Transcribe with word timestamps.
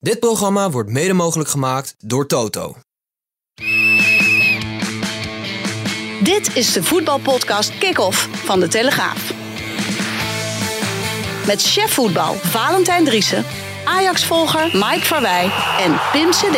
Dit 0.00 0.20
programma 0.20 0.70
wordt 0.70 0.90
mede 0.90 1.12
mogelijk 1.12 1.48
gemaakt 1.48 1.94
door 1.98 2.26
Toto. 2.26 2.76
Dit 6.22 6.56
is 6.56 6.72
de 6.72 6.82
voetbalpodcast 6.82 7.78
Kick-Off 7.78 8.28
van 8.44 8.60
De 8.60 8.68
Telegraaf. 8.68 9.32
Met 11.46 11.62
chef 11.62 11.92
voetbal 11.92 12.34
Valentijn 12.34 13.04
Driessen, 13.04 13.44
Ajax-volger 13.84 14.64
Mike 14.72 15.04
Verwij 15.04 15.50
en 15.78 16.00
Pim 16.12 16.30
CD. 16.30 16.56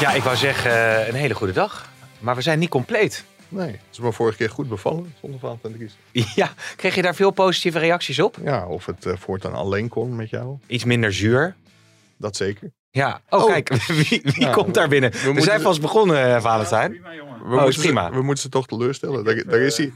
Ja, 0.00 0.12
ik 0.12 0.22
wou 0.22 0.36
zeggen 0.36 0.70
eh, 0.70 1.08
een 1.08 1.14
hele 1.14 1.34
goede 1.34 1.52
dag. 1.52 1.88
Maar 2.18 2.34
we 2.34 2.42
zijn 2.42 2.58
niet 2.58 2.68
compleet. 2.70 3.24
Nee, 3.48 3.66
het 3.70 3.80
is 3.92 3.98
me 3.98 4.12
vorige 4.12 4.36
keer 4.36 4.50
goed 4.50 4.68
bevallen 4.68 5.14
zonder 5.20 5.40
Valentijn 5.40 5.72
Dries. 5.76 5.96
Ja, 6.34 6.52
kreeg 6.76 6.94
je 6.94 7.02
daar 7.02 7.14
veel 7.14 7.30
positieve 7.30 7.78
reacties 7.78 8.20
op? 8.20 8.36
Ja, 8.44 8.66
of 8.66 8.86
het 8.86 9.06
eh, 9.06 9.12
voortaan 9.16 9.54
alleen 9.54 9.88
kon 9.88 10.16
met 10.16 10.30
jou, 10.30 10.56
Iets 10.66 10.84
minder 10.84 11.12
zuur. 11.14 11.54
Dat 12.22 12.36
zeker. 12.36 12.72
Ja, 12.90 13.20
oh, 13.28 13.40
Oh. 13.42 13.46
kijk, 13.50 13.68
wie, 14.08 14.20
wie 14.24 14.40
Ja, 14.40 14.52
komt 14.52 14.74
daar 14.74 14.88
binnen? 14.88 15.10
We, 15.10 15.40
zijn 15.40 15.60
vast 15.60 15.80
begonnen, 15.80 16.34
eh, 16.34 16.40
Valentijn. 16.40 16.92
We, 16.92 16.98
Oh, 17.42 17.62
moeten 17.62 17.80
prima. 17.80 18.06
Ze, 18.08 18.12
we 18.14 18.22
moeten 18.22 18.42
ze 18.42 18.48
toch 18.48 18.66
teleurstellen. 18.66 19.24
Daar, 19.24 19.44
daar 19.46 19.60
is 19.60 19.76
hij. 19.76 19.92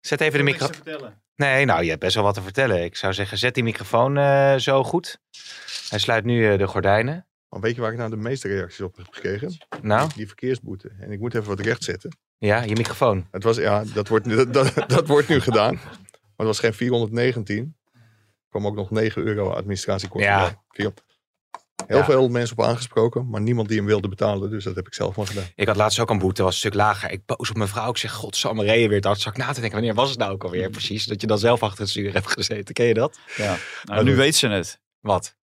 Zet 0.00 0.20
even 0.20 0.38
de 0.38 0.44
microfoon. 0.44 1.12
Nee, 1.36 1.64
nou, 1.64 1.82
je 1.82 1.88
hebt 1.88 2.00
best 2.00 2.14
wel 2.14 2.24
wat 2.24 2.34
te 2.34 2.42
vertellen. 2.42 2.84
Ik 2.84 2.96
zou 2.96 3.12
zeggen, 3.12 3.38
zet 3.38 3.54
die 3.54 3.62
microfoon 3.62 4.16
eh, 4.18 4.56
zo 4.56 4.84
goed. 4.84 5.18
Hij 5.88 5.98
sluit 5.98 6.24
nu 6.24 6.52
eh, 6.52 6.58
de 6.58 6.66
gordijnen. 6.66 7.26
Maar 7.48 7.60
weet 7.60 7.74
je 7.74 7.80
waar 7.80 7.92
ik 7.92 7.98
nou 7.98 8.10
de 8.10 8.16
meeste 8.16 8.48
reacties 8.48 8.80
op 8.80 8.96
heb 8.96 9.06
gekregen? 9.10 9.56
Nou, 9.82 10.10
Die 10.14 10.26
verkeersboete. 10.26 10.90
En 11.00 11.12
ik 11.12 11.18
moet 11.20 11.34
even 11.34 11.48
wat 11.48 11.60
rechtzetten. 11.60 12.16
ja, 12.38 12.62
je 12.62 12.76
microfoon. 12.76 13.26
Het 13.30 13.42
was, 13.42 13.56
ja, 13.56 13.84
dat 13.94 14.08
wordt, 14.08 14.26
nu- 14.26 14.36
dat, 14.36 14.52
dat, 14.74 14.88
dat 14.88 15.06
wordt 15.06 15.28
nu 15.28 15.40
gedaan. 15.40 15.74
Maar 15.74 15.90
het 16.36 16.46
was 16.46 16.58
geen 16.58 16.74
419. 16.74 17.76
Er 17.92 18.00
kwam 18.48 18.66
ook 18.66 18.74
nog 18.76 18.90
9 18.90 19.22
euro 19.26 19.50
administratiekosten 19.50 20.30
Ja. 20.30 20.40
bij. 20.74 20.92
Heel 21.86 21.96
Ja. 21.98 22.04
veel 22.04 22.28
mensen 22.28 22.58
op 22.58 22.64
aangesproken, 22.64 23.28
maar 23.28 23.40
niemand 23.40 23.68
die 23.68 23.76
hem 23.76 23.86
wilde 23.86 24.08
betalen. 24.08 24.50
Dus 24.50 24.64
dat 24.64 24.74
heb 24.74 24.86
ik 24.86 24.94
zelf 24.94 25.16
maar 25.16 25.26
gedaan. 25.26 25.44
Ik 25.54 25.66
had 25.66 25.76
laatst 25.76 25.98
ook 26.00 26.10
een 26.10 26.18
boete, 26.18 26.42
was 26.42 26.52
een 26.52 26.58
stuk 26.58 26.74
lager. 26.74 27.10
Ik 27.10 27.26
boos 27.26 27.50
op 27.50 27.56
mijn 27.56 27.68
vrouw. 27.68 27.90
Ik 27.90 27.96
zeg, 27.96 28.12
godsamme, 28.12 28.64
reden 28.64 28.88
weer. 28.88 29.00
Daar 29.00 29.16
zat 29.16 29.32
ik 29.36 29.38
na 29.38 29.46
te 29.52 29.60
denken, 29.60 29.78
wanneer 29.78 29.94
was 29.94 30.10
het 30.10 30.18
nou 30.18 30.32
ook 30.32 30.44
alweer 30.44 30.70
precies? 30.70 31.04
Dat 31.06 31.20
je 31.20 31.26
dan 31.26 31.38
zelf 31.38 31.62
achter 31.62 31.80
het 31.80 31.88
stuur 31.90 32.12
hebt 32.12 32.30
gezeten. 32.32 32.74
Ken 32.74 32.86
je 32.86 32.94
dat? 32.94 33.18
Ja. 33.36 33.56
Nou, 33.84 34.04
nu 34.04 34.16
weet 34.16 34.36
ze 34.36 34.48
het. 34.48 34.80
Wat? 35.00 35.36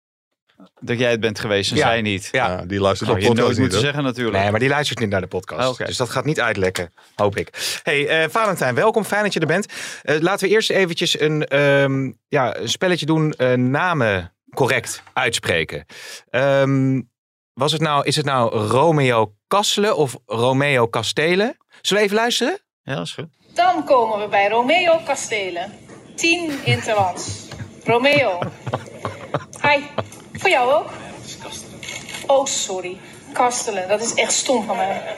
Dat 0.80 0.98
jij 0.98 1.10
het 1.10 1.20
bent 1.20 1.38
geweest 1.38 1.70
en 1.70 1.76
Ja. 1.76 1.82
zij 1.86 2.02
niet. 2.02 2.28
Ja. 2.32 2.48
Ja, 2.48 2.64
die 2.66 2.80
luistert 2.80 3.10
op 3.10 3.16
je 3.18 3.22
podcast 3.22 3.40
nooit 3.42 3.52
niet. 3.52 3.60
moeten 3.60 3.80
zeggen 3.80 4.02
natuurlijk. 4.02 4.36
Nee, 4.42 4.50
maar 4.50 4.60
die 4.60 4.68
luistert 4.68 4.98
niet 4.98 5.08
naar 5.08 5.20
de 5.20 5.26
podcast. 5.26 5.66
Oh, 5.66 5.72
oké. 5.72 5.84
Dus 5.84 5.96
dat 5.96 6.10
gaat 6.10 6.24
niet 6.24 6.40
uitlekken, 6.40 6.92
hoop 7.14 7.36
ik. 7.36 7.78
Hey, 7.82 8.08
eh, 8.08 8.28
Valentijn, 8.30 8.74
welkom. 8.74 9.04
Fijn 9.04 9.22
dat 9.22 9.32
je 9.32 9.40
er 9.40 9.46
bent. 9.46 9.66
Eh, 10.02 10.20
laten 10.20 10.48
we 10.48 10.54
eerst 10.54 10.70
eventjes 10.70 11.20
een, 11.20 11.46
ehm, 11.46 12.10
ja, 12.28 12.56
een 12.56 12.68
spelletje 12.68 13.06
doen. 13.06 13.32
eh, 13.32 13.52
namen 13.52 14.32
correct 14.54 15.02
uitspreken. 15.12 15.86
Ehm, 16.30 17.00
was 17.52 17.72
het 17.72 17.80
nou, 17.80 18.06
is 18.06 18.16
het 18.16 18.24
nou 18.24 18.56
Romeo 18.56 19.34
Kasselen 19.46 19.96
of 19.96 20.16
Romeo 20.26 20.86
Kastelen? 20.86 21.56
Zullen 21.80 22.02
we 22.02 22.08
even 22.08 22.22
luisteren? 22.22 22.58
Ja, 22.82 22.94
dat 22.94 23.06
is 23.06 23.12
goed. 23.12 23.28
Dan 23.54 23.84
komen 23.84 24.18
we 24.20 24.28
bij 24.28 24.48
Romeo 24.48 24.98
Kastelen. 25.04 25.72
10 26.14 26.64
interlands. 26.64 27.48
Romeo. 27.84 28.38
Hi. 29.62 29.82
Voor 30.32 30.50
jou 30.50 30.72
ook? 30.72 30.90
Oh, 32.26 32.44
sorry. 32.44 32.98
Kastelen. 33.32 33.88
Dat 33.88 34.00
is 34.00 34.14
echt 34.14 34.32
stom 34.32 34.64
van 34.64 34.76
mij. 34.76 35.16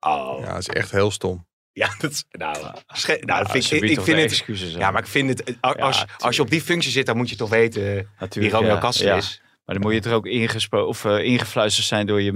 Oh. 0.00 0.40
Ja, 0.40 0.46
dat 0.52 0.58
is 0.58 0.68
echt 0.68 0.90
heel 0.90 1.10
stom. 1.10 1.46
Ja, 1.76 1.88
dat 1.98 2.10
is, 2.10 2.24
nou, 2.30 2.56
sche- 2.88 3.18
nou, 3.20 3.42
dat 3.42 3.50
vind 3.50 3.64
ik, 3.72 4.00
vind 4.00 4.18
het, 4.20 4.30
excuses, 4.30 4.72
ja, 4.74 4.90
maar 4.90 5.00
ik 5.02 5.08
vind 5.08 5.28
het, 5.28 5.56
als, 5.60 5.76
als, 5.76 6.04
als 6.18 6.36
je 6.36 6.42
op 6.42 6.50
die 6.50 6.60
functie 6.62 6.90
zit, 6.90 7.06
dan 7.06 7.16
moet 7.16 7.30
je 7.30 7.36
toch 7.36 7.48
weten 7.50 7.82
wie 7.82 8.06
Natuurlijk, 8.18 8.54
Romeo 8.54 8.78
ja. 8.90 9.16
Is. 9.16 9.40
Maar 9.64 9.74
dan 9.74 9.84
moet 9.84 10.04
je 10.04 10.10
er 10.10 10.16
ook 10.16 10.26
ingespo- 10.26 10.84
of, 10.86 11.04
eh, 11.04 11.18
ingefluisterd 11.24 11.86
zijn 11.86 12.06
door 12.06 12.22
je 12.22 12.32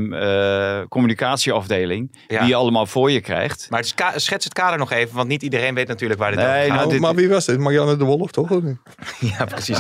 eh, 0.83 0.89
communicatieafdeling. 0.89 2.19
Ja. 2.29 2.39
Die 2.39 2.49
je 2.49 2.55
allemaal 2.55 2.87
voor 2.87 3.11
je 3.11 3.21
krijgt. 3.21 3.67
Maar 3.71 3.79
het 3.81 3.95
schets 4.23 4.45
het 4.45 4.53
kader 4.53 4.79
nog 4.79 4.93
even, 4.93 5.15
want 5.17 5.29
niet 5.29 5.43
iedereen 5.43 5.75
weet 5.75 5.89
natuurlijk 5.89 6.21
waar 6.21 6.31
dit 6.31 6.39
Nee, 6.41 6.49
over 6.59 6.67
gaat. 6.69 6.77
nou, 6.79 6.91
dit- 6.91 7.01
maar 7.01 7.15
wie 7.15 7.29
was 7.29 7.45
dit? 7.47 7.59
Marianne 7.59 7.97
de 7.97 8.05
Wolf, 8.05 8.31
toch? 8.31 8.49
Ja, 9.39 9.45
precies. 9.45 9.79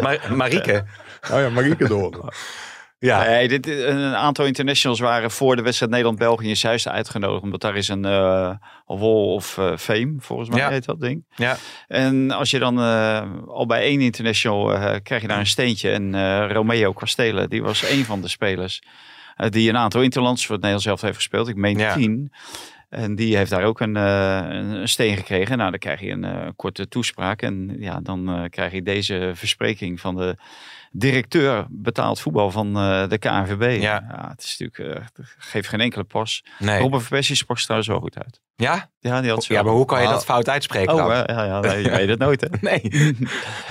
Maar, 0.00 0.26
Marieke. 0.34 0.84
Oh 1.32 1.38
ja, 1.40 1.48
Marieke 1.50 1.88
de 1.88 1.94
Wolf. 1.94 2.16
Ja. 3.02 3.24
Nee, 3.24 3.48
dit, 3.48 3.66
een 3.66 4.14
aantal 4.14 4.46
internationals 4.46 5.00
waren 5.00 5.30
voor 5.30 5.56
de 5.56 5.62
wedstrijd 5.62 5.90
Nederland-België 5.90 6.48
in 6.48 6.56
Zeist 6.56 6.88
uitgenodigd. 6.88 7.42
Omdat 7.42 7.60
daar 7.60 7.76
is 7.76 7.88
een 7.88 8.04
eh 8.04 8.52
wall 8.86 9.34
of 9.34 9.58
eh, 9.58 9.76
fame, 9.76 10.14
volgens 10.18 10.48
mij 10.48 10.58
Ja. 10.58 10.68
heet 10.70 10.84
dat 10.84 11.00
ding. 11.00 11.24
Ja. 11.34 11.56
En 11.88 12.30
als 12.30 12.50
je 12.50 12.58
dan 12.58 12.78
eh, 12.78 13.22
al 13.46 13.66
bij 13.66 13.82
één 13.82 14.00
international 14.00 14.72
eh, 14.74 14.94
krijg 15.02 15.22
je 15.22 15.28
daar 15.28 15.38
een 15.38 15.46
steentje. 15.46 15.90
En 15.90 16.14
eh, 16.14 16.50
Romeo 16.52 16.92
Castelen, 16.92 17.50
die 17.50 17.62
was 17.62 17.90
een 17.90 18.04
van 18.04 18.20
de 18.20 18.28
spelers 18.28 18.82
eh, 19.36 19.50
die 19.50 19.68
een 19.68 19.76
aantal 19.76 20.02
interlands 20.02 20.40
voor 20.46 20.54
het 20.54 20.64
Nederlands 20.64 20.86
zelf 20.86 21.00
heeft 21.00 21.16
gespeeld. 21.16 21.48
Ik 21.48 21.56
meen 21.56 21.78
Ja. 21.78 21.94
tien. 21.94 22.32
En 22.90 23.14
die 23.14 23.36
heeft 23.36 23.50
daar 23.50 23.64
ook 23.64 23.80
een, 23.80 23.96
eh, 23.96 24.40
een 24.48 24.88
steen 24.88 25.16
gekregen. 25.16 25.58
Nou, 25.58 25.70
dan 25.70 25.78
krijg 25.78 26.00
je 26.00 26.10
een 26.10 26.24
eh, 26.24 26.48
korte 26.56 26.88
toespraak. 26.88 27.42
En 27.42 27.76
ja, 27.78 28.00
dan 28.02 28.28
eh, 28.28 28.42
krijg 28.48 28.72
je 28.72 28.82
deze 28.82 29.30
verspreking 29.34 30.00
van 30.00 30.16
de 30.16 30.36
directeur 30.90 31.66
betaald 31.68 32.20
voetbal 32.20 32.50
van 32.50 32.76
eh, 32.76 33.08
de 33.08 33.18
KNVB. 33.18 33.82
Ja. 33.82 34.26
het 34.30 34.42
is 34.42 34.58
natuurlijk, 34.58 34.98
eh, 34.98 35.24
geeft 35.38 35.68
geen 35.68 35.80
enkele 35.80 36.04
pas. 36.04 36.44
Nee. 36.58 36.80
Robin 36.80 37.00
van 37.00 37.08
Persie 37.08 37.36
sprak 37.36 37.56
er 37.56 37.62
trouwens 37.62 37.90
wel 37.90 38.00
goed 38.00 38.18
uit. 38.18 38.40
Ja? 38.56 38.90
Ja, 38.98 39.20
die 39.20 39.30
had 39.30 39.44
ze 39.44 39.52
Ja, 39.52 39.62
maar 39.62 39.72
hoe 39.72 39.84
kan 39.84 40.02
je 40.02 40.08
dat 40.08 40.24
fout 40.24 40.48
uitspreken 40.48 40.94
Oh, 40.94 40.98
dan? 40.98 41.12
eh, 41.12 41.36
ja, 41.36 41.44
ja, 41.44 41.60
nee, 41.60 41.82
je 41.82 41.90
weet 41.90 42.08
het 42.08 42.18
nooit, 42.18 42.40
hè? 42.40 42.48
Nee. 42.70 42.80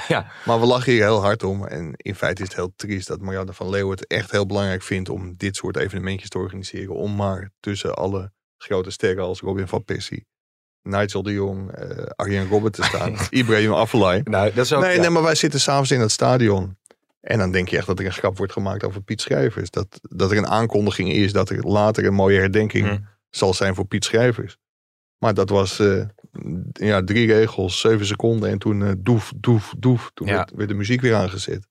ja. 0.07 0.25
Maar 0.45 0.59
we 0.59 0.65
lachen 0.65 0.91
hier 0.91 1.03
heel 1.03 1.21
hard 1.21 1.43
om. 1.43 1.65
En 1.65 1.93
in 1.95 2.15
feite 2.15 2.41
is 2.41 2.47
het 2.47 2.57
heel 2.57 2.73
triest 2.75 3.07
dat 3.07 3.21
Marianne 3.21 3.53
van 3.53 3.69
Leeuwen 3.69 3.97
het 3.97 4.07
echt 4.07 4.31
heel 4.31 4.45
belangrijk 4.45 4.83
vindt 4.83 5.09
om 5.09 5.33
dit 5.37 5.55
soort 5.55 5.77
evenementjes 5.77 6.29
te 6.29 6.37
organiseren. 6.37 6.95
Om 6.95 7.15
maar 7.15 7.49
tussen 7.59 7.93
alle 7.95 8.31
grote 8.57 8.91
sterren 8.91 9.23
als 9.23 9.39
Robin 9.39 9.67
van 9.67 9.83
Persie, 9.83 10.27
Nigel 10.81 11.23
de 11.23 11.33
Jong, 11.33 11.71
eh 11.71 12.05
Arjen 12.15 12.47
Robben 12.47 12.71
te 12.71 12.83
staan. 12.83 13.15
Ibrahim 13.29 13.73
Afellay. 13.73 14.21
Nou, 14.23 14.53
dat 14.53 14.65
is 14.65 14.73
ook... 14.73 14.81
Nee, 14.81 14.95
ja. 14.95 15.01
nee, 15.01 15.09
maar 15.09 15.23
wij 15.23 15.35
zitten 15.35 15.59
s'avonds 15.59 15.91
in 15.91 15.99
het 15.99 16.11
stadion. 16.11 16.77
En 17.21 17.37
dan 17.37 17.51
denk 17.51 17.67
je 17.69 17.77
echt 17.77 17.87
dat 17.87 17.99
er 17.99 18.05
een 18.05 18.11
grap 18.11 18.37
wordt 18.37 18.53
gemaakt 18.53 18.83
over 18.83 19.01
Piet 19.01 19.21
Schrijvers. 19.21 19.69
Dat, 19.69 19.99
dat 20.01 20.31
er 20.31 20.37
een 20.37 20.47
aankondiging 20.47 21.11
is 21.11 21.33
dat 21.33 21.49
er 21.49 21.67
later 21.67 22.05
een 22.05 22.13
mooie 22.13 22.39
herdenking 22.39 22.87
Hm. 22.87 22.97
zal 23.29 23.53
zijn 23.53 23.75
voor 23.75 23.85
Piet 23.85 24.05
Schrijvers. 24.05 24.57
Maar 25.17 25.33
dat 25.33 25.49
was 25.49 25.79
eh, 25.79 26.05
ja, 26.71 27.03
drie 27.03 27.27
regels, 27.27 27.79
zeven 27.79 28.05
seconden 28.05 28.49
en 28.49 28.59
toen 28.59 28.83
eh, 28.83 28.91
doef, 28.97 29.31
doef, 29.35 29.73
doef. 29.77 30.11
Toen 30.13 30.27
Ja. 30.27 30.33
werd, 30.35 30.51
werd 30.55 30.69
de 30.69 30.75
muziek 30.75 31.01
weer 31.01 31.15
aangezet. 31.15 31.67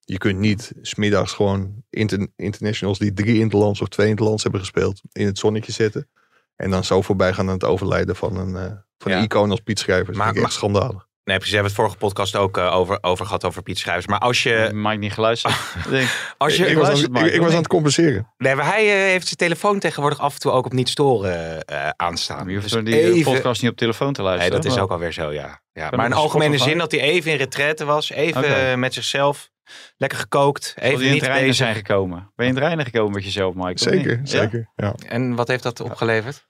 Je 0.00 0.18
kunt 0.18 0.38
niet 0.38 0.72
smiddags 0.82 1.32
gewoon 1.32 1.84
inter- 1.90 2.28
internationals 2.36 2.98
die 2.98 3.12
drie 3.12 3.38
interlands 3.40 3.80
of 3.80 3.88
twee 3.88 4.08
interlands 4.08 4.42
hebben 4.42 4.60
gespeeld 4.60 5.00
in 5.12 5.26
het 5.26 5.38
zonnetje 5.38 5.72
zetten. 5.72 6.08
En 6.56 6.70
dan 6.70 6.84
zo 6.84 7.02
voorbij 7.02 7.32
gaan 7.32 7.46
aan 7.46 7.54
het 7.54 7.64
overlijden 7.64 8.16
van 8.16 8.36
een, 8.36 8.56
eh, 8.56 8.72
van 8.98 9.12
Ja. 9.12 9.18
een 9.18 9.24
icoon 9.24 9.50
als 9.50 9.60
Piet 9.60 9.78
Schrijvers. 9.78 10.16
Maar- 10.16 10.36
ik 10.36 10.42
echt 10.42 10.52
schandalig. 10.52 11.08
Nee, 11.30 11.38
precies. 11.38 11.56
We 11.56 11.62
hebben 11.62 11.76
het 11.84 11.94
vorige 11.94 11.96
podcast 12.06 12.36
ook 12.36 12.56
eh, 12.58 12.76
over, 12.76 12.98
over 13.00 13.26
gehad 13.26 13.44
over 13.44 13.62
Piet 13.62 13.78
Schrijvers. 13.78 14.06
Maar 14.06 14.18
als 14.18 14.42
je... 14.42 14.70
Mike 14.72 14.96
niet 14.96 15.12
geluisterd. 15.12 15.54
Als 16.38 16.56
je 16.56 16.66
ik, 16.66 16.76
was 16.76 16.88
aan, 16.88 17.26
ik, 17.26 17.40
was 17.40 17.50
aan 17.50 17.56
het 17.56 17.66
compenseren. 17.66 18.32
nee, 18.38 18.54
maar 18.54 18.66
hij 18.66 18.86
eh, 18.86 19.10
heeft 19.10 19.24
zijn 19.24 19.36
telefoon 19.36 19.78
tegenwoordig 19.78 20.18
af 20.20 20.34
en 20.34 20.40
toe 20.40 20.52
ook 20.52 20.66
op 20.66 20.72
niet 20.72 20.88
storen 20.88 21.64
eh, 21.64 21.88
aanstaan. 21.96 22.48
je 22.48 22.54
hoeft 22.56 22.72
Dus 22.72 22.84
die 22.84 23.00
even- 23.02 23.32
podcast 23.32 23.62
niet 23.62 23.70
op 23.70 23.76
telefoon 23.76 24.12
te 24.12 24.20
Nee, 24.20 24.28
luisteren. 24.30 24.56
dat 24.56 24.70
is 24.70 24.74
maar- 24.74 24.84
ook 24.84 24.90
alweer 24.90 25.12
zo, 25.12 25.32
ja. 25.32 25.60
ja. 25.72 25.90
Maar 25.90 26.06
in 26.06 26.12
een 26.12 26.18
algemene 26.18 26.58
zin 26.58 26.78
dat 26.78 26.90
hij 26.90 27.00
even 27.00 27.30
in 27.32 27.36
retraite 27.38 27.84
was. 27.84 28.10
Even 28.10 28.78
met 28.78 28.94
zichzelf. 28.94 29.50
Lekker 29.96 30.18
gekookt. 30.18 30.74
Even 30.78 31.04
in 31.04 31.10
niet 31.12 31.20
het 31.20 31.22
reinen 31.30 31.40
bezig. 31.48 31.56
zijn 31.64 31.74
gekomen. 31.74 32.18
Ben 32.18 32.46
je 32.46 32.52
in 32.52 32.54
het 32.58 32.64
reinen 32.64 32.84
gekomen 32.84 33.12
met 33.12 33.24
jezelf, 33.24 33.54
Mike? 33.54 33.78
Zeker? 33.78 34.10
Ja? 34.10 34.20
zeker. 34.26 34.70
Ja. 34.76 34.94
En 35.06 35.34
wat 35.34 35.48
heeft 35.48 35.62
dat 35.62 35.80
opgeleverd? 35.80 36.46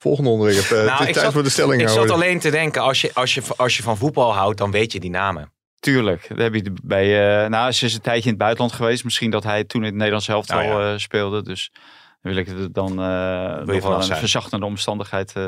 Volgende 0.00 0.30
onderwerp. 0.30 0.64
eh, 0.64 0.70
Nou, 0.70 0.90
het 0.90 1.00
ik 1.00 1.06
is 1.08 1.12
tijd 1.12 1.24
zat- 1.24 1.32
voor 1.32 1.42
de 1.42 1.48
stelling. 1.50 1.82
Ik 1.82 1.88
zat 1.88 2.10
alleen 2.10 2.38
te 2.38 2.50
denken, 2.50 2.82
als 2.82 3.00
je, 3.00 3.10
als, 3.14 3.34
je, 3.34 3.42
als 3.56 3.76
je 3.76 3.82
van 3.82 3.96
voetbal 3.96 4.34
houdt, 4.34 4.58
dan 4.58 4.70
weet 4.70 4.92
je 4.92 5.00
die 5.00 5.10
namen. 5.10 5.52
Tuurlijk. 5.80 6.28
Dat 6.28 6.38
heb 6.38 6.54
je 6.54 6.72
bij, 6.82 7.42
eh 7.42 7.48
nou, 7.50 7.72
ze 7.72 7.84
is 7.84 7.94
een 7.94 8.00
tijdje 8.00 8.22
in 8.24 8.28
het 8.30 8.38
buitenland 8.38 8.72
geweest. 8.72 9.04
Misschien 9.04 9.30
dat 9.30 9.44
hij 9.44 9.64
toen 9.64 9.80
in 9.80 9.86
het 9.86 9.96
Nederlands 9.96 10.28
elftal 10.28 10.58
Nou 10.62 10.82
ja. 10.84 10.92
eh, 10.92 10.98
speelde. 10.98 11.42
Dus 11.42 11.70
dan 12.22 12.32
wil 12.32 12.36
ik 12.36 12.46
het 12.46 12.74
dan 12.74 12.90
eh 12.90 12.96
nog 12.96 13.82
wel 13.82 13.94
een 13.94 14.02
zijn. 14.02 14.18
verzachtende 14.18 14.66
omstandigheid 14.66 15.32
eh 15.36 15.42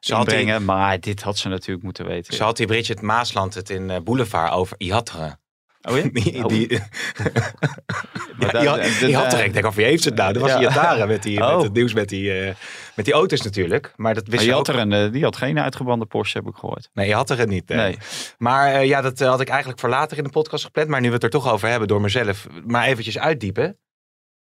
Ze 0.00 0.14
had, 0.14 0.28
die, 0.28 0.38
inbrengen. 0.38 0.64
Maar 0.64 1.00
dit 1.00 1.22
had 1.22 1.38
ze 1.38 1.48
natuurlijk 1.48 1.84
moeten 1.84 2.06
weten. 2.06 2.34
ze 2.34 2.42
had 2.42 2.56
die 2.56 2.66
Bridget 2.66 3.00
Maasland 3.00 3.54
het 3.54 3.70
in 3.70 3.90
eh, 3.90 4.00
Boulevard 4.00 4.52
over 4.52 4.74
Ihatteren. 4.78 5.40
Oh 5.90 5.96
ja? 5.96 6.02
Die, 6.12 6.44
Oh. 6.44 6.48
die, 6.48 6.78
Maar 8.38 8.62
ja, 8.62 8.82
Ihatteren, 8.82 9.38
eh, 9.38 9.44
ik 9.44 9.52
denk, 9.52 9.66
of 9.66 9.74
wie 9.74 9.84
heeft 9.84 10.02
ze 10.02 10.08
het 10.08 10.18
nou? 10.18 10.32
Dat 10.32 10.42
was 10.42 10.50
Ja. 10.50 10.60
Ihattaren 10.60 11.08
met, 11.08 11.22
die, 11.22 11.38
met 11.38 11.48
Oh. 11.48 11.62
het 11.62 11.72
nieuws 11.72 11.92
met 11.94 12.08
die, 12.08 12.32
eh, 12.40 12.54
met 12.94 13.04
die 13.04 13.14
auto's 13.14 13.42
natuurlijk. 13.42 13.92
Maar 13.96 14.14
dat 14.14 14.22
wist 14.26 14.36
Maar 14.36 14.44
je 14.44 14.50
ook. 14.50 14.66
had 14.66 14.74
er 14.76 14.80
een, 14.80 14.92
eh, 14.92 15.12
die 15.12 15.22
had 15.24 15.36
geen 15.36 15.58
uitgebrande 15.58 16.06
Porsche, 16.06 16.38
heb 16.38 16.46
ik 16.48 16.54
gehoord. 16.54 16.90
Nee, 16.92 17.06
je 17.08 17.14
had 17.14 17.30
er 17.30 17.38
het 17.38 17.48
niet. 17.48 17.70
eh. 17.70 17.76
Nee. 17.76 17.96
Maar 18.38 18.72
eh, 18.72 18.86
ja, 18.86 19.00
dat 19.00 19.18
had 19.18 19.40
ik 19.40 19.48
eigenlijk 19.48 19.80
voor 19.80 19.88
later 19.88 20.16
in 20.18 20.24
de 20.24 20.30
podcast 20.30 20.64
gepland. 20.64 20.88
Maar 20.88 21.00
nu 21.00 21.08
we 21.08 21.14
het 21.14 21.22
er 21.22 21.30
toch 21.30 21.52
over 21.52 21.68
hebben 21.68 21.88
door 21.88 22.00
mezelf, 22.00 22.46
maar 22.66 22.86
eventjes 22.86 23.18
uitdiepen. 23.18 23.76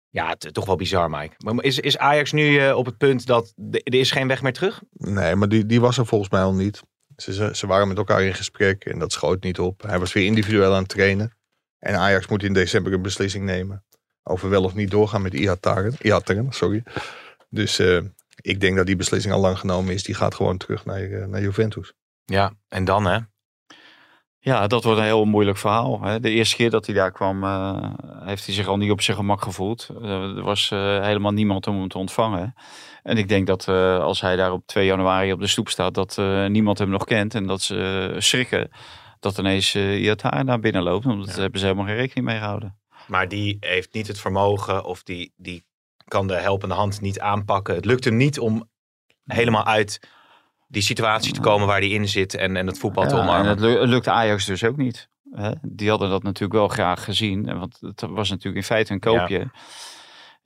Ja, 0.09 0.29
het, 0.29 0.53
toch 0.53 0.65
wel 0.65 0.75
bizar, 0.75 1.09
Mike. 1.09 1.33
Maar 1.37 1.63
is, 1.63 1.79
is 1.79 1.97
Ajax 1.97 2.31
nu 2.31 2.59
eh, 2.59 2.75
op 2.77 2.85
het 2.85 2.97
punt 2.97 3.25
dat 3.25 3.53
er 3.71 3.93
is 3.95 4.11
geen 4.11 4.27
weg 4.27 4.41
meer 4.41 4.53
terug? 4.53 4.81
Nee, 4.91 5.35
maar 5.35 5.49
die, 5.49 5.65
die 5.65 5.81
was 5.81 5.97
er 5.97 6.05
volgens 6.05 6.29
mij 6.31 6.41
al 6.41 6.53
niet. 6.53 6.81
Ze, 7.17 7.33
ze, 7.33 7.49
ze 7.53 7.67
waren 7.67 7.87
met 7.87 7.97
elkaar 7.97 8.23
in 8.23 8.33
gesprek 8.33 8.85
en 8.85 8.99
dat 8.99 9.11
schoot 9.11 9.43
niet 9.43 9.59
op. 9.59 9.81
Hij 9.81 9.99
was 9.99 10.13
weer 10.13 10.25
individueel 10.25 10.73
aan 10.73 10.81
het 10.81 10.89
trainen. 10.89 11.37
En 11.79 11.95
Ajax 11.95 12.27
moet 12.27 12.43
in 12.43 12.53
december 12.53 12.93
een 12.93 13.01
beslissing 13.01 13.45
nemen 13.45 13.85
over 14.23 14.49
wel 14.49 14.63
of 14.63 14.75
niet 14.75 14.91
doorgaan 14.91 15.21
met 15.21 15.33
Ihataren. 15.33 15.95
Ihataren, 16.01 16.51
sorry. 16.51 16.83
Dus 17.49 17.79
eh, 17.79 17.99
ik 18.41 18.59
denk 18.59 18.75
dat 18.75 18.85
die 18.85 18.95
beslissing 18.95 19.33
al 19.33 19.39
lang 19.39 19.59
genomen 19.59 19.93
is. 19.93 20.03
Die 20.03 20.15
gaat 20.15 20.35
gewoon 20.35 20.57
terug 20.57 20.85
naar, 20.85 21.01
eh, 21.01 21.25
naar 21.25 21.41
Juventus. 21.41 21.93
Ja, 22.25 22.53
en 22.67 22.85
dan 22.85 23.05
hè? 23.05 23.19
Ja, 24.47 24.67
dat 24.67 24.83
wordt 24.83 24.99
een 24.99 25.05
heel 25.05 25.25
moeilijk 25.25 25.57
verhaal. 25.57 26.01
Hè. 26.01 26.19
De 26.19 26.29
eerste 26.29 26.55
keer 26.55 26.69
dat 26.69 26.85
hij 26.85 26.95
daar 26.95 27.11
kwam, 27.11 27.43
eh, 27.43 27.89
heeft 28.25 28.45
hij 28.45 28.55
zich 28.55 28.67
al 28.67 28.77
niet 28.77 28.91
op 28.91 29.01
zijn 29.01 29.17
gemak 29.17 29.41
gevoeld. 29.41 29.89
Er 30.01 30.43
was 30.43 30.71
eh, 30.71 31.01
helemaal 31.01 31.31
niemand 31.31 31.67
om 31.67 31.79
hem 31.79 31.87
te 31.87 31.97
ontvangen. 31.97 32.53
En 33.07 33.17
ik 33.17 33.27
denk 33.27 33.47
dat 33.47 33.67
eh, 33.67 33.99
als 33.99 34.21
hij 34.21 34.35
daar 34.35 34.51
op 34.51 34.65
2 34.65 34.85
januari 34.85 35.31
op 35.31 35.39
de 35.39 35.47
stoep 35.47 35.69
staat, 35.69 35.93
dat 35.93 36.17
eh, 36.17 36.45
niemand 36.45 36.77
hem 36.77 36.89
nog 36.89 37.03
kent. 37.03 37.35
En 37.35 37.45
dat 37.47 37.61
ze 37.61 38.09
eh, 38.13 38.19
schrikken 38.19 38.69
dat 39.19 39.37
ineens 39.37 39.75
uh, 39.75 40.01
Iataren 40.01 40.45
naar 40.45 40.59
binnen 40.59 40.83
loopt. 40.83 41.05
Daar 41.05 41.39
hebben 41.39 41.59
ze 41.59 41.65
helemaal 41.65 41.85
geen 41.85 41.95
rekening 41.95 42.25
mee 42.27 42.37
gehouden. 42.37 42.77
Maar 43.07 43.27
die 43.27 43.57
heeft 43.59 43.93
niet 43.93 44.07
het 44.07 44.19
vermogen 44.19 44.85
of 44.85 45.03
die, 45.03 45.33
die 45.37 45.63
kan 46.07 46.27
de 46.27 46.33
helpende 46.35 46.75
hand 46.75 47.01
niet 47.01 47.19
aanpakken. 47.19 47.75
Het 47.75 47.85
lukt 47.85 48.03
hem 48.03 48.15
niet 48.17 48.39
om 48.39 48.69
helemaal 49.25 49.65
uit 49.65 49.99
die 50.67 50.81
situatie 50.81 51.33
te 51.33 51.39
komen 51.39 51.67
waar 51.67 51.79
hij 51.79 51.89
in 51.89 52.07
zit 52.07 52.33
en, 52.33 52.55
en 52.55 52.67
het 52.67 52.77
voetbal 52.79 53.03
te 53.07 53.15
Ja, 53.15 53.21
en 53.21 53.27
omarmen. 53.27 53.49
het 53.49 53.59
lu- 53.59 53.85
lukte 53.85 54.11
Ajax 54.11 54.45
dus 54.45 54.63
ook 54.63 54.77
niet. 54.77 55.09
Hè. 55.31 55.51
Die 55.61 55.89
hadden 55.89 56.09
dat 56.09 56.23
natuurlijk 56.23 56.59
wel 56.59 56.67
graag 56.67 57.03
gezien. 57.03 57.47
en 57.47 57.59
Want 57.59 57.77
het 57.81 58.01
was 58.09 58.29
natuurlijk 58.29 58.55
in 58.57 58.63
feite 58.63 58.93
een 58.93 58.99
koopje. 58.99 59.49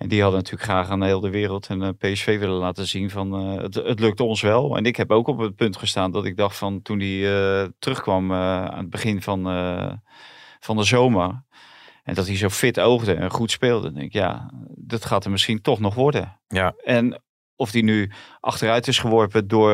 En 0.01 0.07
die 0.07 0.21
hadden 0.21 0.39
natuurlijk 0.39 0.69
graag 0.69 0.89
aan 0.89 1.00
de 1.00 1.06
hele 1.06 1.30
wereld 1.30 1.68
en 1.68 1.81
eh, 1.81 1.89
PSV 1.98 2.39
willen 2.39 2.56
laten 2.56 2.88
zien 2.88 3.09
van 3.09 3.33
eh, 3.33 3.62
het, 3.62 3.75
het 3.75 4.00
lukt 4.00 4.19
ons 4.19 4.42
wel. 4.42 4.77
En 4.77 4.86
ik 4.86 4.95
heb 4.95 5.12
ook 5.12 5.27
op 5.27 5.38
het 5.38 5.56
punt 5.56 5.77
gestaan 5.77 6.12
dat 6.12 6.25
ik 6.25 6.38
dacht 6.38 6.57
van 6.57 6.81
toen 6.81 7.00
hij 7.00 7.33
eh, 7.62 7.68
terugkwam 7.80 8.33
aan 8.33 8.77
het 8.77 8.89
begin 8.89 9.21
van, 9.21 9.44
van 10.59 10.77
de 10.77 10.83
zomer. 10.83 11.44
En 12.03 12.13
dat 12.13 12.27
hij 12.27 12.38
zo 12.38 12.50
fit 12.50 12.80
oogde 12.80 13.13
en 13.13 13.31
goed 13.31 13.51
speelde. 13.51 13.83
Dan 13.83 13.94
denk 13.94 14.06
ik, 14.06 14.13
ja, 14.13 14.51
dat 14.75 15.06
gaat 15.06 15.25
er 15.25 15.31
misschien 15.31 15.62
toch 15.62 15.80
nog 15.80 15.95
worden. 15.95 16.39
Ja. 16.47 16.74
En 16.83 17.21
of 17.56 17.71
die 17.71 17.83
nu 17.83 18.12
achteruit 18.39 18.88
is 18.88 19.00
geworpen 19.00 19.47
door 19.47 19.71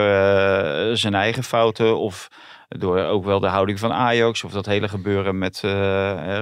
zijn 0.98 1.14
eigen 1.14 1.44
fouten 1.44 1.98
of 1.98 2.28
door 2.68 3.00
ook 3.00 3.26
wel 3.26 3.40
de 3.40 3.48
houding 3.48 3.80
van 3.80 3.94
Ajax 3.94 4.44
of 4.44 4.52
dat 4.52 4.66
hele 4.66 4.88
gebeuren 4.88 5.38
met 5.38 5.62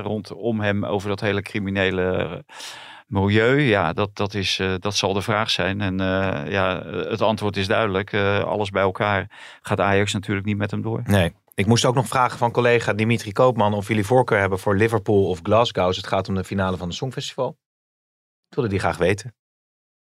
rondom 0.04 0.60
hem 0.60 0.86
over 0.86 1.10
dat 1.10 1.20
hele 1.20 1.42
criminele 1.42 2.44
milieu. 3.06 3.60
Ja, 3.60 3.94
dat, 3.94 4.16
dat, 4.16 4.34
is, 4.34 4.60
eh, 4.60 4.74
dat 4.80 4.96
zal 4.96 5.14
de 5.14 5.22
vraag 5.22 5.50
zijn. 5.50 5.82
En 5.82 6.00
eh, 6.00 6.52
ja, 6.52 6.84
het 6.86 7.22
antwoord 7.22 7.58
is 7.58 7.68
duidelijk. 7.68 8.14
Eh, 8.14 8.40
alles 8.44 8.70
bij 8.70 8.82
elkaar 8.82 9.32
gaat 9.62 9.80
Ajax 9.80 10.14
natuurlijk 10.14 10.46
niet 10.46 10.58
met 10.58 10.72
hem 10.72 10.82
door. 10.82 11.02
Nee. 11.06 11.34
Ik 11.54 11.66
moest 11.66 11.86
ook 11.86 11.96
nog 11.96 12.08
vragen 12.08 12.38
van 12.38 12.52
collega 12.52 12.94
Dimitri 12.94 13.32
Koopman 13.32 13.74
of 13.74 13.88
jullie 13.88 14.06
voorkeur 14.06 14.40
hebben 14.40 14.60
voor 14.60 14.76
Liverpool 14.76 15.30
of 15.30 15.40
Glasgow 15.44 15.84
als 15.86 15.98
het 15.98 16.08
gaat 16.08 16.28
om 16.28 16.36
de 16.36 16.44
finale 16.44 16.78
van 16.78 16.88
het 16.88 16.96
Songfestival. 16.98 17.58
Ik 18.50 18.56
wilde 18.56 18.70
die 18.70 18.80
graag 18.80 18.98
weten. 18.98 19.36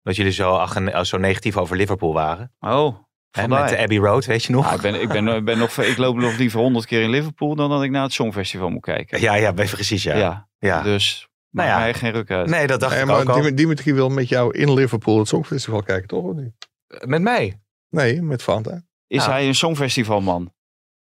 Dat 0.01 0.15
jullie 0.15 0.31
zo, 0.31 0.55
ach- 0.55 1.05
zo 1.05 1.17
negatief 1.17 1.57
over 1.57 1.75
Liverpool 1.77 2.13
waren. 2.13 2.53
Oh, 2.59 2.95
vandaar. 3.31 3.59
met 3.61 3.69
de 3.69 3.77
Abbey 3.77 3.97
Road, 3.97 4.25
weet 4.25 4.43
je 4.43 4.51
nog? 4.51 4.65
Ja, 4.65 4.73
ik, 4.75 4.81
ben, 4.81 5.01
ik, 5.01 5.07
ben, 5.07 5.45
ben 5.45 5.57
nog, 5.57 5.77
ik 5.77 5.97
loop 5.97 6.15
nog 6.15 6.37
liever 6.37 6.59
honderd 6.59 6.85
keer 6.85 7.01
in 7.01 7.09
Liverpool 7.09 7.55
dan 7.55 7.69
dat 7.69 7.83
ik 7.83 7.91
naar 7.91 8.03
het 8.03 8.13
Songfestival 8.13 8.69
moet 8.69 8.81
kijken. 8.81 9.21
Ja, 9.21 9.35
ja, 9.35 9.51
precies 9.51 10.03
ja. 10.03 10.15
Ja, 10.17 10.47
ja. 10.59 10.81
dus 10.81 11.27
Nou 11.53 11.67
nou 11.67 11.79
ja. 11.79 11.83
mij 11.85 11.93
geen 11.93 12.11
ruk 12.11 12.31
uit. 12.31 12.49
Nee, 12.49 12.67
dat 12.67 12.79
dacht 12.79 12.91
Nee, 12.93 13.01
ik 13.01 13.07
maar 13.07 13.19
ook 13.19 13.29
al. 13.29 13.41
Dim- 13.41 13.55
Dimitri 13.55 13.93
wil 13.93 14.09
met 14.09 14.29
jou 14.29 14.57
in 14.57 14.73
Liverpool 14.73 15.17
het 15.19 15.27
Songfestival 15.27 15.83
kijken, 15.83 16.07
toch? 16.07 16.23
Of 16.23 16.35
niet? 16.35 16.51
Met 17.05 17.21
mij? 17.21 17.59
Nee, 17.89 18.21
met 18.21 18.43
Fanta. 18.43 18.81
Is 19.07 19.25
Ja. 19.25 19.31
hij 19.31 19.47
een 19.47 19.55
Songfestivalman? 19.55 20.53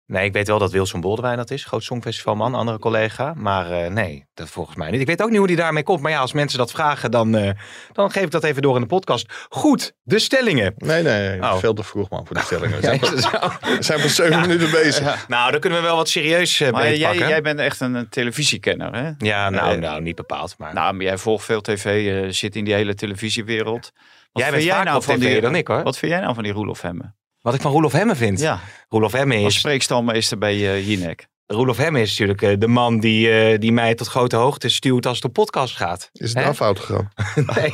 Nee, 0.05 0.25
ik 0.25 0.33
weet 0.33 0.47
wel 0.47 0.59
dat 0.59 0.71
Wilson 0.71 1.01
Boldewijn 1.01 1.37
dat 1.37 1.51
is. 1.51 1.65
Groot 1.65 1.83
Songfestivalman, 1.83 2.55
andere 2.55 2.79
collega. 2.79 3.33
Maar 3.35 3.71
eh, 3.71 3.91
nee, 3.91 4.25
dat 4.33 4.49
volgens 4.49 4.75
mij 4.75 4.91
niet. 4.91 5.01
Ik 5.01 5.07
weet 5.07 5.21
ook 5.21 5.29
niet 5.29 5.37
hoe 5.37 5.47
die 5.47 5.55
daarmee 5.55 5.83
komt. 5.83 6.01
Maar 6.01 6.11
ja, 6.11 6.19
als 6.19 6.33
mensen 6.33 6.57
dat 6.57 6.71
vragen, 6.71 7.11
dan, 7.11 7.35
eh, 7.35 7.51
dan 7.91 8.11
geef 8.11 8.23
ik 8.23 8.31
dat 8.31 8.43
even 8.43 8.61
door 8.61 8.75
in 8.75 8.81
de 8.81 8.87
podcast. 8.87 9.33
Goed, 9.49 9.93
de 10.03 10.19
stellingen. 10.19 10.73
Nee, 10.77 11.03
nee. 11.03 11.41
Oh. 11.41 11.57
Veel 11.57 11.73
te 11.73 11.83
vroeg 11.83 12.09
man 12.09 12.25
voor 12.25 12.35
die 12.35 12.45
stellingen. 12.45 12.75
We 12.81 12.81
zijn, 12.81 12.99
we 13.99 14.03
pas 14.03 14.15
zeven 14.23 14.41
minuten 14.41 14.71
bezig. 14.71 15.27
Nou, 15.27 15.51
dan 15.51 15.59
kunnen 15.59 15.79
we 15.79 15.85
wel 15.85 15.95
wat 15.95 16.09
serieus 16.09 16.59
uh, 16.59 16.71
Maar 16.71 16.95
jij, 16.95 17.09
pakken. 17.09 17.27
jij 17.27 17.41
bent 17.41 17.59
echt 17.59 17.79
een, 17.79 17.93
een 17.93 18.09
televisiekenner, 18.09 18.95
hè? 18.95 19.11
Ja, 19.17 19.49
nou, 19.49 19.77
nou, 19.77 20.01
niet 20.01 20.15
bepaald. 20.15 20.55
Maar 20.57 20.73
Nou, 20.73 20.93
maar 20.93 21.05
jij 21.05 21.17
volgt 21.17 21.45
veel 21.45 21.61
tv, 21.61 22.33
zit 22.33 22.55
in 22.55 22.65
die 22.65 22.73
hele 22.73 22.95
televisiewereld. 22.95 23.91
Wat 24.31 24.43
jij 24.43 24.51
bent 24.51 24.63
vaak 24.63 24.95
op 24.95 25.03
van 25.03 25.15
tv 25.15 25.31
die, 25.31 25.41
dan 25.41 25.55
ik 25.55 25.67
hoor. 25.67 25.83
Wat 25.83 25.97
vind 25.97 26.11
jij 26.11 26.21
nou 26.21 26.33
van 26.33 26.43
die 26.43 26.51
Roelof 26.53 26.81
Hemme? 26.81 27.13
Wat 27.43 27.53
ik 27.53 27.61
van 27.61 27.71
Roelof 27.71 27.91
Hemme 27.91 28.15
vind. 28.15 28.39
Ja, 28.39 28.59
Roelof 28.89 29.11
Hemme 29.11 29.35
als 29.35 29.53
is, 29.53 29.59
spreekstalmeester 29.59 30.37
bij 30.37 30.55
uh, 30.55 30.87
Jinek. 30.87 31.27
Roelof 31.45 31.77
Hemme 31.77 32.01
is 32.01 32.09
natuurlijk 32.09 32.41
eh, 32.41 32.53
de 32.59 32.67
man 32.67 32.99
die, 32.99 33.31
eh, 33.31 33.59
die 33.59 33.71
mij 33.71 33.95
tot 33.95 34.07
grote 34.07 34.35
hoogte 34.35 34.69
stuurt 34.69 35.05
als 35.05 35.15
het 35.15 35.25
op 35.25 35.33
podcast 35.33 35.75
gaat. 35.75 36.09
Is 36.13 36.33
het 36.33 36.43
nou 36.43 36.53
fout 36.55 36.79
gegaan? 36.79 37.11
Nee. 37.55 37.73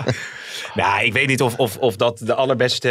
nou, 0.74 1.04
ik 1.06 1.14
weet 1.14 1.28
niet 1.28 1.42
of, 1.42 1.56
of, 1.58 1.78
of 1.78 1.96
dat 1.96 2.18
de 2.18 2.34
allerbeste... 2.34 2.90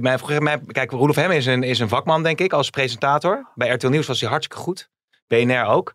mijn- 0.00 0.18
volgens 0.18 0.40
mij- 0.40 0.60
Kijk, 0.66 0.90
Roelof 0.90 1.16
Hemme 1.16 1.36
is 1.36 1.46
een, 1.46 1.62
is 1.62 1.78
een 1.78 1.88
vakman, 1.88 2.22
denk 2.22 2.40
ik, 2.40 2.52
als 2.52 2.70
presentator. 2.70 3.50
Bij 3.54 3.68
RTL 3.68 3.88
Nieuws 3.88 4.06
was 4.06 4.20
hij 4.20 4.28
hartstikke 4.30 4.62
goed. 4.62 4.90
BNR 5.26 5.64
ook. 5.64 5.94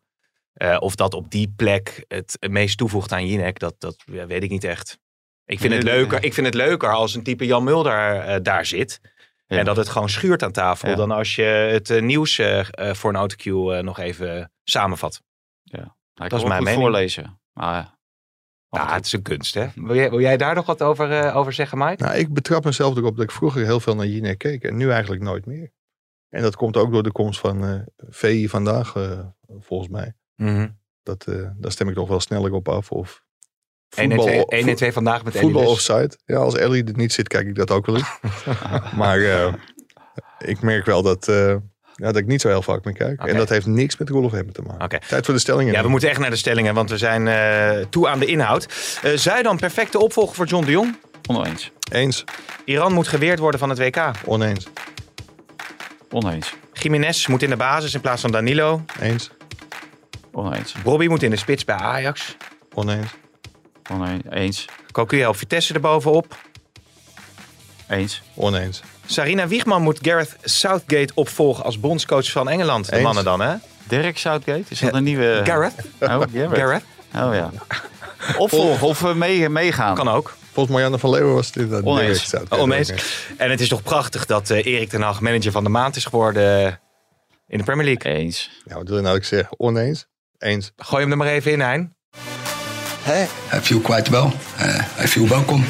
Eh, 0.54 0.78
of 0.80 0.96
dat 0.96 1.13
op 1.13 1.31
die 1.31 1.54
plek 1.56 2.06
het 2.07 2.38
meest 2.50 2.78
toevoegt 2.78 3.12
aan 3.12 3.28
Jinek, 3.28 3.60
dat, 3.60 3.75
dat 3.78 3.96
ja, 4.06 4.25
weet 4.28 4.44
ik 4.44 4.50
niet 4.50 4.63
echt. 4.63 4.98
Ik 5.46 5.60
vind, 5.60 5.69
Nee, 5.69 5.80
het 5.80 5.88
nee, 5.88 5.98
leuker, 5.98 6.18
nee. 6.19 6.28
ik 6.28 6.34
vind 6.34 6.46
het 6.46 6.56
leuker 6.56 6.94
als 6.94 7.16
een 7.16 7.24
type 7.24 7.46
Jan 7.46 7.63
Mulder 7.63 8.19
eh, 8.19 8.36
daar 8.42 8.66
zit. 8.66 9.00
Ja. 9.47 9.57
En 9.57 9.65
dat 9.65 9.77
het 9.77 9.89
gewoon 9.89 10.09
schuurt 10.09 10.44
aan 10.44 10.51
tafel. 10.51 10.89
Ja. 10.89 10.95
Dan 10.95 11.12
als 11.12 11.36
je 11.36 11.42
het 11.44 11.89
eh, 11.89 12.01
nieuws 12.01 12.38
eh, 12.39 12.59
eh, 12.59 12.95
voor 12.95 13.09
een 13.09 13.15
autocue 13.15 13.81
nog 13.81 14.00
even 14.00 14.51
samenvat. 14.63 15.21
Nou, 15.63 15.86
ik 16.27 16.30
Dat 16.30 16.39
is 16.39 16.45
mijn 16.45 16.56
goed 16.56 16.65
mening. 16.65 16.81
voorlezen. 16.81 17.39
Maar, 17.53 17.74
ja. 17.74 18.83
Nou, 18.83 18.89
het 18.89 19.06
is 19.06 19.13
een 19.13 19.21
kunst, 19.21 19.53
hè? 19.53 19.68
Wil 19.75 19.95
jij, 19.95 20.09
wil 20.09 20.19
jij 20.19 20.38
daar 20.38 20.56
nog 20.56 20.65
wat 20.65 20.81
over, 20.81 21.12
eh, 21.12 21.36
over 21.36 21.53
zeggen, 21.53 21.77
Mike? 21.77 22.03
Nou, 22.03 22.18
ik 22.18 22.33
betrap 22.33 22.63
mezelf 22.63 22.97
erop 22.97 23.15
dat 23.15 23.24
ik 23.24 23.31
vroeger 23.31 23.63
heel 23.63 23.80
veel 23.80 23.95
naar 23.95 24.06
Jinek 24.06 24.38
keek. 24.38 24.63
En 24.63 24.77
nu 24.77 24.92
eigenlijk 24.92 25.21
nooit 25.21 25.45
meer. 25.45 25.71
En 26.30 26.42
dat 26.42 26.56
komt 26.56 26.77
ook 26.77 26.92
door 26.92 27.03
de 27.03 27.12
komst 27.12 27.39
van 27.39 27.63
eh 27.65 27.80
VI 27.97 28.50
vandaag, 28.50 28.95
eh, 28.95 29.19
volgens 29.59 29.89
mij. 29.89 30.13
Mhm. 30.36 30.69
Dat, 31.03 31.27
eh, 31.27 31.50
daar 31.57 31.71
stem 31.71 31.89
ik 31.89 31.95
toch 31.95 32.07
wel 32.07 32.19
sneller 32.19 32.53
op 32.53 32.69
af. 32.69 32.92
Of 32.92 33.25
1 33.96 34.12
en 34.12 34.18
2, 34.20 34.46
1 34.46 34.68
en 34.68 34.76
2 34.76 34.92
vandaag 34.92 35.24
met 35.24 35.34
Ellie 35.36 35.46
Voetbal 35.46 35.62
West. 35.62 35.74
offside. 35.90 36.18
Ja, 36.26 36.38
als 36.38 36.56
Ellie 36.56 36.84
er 36.84 36.96
niet 36.96 37.14
zit, 37.14 37.28
kijk 37.28 37.48
ik 37.48 37.56
dat 37.56 37.72
ook 37.72 37.86
wel 37.86 37.96
eens. 37.96 38.08
maar 38.96 39.20
eh, 39.20 39.54
ik 40.40 40.62
merk 40.62 40.86
wel 40.86 41.02
dat, 41.02 41.28
eh, 41.28 41.36
ja, 41.96 42.06
dat 42.06 42.16
ik 42.16 42.26
niet 42.26 42.42
zo 42.42 42.48
heel 42.48 42.62
vaak 42.62 42.84
meer 42.86 42.94
kijk. 42.94 43.24
En 43.24 43.38
dat 43.38 43.50
heeft 43.50 43.66
niks 43.66 43.98
met 43.98 44.10
Roelof 44.10 44.32
Hemmen 44.32 44.54
te 44.54 44.62
maken. 44.62 45.00
Tijd 45.08 45.26
voor 45.26 45.34
de 45.34 45.40
stellingen. 45.40 45.74
Ja, 45.74 45.82
we 45.82 45.90
moeten 45.90 46.10
echt 46.10 46.20
naar 46.20 46.30
de 46.30 46.36
stellingen, 46.36 46.74
want 46.74 46.90
we 46.90 46.98
zijn 46.98 47.28
eh, 47.28 47.86
toe 47.90 48.08
aan 48.08 48.20
de 48.20 48.26
inhoud. 48.26 48.66
Eh 49.04 49.12
zij 49.16 49.42
dan 49.44 49.57
perfecte 49.57 50.00
opvolger 50.00 50.36
voor 50.36 50.45
John 50.45 50.66
de 50.66 50.71
Jong? 50.71 50.95
oneens. 51.30 51.71
Eens, 51.92 52.24
Iran 52.66 52.94
moet 52.94 53.07
geweerd 53.07 53.40
worden 53.40 53.59
van 53.59 53.69
het 53.69 53.78
WK. 53.78 54.12
oneens, 54.26 54.68
Oneens. 56.12 56.54
Jiménez 56.74 57.28
moet 57.28 57.42
in 57.44 57.50
de 57.50 57.56
basis 57.56 57.94
in 57.94 58.02
plaats 58.02 58.21
van 58.21 58.31
Danilo. 58.31 58.81
eens, 59.02 59.30
Oneens. 60.31 60.76
Bobby 60.83 61.07
moet 61.07 61.24
in 61.24 61.30
de 61.30 61.36
spits 61.36 61.66
bij 61.66 61.76
Ajax. 61.76 62.38
oneens, 62.74 63.09
Oneens. 63.92 64.23
Eens. 64.30 64.65
Cocu 64.92 65.19
helpt 65.19 65.37
Vitesse 65.37 65.73
erbovenop. 65.73 66.35
Eens. 67.89 68.21
oneens. 68.35 68.81
Sarina 69.06 69.47
Wiegman 69.47 69.81
moet 69.81 69.99
Gareth 70.01 70.35
Southgate 70.44 71.13
opvolgen 71.13 71.63
als 71.63 71.80
bondscoach 71.80 72.31
van 72.31 72.49
Engeland. 72.49 72.85
De 72.85 72.95
Eens. 72.95 73.04
mannen 73.04 73.23
dan, 73.23 73.42
hè? 73.42 73.56
Dirk 73.87 74.18
Southgate? 74.18 74.63
Is 74.68 74.80
dat 74.80 74.94
een 74.94 75.04
nieuwe... 75.04 75.42
Gareth? 75.44 75.73
Oh, 75.99 76.09
Gareth. 76.09 76.30
Gareth? 76.59 76.83
Oh 77.15 77.33
ja. 77.33 77.51
Opvolgen 78.37 78.87
of 78.87 79.04
eh, 79.04 79.13
mee, 79.13 79.49
meegaan. 79.49 79.95
Kan 79.95 80.07
ook. 80.09 80.35
Volgens 80.51 80.75
Marianne 80.75 80.99
van 80.99 81.09
Leeuwen 81.09 81.33
was 81.33 81.51
dit 81.51 81.69
dat 81.69 81.83
Oneens. 81.83 82.30
zout. 82.30 82.49
Oh, 82.49 82.59
oneens. 82.59 82.92
En 83.37 83.49
het 83.49 83.61
is 83.61 83.68
toch 83.68 83.83
prachtig 83.83 84.25
dat 84.25 84.49
eh, 84.49 84.65
Erik 84.65 84.89
ten 84.89 85.01
Hag 85.01 85.21
manager 85.21 85.51
van 85.51 85.63
de 85.63 85.69
maand 85.69 85.95
is 85.95 86.06
geworden 86.06 86.65
eh, 86.65 86.73
in 87.47 87.57
de 87.57 87.63
Premier 87.63 87.85
League. 87.85 88.11
Eens. 88.11 88.61
Ja, 88.65 88.75
wat 88.75 88.87
wil 88.87 88.95
je 88.97 89.01
nou 89.04 89.13
dat 89.15 89.23
ik 89.23 89.30
zeg? 89.37 89.47
Oneens, 89.57 90.07
eens. 90.37 90.71
Gooi 90.77 91.01
hem 91.01 91.11
er 91.11 91.18
maar 91.18 91.27
even 91.27 91.51
in, 91.51 91.61
Hein. 91.61 91.95
I 93.07 93.59
feel 93.62 93.80
quite 93.81 94.09
well. 94.12 94.31
Uh, 94.59 95.04
I 95.04 95.07
feel 95.07 95.28
welcome. 95.28 95.64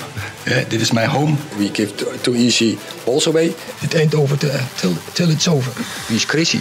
Uh, 0.47 0.57
dit 0.67 0.81
is 0.81 0.91
my 0.91 1.05
home. 1.05 1.35
We 1.57 1.69
give 1.73 1.95
too, 1.95 2.07
too 2.21 2.33
easy 2.33 2.77
balls 3.03 3.27
away. 3.27 3.53
It 3.81 3.93
ain't 3.95 4.15
over 4.15 4.37
till, 4.37 4.49
till, 4.75 4.93
till 5.13 5.29
it's 5.29 5.47
over. 5.47 5.71
Wie 6.07 6.15
is 6.15 6.23
Chrissy? 6.25 6.59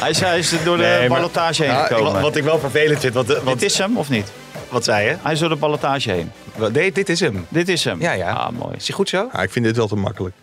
Hij 0.00 0.10
is, 0.10 0.20
hij 0.20 0.38
is 0.38 0.52
door 0.64 0.76
de 0.76 0.82
Nee, 0.82 1.08
ballotage 1.08 1.64
heen 1.64 1.84
gekomen. 1.86 2.12
wat, 2.12 2.22
wat 2.22 2.36
ik 2.36 2.42
wel 2.44 2.58
vervelend 2.58 3.00
vind, 3.00 3.14
want, 3.14 3.26
want 3.28 3.60
Dit 3.60 3.70
is 3.70 3.78
hem 3.78 3.96
of 3.96 4.08
niet? 4.08 4.32
wat 4.68 4.84
zei 4.84 5.08
je? 5.08 5.16
Hij 5.22 5.32
is 5.32 5.38
door 5.38 5.48
de 5.48 5.56
ballotage 5.56 6.10
heen. 6.10 6.30
Wat- 6.56 6.72
Nee, 6.72 6.92
dit 6.92 7.08
is 7.08 7.20
hem. 7.20 7.46
Dit 7.48 7.68
is 7.68 7.84
hem. 7.84 8.00
Ja, 8.00 8.12
ja. 8.12 8.32
Ah, 8.32 8.50
mooi. 8.52 8.76
Is 8.76 8.86
hij 8.86 8.96
goed 8.96 9.08
zo? 9.08 9.28
Ja, 9.32 9.42
ik 9.42 9.50
vind 9.50 9.64
dit 9.64 9.76
wel 9.76 9.86
te 9.88 9.96
makkelijk. 9.96 10.34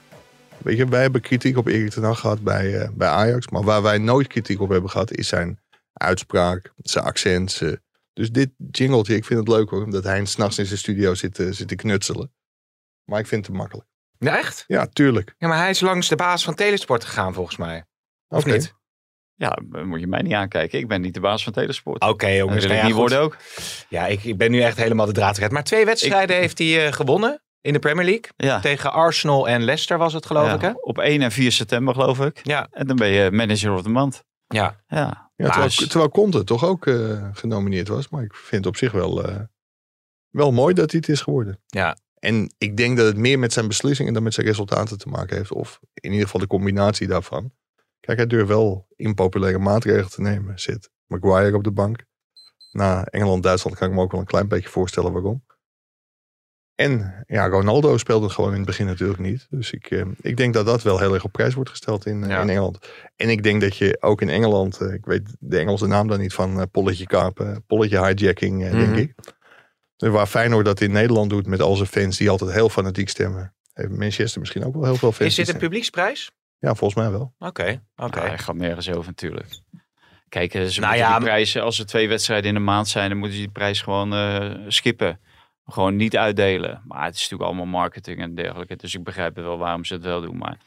Weet 0.57 0.77
je, 0.77 0.85
wij 0.87 1.01
hebben 1.01 1.21
kritiek 1.21 1.57
op 1.57 1.67
Erik 1.67 1.89
ten 1.91 2.03
Hag 2.03 2.19
gehad 2.19 2.41
bij, 2.41 2.73
eh, 2.79 2.87
bij 2.93 3.07
Ajax. 3.07 3.47
Maar 3.49 3.63
waar 3.63 3.81
wij 3.81 3.97
nooit 3.97 4.27
kritiek 4.27 4.61
op 4.61 4.69
hebben 4.69 4.89
gehad, 4.89 5.11
is 5.11 5.27
zijn 5.27 5.59
uitspraak, 6.01 6.73
zijn 6.77 7.05
accent. 7.05 7.51
zijn- 7.51 7.81
Dus 8.13 8.31
dit 8.31 8.49
jingletje, 8.71 9.15
ik 9.15 9.25
vind 9.25 9.39
het 9.39 9.47
leuk 9.47 9.69
hoor. 9.69 9.83
Omdat 9.83 10.03
hij 10.03 10.25
s'nachts 10.25 10.57
in 10.57 10.65
zijn 10.65 10.79
studio 10.79 11.13
zit, 11.13 11.39
eh, 11.39 11.47
zit 11.51 11.67
te 11.67 11.75
knutselen. 11.75 12.33
Maar 13.05 13.19
ik 13.19 13.27
vind 13.27 13.45
het 13.45 13.51
te 13.55 13.59
makkelijk. 13.61 13.87
Ja, 14.17 14.37
echt? 14.37 14.63
Ja, 14.67 14.85
tuurlijk. 14.87 15.35
Ja, 15.37 15.47
maar 15.47 15.57
hij 15.57 15.69
is 15.69 15.79
langs 15.79 16.07
de 16.07 16.15
baas 16.15 16.43
van 16.43 16.55
Telesport 16.55 17.03
gegaan, 17.05 17.33
volgens 17.33 17.57
mij. 17.57 17.85
Of 18.27 18.39
Oké. 18.43 18.51
niet? 18.51 18.73
Ja, 19.35 19.57
dan 19.65 19.87
moet 19.87 19.99
je 19.99 20.07
mij 20.07 20.21
niet 20.21 20.33
aankijken. 20.33 20.79
Ik 20.79 20.87
ben 20.87 21.01
niet 21.01 21.13
de 21.13 21.19
baas 21.19 21.43
van 21.43 21.53
Telesport. 21.53 22.01
Oké 22.01 22.25
En 22.25 22.31
dat 22.31 22.39
jongens, 22.39 22.65
wil 22.65 22.73
nou 22.73 22.75
ik 22.75 22.79
ja, 22.81 22.85
niet 22.85 22.93
goed. 22.93 23.09
worden 23.09 23.19
ook. 23.19 23.37
Ja, 23.89 24.07
ik, 24.07 24.23
ik 24.23 24.37
ben 24.37 24.51
nu 24.51 24.61
echt 24.61 24.77
helemaal 24.77 25.05
de 25.05 25.11
draad 25.11 25.35
kwijt. 25.35 25.51
Maar 25.51 25.63
twee 25.63 25.85
wedstrijden 25.85 26.35
heeft 26.35 26.57
hij 26.57 26.85
eh, 26.85 26.93
gewonnen 26.93 27.41
in 27.61 27.73
de 27.73 27.79
Premier 27.79 28.05
League. 28.05 28.23
Ja. 28.37 28.59
Tegen 28.59 28.91
Arsenal 28.93 29.47
en 29.47 29.63
Leicester 29.63 29.97
was 29.97 30.13
het 30.13 30.25
geloof 30.25 30.45
Ja, 30.47 30.53
ik 30.53 30.61
hè? 30.61 30.71
Op 30.75 30.97
1 30.97 31.21
en 31.21 31.31
4 31.31 31.51
september 31.51 31.93
geloof 31.93 32.19
ik. 32.19 32.39
Ja. 32.43 32.67
En 32.71 32.87
dan 32.87 32.95
ben 32.95 33.07
je 33.07 33.31
manager 33.31 33.73
of 33.73 33.81
the 33.81 33.89
month. 33.89 34.23
Ja. 34.53 34.81
Ja. 34.87 35.31
Terwijl, 35.35 35.65
is- 35.65 35.87
terwijl 35.87 36.09
Conte 36.09 36.43
toch 36.43 36.65
ook 36.65 36.87
eh, 36.87 37.27
genomineerd 37.33 37.87
was. 37.87 38.09
Maar 38.09 38.23
ik 38.23 38.35
vind 38.35 38.63
het 38.65 38.73
op 38.73 38.77
zich 38.77 38.91
wel, 38.91 39.23
eh, 39.27 39.39
wel 40.29 40.51
mooi 40.51 40.73
dat 40.73 40.91
hij 40.91 40.99
het 40.99 41.09
is 41.09 41.21
geworden. 41.21 41.59
Ja. 41.67 41.97
En 42.19 42.53
ik 42.57 42.77
denk 42.77 42.97
dat 42.97 43.05
het 43.05 43.17
meer 43.17 43.39
met 43.39 43.53
zijn 43.53 43.67
beslissingen 43.67 44.13
dan 44.13 44.23
met 44.23 44.33
zijn 44.33 44.45
resultaten 44.47 44.97
te 44.97 45.09
maken 45.09 45.37
heeft. 45.37 45.51
Of 45.51 45.79
in 45.93 46.09
ieder 46.11 46.25
geval 46.25 46.41
de 46.41 46.47
combinatie 46.47 47.07
daarvan. 47.07 47.51
Kijk, 47.99 48.17
hij 48.17 48.27
durft 48.27 48.47
wel 48.47 48.87
impopulaire 48.95 49.59
maatregelen 49.59 50.09
te 50.09 50.21
nemen. 50.21 50.59
Zit 50.59 50.89
Maguire 51.05 51.55
op 51.55 51.63
de 51.63 51.71
bank. 51.71 52.03
Na 52.71 53.05
Engeland-Duitsland 53.05 53.77
kan 53.77 53.89
ik 53.89 53.95
me 53.95 54.01
ook 54.01 54.11
wel 54.11 54.19
een 54.21 54.25
klein 54.25 54.47
beetje 54.47 54.69
voorstellen 54.69 55.11
waarom. 55.11 55.43
En 56.81 57.23
ja, 57.27 57.47
Ronaldo 57.47 57.97
speelde 57.97 58.25
het 58.25 58.33
gewoon 58.33 58.49
in 58.51 58.57
het 58.57 58.65
begin 58.65 58.85
natuurlijk 58.85 59.19
niet. 59.19 59.47
Dus 59.49 59.71
ik, 59.71 59.85
eh, 59.91 60.01
ik 60.21 60.37
denk 60.37 60.53
dat 60.53 60.65
dat 60.65 60.81
wel 60.83 60.99
heel 60.99 61.13
erg 61.13 61.23
op 61.23 61.31
prijs 61.31 61.53
wordt 61.53 61.69
gesteld 61.69 62.05
in, 62.05 62.23
eh, 62.23 62.29
Ja. 62.29 62.41
in 62.41 62.49
Engeland. 62.49 62.77
En 63.15 63.29
ik 63.29 63.43
denk 63.43 63.61
dat 63.61 63.77
je 63.77 63.97
ook 63.99 64.21
in 64.21 64.29
Engeland, 64.29 64.77
eh, 64.81 64.93
ik 64.93 65.05
weet 65.05 65.35
de 65.39 65.57
Engelse 65.59 65.87
naam 65.87 66.07
dan 66.07 66.19
niet 66.19 66.33
van 66.33 66.59
eh, 66.59 66.65
polletje 66.71 67.05
kapen, 67.05 67.63
polletje 67.67 67.99
hijacking, 67.99 68.63
eh, 68.63 68.71
Mhm. 68.71 68.79
denk 68.79 68.95
ik. 68.95 69.13
Dus 69.97 70.09
waar 70.09 70.27
Feyenoord 70.27 70.65
dat 70.65 70.81
in 70.81 70.91
Nederland 70.91 71.29
doet 71.29 71.45
met 71.47 71.61
al 71.61 71.75
zijn 71.75 71.87
fans 71.89 72.17
die 72.17 72.29
altijd 72.29 72.51
heel 72.51 72.69
fanatiek 72.69 73.09
stemmen. 73.09 73.53
Heeft 73.73 73.89
Manchester 73.89 74.39
misschien 74.39 74.65
ook 74.65 74.73
wel 74.73 74.83
heel 74.83 74.95
veel 74.95 75.11
fans. 75.11 75.29
Is 75.29 75.35
dit 75.35 75.37
een 75.37 75.43
stemmen. 75.45 75.63
publieksprijs? 75.63 76.31
Ja, 76.59 76.75
volgens 76.75 76.99
mij 77.03 77.11
wel. 77.11 77.33
Oké, 77.39 77.81
oké. 77.95 78.19
Ja, 78.21 78.27
hij 78.27 78.37
gaat 78.37 78.55
nergens 78.55 78.89
over 78.89 79.05
natuurlijk. 79.05 79.47
Kijk, 80.29 80.51
ze 80.51 80.57
Nou 80.57 80.67
moeten 80.71 80.97
ja, 80.97 81.15
die 81.17 81.23
prijzen, 81.27 81.61
als 81.61 81.79
er 81.79 81.85
twee 81.85 82.07
wedstrijden 82.07 82.49
in 82.49 82.55
een 82.55 82.63
maand 82.63 82.87
zijn, 82.87 83.09
dan 83.09 83.17
moeten 83.17 83.37
ze 83.37 83.43
die 83.43 83.51
prijs 83.51 83.81
gewoon 83.81 84.13
eh, 84.13 84.51
skippen. 84.67 85.19
Gewoon 85.71 85.95
niet 85.95 86.17
uitdelen. 86.17 86.81
Maar 86.87 87.05
het 87.05 87.15
is 87.15 87.21
natuurlijk 87.21 87.49
allemaal 87.49 87.81
marketing 87.81 88.19
en 88.19 88.35
dergelijke. 88.35 88.75
Dus 88.75 88.95
ik 88.95 89.03
begrijp 89.03 89.35
wel 89.35 89.57
waarom 89.57 89.85
ze 89.85 89.93
het 89.93 90.03
wel 90.03 90.21
doen. 90.21 90.37
Maar 90.37 90.57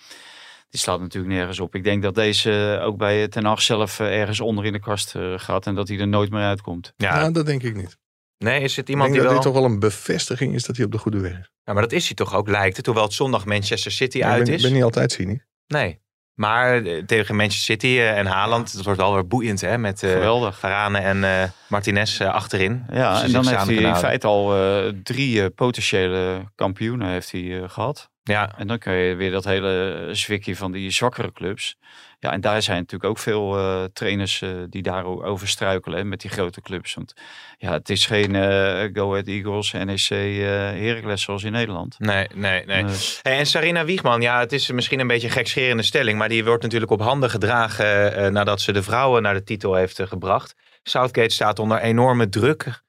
die 0.71 0.81
slaat 0.81 1.01
natuurlijk 1.01 1.35
nergens 1.35 1.61
op. 1.61 1.75
Ik 1.75 1.85
denk 1.85 2.03
dat 2.03 2.15
deze 2.15 2.81
ook 2.83 2.97
bij 2.97 3.29
Ten 3.29 3.45
Hag 3.45 3.63
zelf 3.63 4.01
eh, 4.01 4.21
ergens 4.21 4.41
onder 4.41 4.65
in 4.65 4.73
de 4.73 4.81
kast 4.81 5.15
eh, 5.15 5.35
gaat. 5.37 5.67
En 5.67 5.75
dat 5.75 5.89
hij 5.89 5.99
er 5.99 6.09
nooit 6.09 6.31
meer 6.31 6.43
uitkomt. 6.43 6.93
Ja. 6.97 7.21
Ja, 7.21 7.31
dat 7.31 7.47
denk 7.47 7.63
ik 7.63 7.77
niet. 7.77 7.99
Nee, 8.39 8.61
is 8.61 8.77
het 8.77 8.89
Ik 8.89 8.95
iemand 8.95 9.13
denk 9.13 9.23
die 9.23 9.33
dat 9.33 9.43
wel... 9.43 9.53
dit 9.53 9.53
toch 9.53 9.63
wel 9.63 9.73
een 9.73 9.81
bevestiging 9.81 10.55
is 10.55 10.65
dat 10.65 10.77
hij 10.77 10.85
op 10.85 10.93
de 10.93 10.99
goede 10.99 11.21
weg 11.21 11.39
is. 11.39 11.51
Ja, 11.65 11.73
maar 11.73 11.83
dat 11.83 11.93
is 11.93 12.07
hij 12.07 12.15
toch 12.15 12.35
ook, 12.35 12.49
lijkt 12.49 12.77
het. 12.77 12.87
Hoewel 12.87 13.05
het 13.05 13.13
zondag 13.13 13.45
Manchester 13.45 13.93
City 13.93 14.23
uit 14.23 14.41
ik 14.41 14.45
ben, 14.45 14.55
is. 14.55 14.63
ben 14.63 14.73
niet 14.73 14.83
altijd 14.83 15.13
cynisch. 15.13 15.47
Nee. 15.67 16.01
Maar 16.35 16.83
eh, 16.83 17.03
tegen 17.05 17.37
Manchester 17.37 17.65
City 17.65 17.87
eh, 17.87 18.19
en 18.19 18.27
Haaland, 18.27 18.77
dat 18.77 18.85
wordt 18.85 19.01
alweer 19.01 19.27
boeiend 19.27 19.61
hè. 19.61 19.79
Met 19.79 20.03
eh 20.03 20.11
Geweldig. 20.11 20.59
Varane 20.59 20.99
en 20.99 21.53
Martinez 21.69 22.21
achterin. 22.21 22.85
Ja, 22.93 23.15
Ze 23.15 23.25
en 23.25 23.33
dan 23.33 23.49
heeft 23.49 23.67
hij 23.67 23.75
in 23.75 23.97
feite 23.97 24.27
al 24.27 24.55
drie 25.03 25.51
potentiële 25.51 26.43
kampioenen 26.55 27.09
heeft 27.09 27.31
hij, 27.31 27.63
eh, 27.63 27.69
gehad. 27.69 28.13
Ja, 28.27 28.59
En 28.59 28.67
dan 28.67 28.79
kun 28.79 28.93
je 28.93 29.15
weer 29.15 29.31
dat 29.31 29.45
hele 29.45 30.09
zwikje 30.13 30.57
van 30.57 30.73
die 30.73 30.91
zwakkere 30.91 31.33
clubs. 31.33 31.77
Ja, 32.19 32.33
en 32.33 32.41
daar 32.41 32.63
zijn 32.63 32.79
natuurlijk 32.79 33.11
ook 33.11 33.19
veel 33.19 33.59
eh, 33.59 33.85
trainers 33.93 34.43
eh, 34.43 34.51
die 34.69 34.83
daarover 34.83 35.49
struikelen 35.49 35.99
hè, 35.99 36.05
met 36.05 36.21
die 36.21 36.31
grote 36.31 36.61
clubs. 36.61 36.95
Want 36.95 37.15
ja, 37.59 37.73
het 37.73 37.91
is 37.91 38.07
geen 38.07 38.35
eh, 38.35 38.89
Go 38.93 39.11
Ahead 39.11 39.27
Eagles, 39.27 39.73
NEC, 39.73 40.11
eh 40.11 40.47
Heracles 40.85 41.23
zoals 41.23 41.43
in 41.43 41.53
Nederland. 41.53 41.99
nee, 41.99 42.27
nee, 42.35 42.67
nee. 42.67 42.85
Dus, 42.85 43.21
Hey, 43.23 43.39
en 43.39 43.47
Sarina 43.47 43.85
Wiegman, 43.85 44.21
ja, 44.21 44.41
het 44.41 44.53
is 44.53 44.71
misschien 44.71 45.01
een 45.01 45.07
beetje 45.07 45.27
een 45.27 45.33
gekscherende 45.33 45.83
stelling, 45.83 46.19
maar 46.19 46.29
die 46.29 46.45
wordt 46.45 46.63
natuurlijk 46.63 46.91
op 46.91 47.01
handen 47.01 47.31
gedragen 47.31 48.15
eh, 48.17 48.31
nadat 48.31 48.61
ze 48.61 48.73
de 48.73 48.83
vrouwen 48.83 49.23
naar 49.23 49.35
de 49.35 49.45
titel 49.45 49.75
heeft 49.75 50.01
gebracht. 50.05 50.55
Southgate 50.83 51.35
staat 51.35 51.59
onder 51.59 51.81
enorme 51.81 52.29
druk 52.29 52.83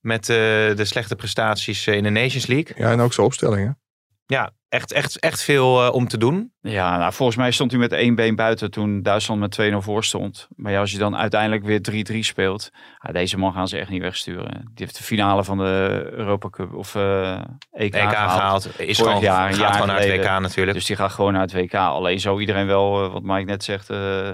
met 0.00 0.28
eh, 0.28 0.36
de 0.36 0.84
slechte 0.84 1.16
prestaties 1.16 1.86
in 1.86 2.02
de 2.02 2.10
Nations 2.10 2.46
League. 2.46 2.74
Ja, 2.76 2.90
en 2.90 3.00
ook 3.00 3.12
zijn 3.12 3.26
opstellingen. 3.26 3.78
Ja, 4.30 4.50
echt, 4.68 4.92
echt, 4.92 5.18
echt 5.18 5.42
veel 5.42 5.84
eh, 5.84 5.92
om 5.92 6.08
te 6.08 6.18
doen. 6.18 6.52
ja, 6.60 6.98
nou, 6.98 7.12
volgens 7.12 7.38
mij 7.38 7.50
stond 7.50 7.70
hij 7.70 7.80
met 7.80 7.92
één 7.92 8.14
been 8.14 8.36
buiten 8.36 8.70
toen 8.70 9.02
Duitsland 9.02 9.40
met 9.40 9.72
2-0 9.72 9.76
voor 9.76 10.04
stond. 10.04 10.48
Maar 10.56 10.72
ja, 10.72 10.80
als 10.80 10.92
je 10.92 10.98
dan 10.98 11.16
uiteindelijk 11.16 11.64
weer 11.64 11.80
3-3 12.12 12.18
speelt, 12.18 12.70
deze 13.12 13.38
man 13.38 13.52
gaan 13.52 13.68
ze 13.68 13.78
echt 13.78 13.90
niet 13.90 14.02
wegsturen. 14.02 14.60
Die 14.74 14.84
heeft 14.84 14.96
de 14.96 15.02
finale 15.02 15.44
van 15.44 15.58
de 15.58 16.08
Europa 16.10 16.50
Cup 16.50 16.74
of 16.74 16.94
eh 16.94 17.40
EK, 17.70 17.94
EK 17.94 18.08
gehaald. 18.08 18.64
is 18.64 18.96
Vorig 18.96 19.12
gewoon, 19.12 19.20
jaar, 19.20 19.48
gaat 19.48 19.58
jaar 19.60 19.72
gewoon 19.72 19.86
naar 19.86 20.00
het. 20.00 20.08
WK 20.08 20.40
natuurlijk. 20.40 20.76
Dus 20.76 20.86
die 20.86 20.96
gaat 20.96 21.12
gewoon 21.12 21.32
naar 21.32 21.42
het 21.42 21.52
WK. 21.52 21.74
Alleen 21.74 22.20
zou 22.20 22.40
iedereen 22.40 22.66
wel, 22.66 23.04
eh, 23.04 23.12
wat 23.12 23.22
Mike 23.22 23.44
net 23.44 23.64
zegt, 23.64 23.90
eh, 23.90 24.32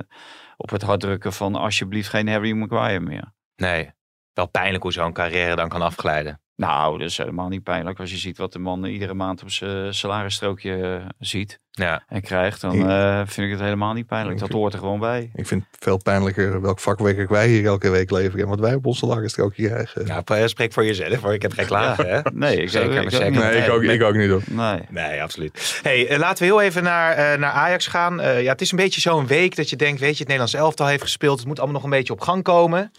op 0.56 0.70
het 0.70 0.82
hart 0.82 1.00
drukken 1.00 1.32
van 1.32 1.54
alsjeblieft 1.54 2.08
geen 2.08 2.28
Harry 2.28 2.52
Maguire 2.52 3.00
meer. 3.00 3.32
Nee, 3.56 3.90
wel 4.32 4.48
pijnlijk 4.48 4.82
hoe 4.82 4.92
zo'n 4.92 5.12
carrière 5.12 5.56
dan 5.56 5.68
kan 5.68 5.82
afglijden. 5.82 6.40
Nou, 6.56 6.98
dat 6.98 7.08
is 7.08 7.16
helemaal 7.16 7.48
niet 7.48 7.62
pijnlijk. 7.62 7.98
Als 8.00 8.10
je 8.10 8.16
ziet 8.16 8.38
wat 8.38 8.52
de 8.52 8.58
man 8.58 8.84
iedere 8.84 9.14
maand 9.14 9.42
op 9.42 9.50
zijn 9.50 9.94
salarisstrookje 9.94 10.82
eh, 11.00 11.06
ziet 11.18 11.60
Ja, 11.70 12.02
en 12.08 12.20
krijgt, 12.22 12.60
dan 12.60 12.90
eh, 12.90 13.16
vind 13.26 13.46
ik 13.46 13.50
het 13.52 13.60
helemaal 13.60 13.92
niet 13.92 14.06
pijnlijk. 14.06 14.34
Ik 14.34 14.40
Dat 14.40 14.52
hoort 14.52 14.72
er 14.72 14.78
gewoon 14.78 14.98
bij. 15.00 15.30
Ik 15.34 15.46
vind 15.46 15.64
het 15.70 15.82
veel 15.84 15.96
pijnlijker 16.02 16.60
welk 16.60 16.80
vakwerk 16.80 17.28
wij 17.28 17.48
hier 17.48 17.64
elke 17.66 17.90
week 17.90 18.10
leveren. 18.10 18.40
En 18.44 18.48
wat 18.48 18.60
wij 18.60 18.74
op 18.74 18.86
ons 18.86 18.98
salarisstrookje 18.98 19.66
krijgen. 19.68 20.06
ja 20.06 20.20
p- 20.20 20.48
spreek 20.48 20.72
voor 20.72 20.84
jezelf 20.84 21.20
hoor, 21.20 21.32
ik 21.34 21.42
heb 21.42 21.52
geen 21.52 21.66
klagen 21.66 22.08
hè. 22.08 22.20
Nee, 22.32 22.56
ik 22.62 22.70
Zeker, 22.70 23.02
ik 23.02 23.10
zeker. 23.10 23.30
niet. 23.30 23.40
nee, 23.40 23.62
ik 23.62 23.70
ook, 23.70 23.82
ik 23.82 24.02
ook 24.02 24.14
niet 24.16 24.30
hoor. 24.30 24.42
Nee. 24.50 24.80
Nee, 24.90 25.22
absoluut. 25.22 25.80
Hey, 25.82 26.08
eh, 26.08 26.18
laten 26.18 26.38
we 26.38 26.44
heel 26.44 26.60
even 26.62 26.82
naar, 26.82 27.12
eh, 27.12 27.38
naar 27.38 27.52
Ajax 27.52 27.86
gaan. 27.86 28.20
Eh, 28.20 28.42
ja, 28.42 28.52
het 28.52 28.60
is 28.60 28.70
een 28.70 28.76
beetje 28.78 29.00
zo'n 29.00 29.26
week 29.26 29.56
dat 29.56 29.70
je 29.70 29.76
denkt, 29.76 30.00
weet 30.00 30.10
je, 30.12 30.18
het 30.18 30.26
Nederlands 30.28 30.54
elftal 30.54 30.86
heeft 30.86 31.02
gespeeld. 31.02 31.38
Het 31.38 31.46
moet 31.46 31.56
allemaal 31.58 31.74
nog 31.76 31.84
een 31.84 31.96
beetje 31.96 32.12
op 32.12 32.20
gang 32.20 32.42
komen. 32.42 32.92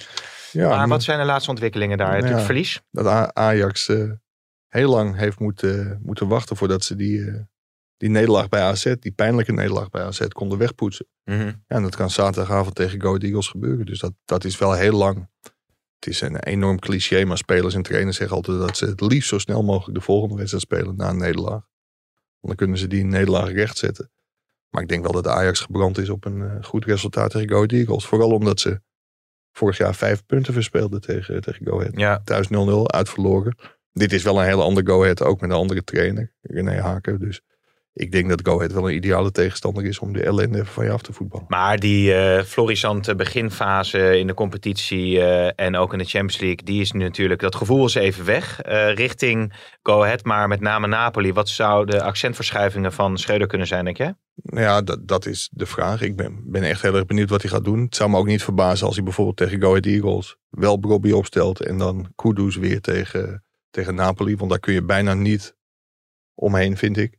Ja, 0.51 0.75
maar 0.75 0.87
wat 0.87 1.03
zijn 1.03 1.19
de 1.19 1.25
laatste 1.25 1.49
ontwikkelingen 1.49 1.97
daar? 1.97 2.11
Natuurlijk 2.11 2.39
Ja. 2.39 2.45
verlies. 2.45 2.81
dat 2.91 3.33
Ajax 3.33 3.87
eh, 3.87 4.11
heel 4.67 4.89
lang 4.89 5.17
heeft 5.17 5.39
moeten, 5.39 5.99
moeten 6.03 6.27
wachten 6.27 6.55
voordat 6.55 6.83
ze 6.83 6.95
die, 6.95 7.25
eh, 7.31 7.41
die 7.97 8.09
nederlaag 8.09 8.49
bij 8.49 8.61
AZ, 8.61 8.93
die 8.99 9.11
pijnlijke 9.11 9.51
nederlaag 9.51 9.89
bij 9.89 10.01
AZ, 10.03 10.27
konden 10.27 10.57
wegpoetsen. 10.57 11.07
Mhm. 11.23 11.45
Ja, 11.45 11.55
en 11.67 11.81
dat 11.81 11.95
kan 11.95 12.09
zaterdagavond 12.09 12.75
tegen 12.75 13.01
Go 13.01 13.17
Eagles 13.17 13.47
gebeuren. 13.47 13.85
Dus 13.85 13.99
dat, 13.99 14.13
dat 14.25 14.43
is 14.43 14.57
wel 14.57 14.73
heel 14.73 14.97
lang. 14.97 15.29
Het 15.99 16.07
is 16.09 16.21
een 16.21 16.39
enorm 16.39 16.79
cliché, 16.79 17.25
maar 17.25 17.37
spelers 17.37 17.73
en 17.75 17.81
trainers 17.81 18.17
zeggen 18.17 18.35
altijd 18.35 18.59
dat 18.59 18.77
ze 18.77 18.85
het 18.85 19.01
liefst 19.01 19.29
zo 19.29 19.37
snel 19.37 19.63
mogelijk 19.63 19.97
de 19.97 20.03
volgende 20.03 20.35
wedstrijd 20.35 20.63
spelen 20.63 20.95
na 20.95 21.09
een 21.09 21.17
nederlaag. 21.17 21.61
Want 22.39 22.47
dan 22.47 22.55
kunnen 22.55 22.77
ze 22.77 22.87
die 22.87 23.03
nederlaag 23.03 23.51
rechtzetten. 23.51 24.11
Maar 24.69 24.81
ik 24.81 24.87
denk 24.87 25.03
wel 25.03 25.11
dat 25.21 25.27
Ajax 25.27 25.59
gebrand 25.59 25.97
is 25.97 26.09
op 26.09 26.25
een 26.25 26.41
eh, 26.41 26.63
goed 26.63 26.85
resultaat 26.85 27.31
tegen 27.31 27.49
Go 27.49 27.65
Eagles. 27.65 28.05
Vooral 28.05 28.31
omdat 28.31 28.59
ze 28.59 28.81
vorig 29.57 29.77
jaar 29.77 29.95
vijf 29.95 30.25
punten 30.25 30.53
verspeelden 30.53 31.01
tegen, 31.01 31.41
tegen 31.41 31.65
Go 31.65 31.79
Ahead. 31.79 31.99
Ja, 31.99 32.21
Thuis 32.23 32.47
0-0, 32.47 32.49
uitverloren. 32.85 33.57
Dit 33.93 34.13
is 34.13 34.23
wel 34.23 34.39
een 34.39 34.45
hele 34.45 34.63
andere 34.63 34.87
Go 34.87 35.01
Ahead, 35.01 35.23
ook 35.23 35.41
met 35.41 35.49
een 35.49 35.55
andere 35.55 35.83
trainer, 35.83 36.33
René 36.41 36.81
Haken. 36.81 37.19
Dus 37.19 37.41
ik 37.97 38.11
denk 38.11 38.29
dat 38.29 38.41
Go 38.43 38.55
Ahead 38.55 38.71
wel 38.71 38.89
een 38.89 38.95
ideale 38.95 39.31
tegenstander 39.31 39.85
is 39.85 39.99
om 39.99 40.13
de 40.13 40.23
ellende 40.23 40.65
van 40.65 40.85
je 40.85 40.91
af 40.91 41.01
te 41.01 41.13
voetballen. 41.13 41.45
maar 41.47 41.79
die 41.79 42.13
eh 42.13 42.43
florissante 42.43 43.15
beginfase 43.15 44.19
in 44.19 44.27
de 44.27 44.33
competitie 44.33 45.21
eh, 45.21 45.65
en 45.65 45.75
ook 45.75 45.91
in 45.91 45.97
de 45.97 46.05
Champions 46.05 46.39
League, 46.39 46.63
die 46.63 46.81
is 46.81 46.91
nu 46.91 47.03
natuurlijk, 47.03 47.41
dat 47.41 47.55
gevoel 47.55 47.85
is 47.85 47.95
even 47.95 48.25
weg. 48.25 48.61
Eh, 48.61 48.93
richting 48.93 49.53
Go 49.83 50.03
Ahead, 50.03 50.23
maar 50.23 50.47
met 50.47 50.59
name 50.59 50.87
Napoli. 50.87 51.33
Wat 51.33 51.49
zou 51.49 51.85
de 51.85 52.01
accentverschuivingen 52.01 52.93
van 52.93 53.17
Schreuder 53.17 53.47
kunnen 53.47 53.67
zijn, 53.67 53.85
denk 53.85 53.97
je? 53.97 54.15
Nou 54.33 54.61
ja, 54.61 54.81
dat, 54.81 55.07
dat 55.07 55.25
is 55.25 55.49
de 55.51 55.65
vraag. 55.65 56.01
Ik 56.01 56.15
ben, 56.15 56.41
ben 56.45 56.63
echt 56.63 56.81
heel 56.81 56.95
erg 56.95 57.05
benieuwd 57.05 57.29
wat 57.29 57.41
hij 57.41 57.51
gaat 57.51 57.65
doen. 57.65 57.81
Het 57.81 57.95
zou 57.95 58.09
me 58.09 58.17
ook 58.17 58.25
niet 58.25 58.43
verbazen 58.43 58.85
als 58.85 58.95
hij 58.95 59.03
bijvoorbeeld 59.03 59.37
tegen 59.37 59.61
Go 59.61 59.69
Ahead 59.69 59.85
Eagles 59.85 60.37
wel 60.49 60.79
Bobby 60.79 61.11
opstelt 61.11 61.61
en 61.61 61.77
dan 61.77 62.11
Kudus 62.15 62.55
weer 62.55 62.81
tegen, 62.81 63.43
tegen 63.69 63.95
Napoli. 63.95 64.35
Want 64.35 64.49
daar 64.49 64.59
kun 64.59 64.73
je 64.73 64.83
bijna 64.83 65.13
niet 65.13 65.55
omheen, 66.35 66.77
vind 66.77 66.97
ik. 66.97 67.17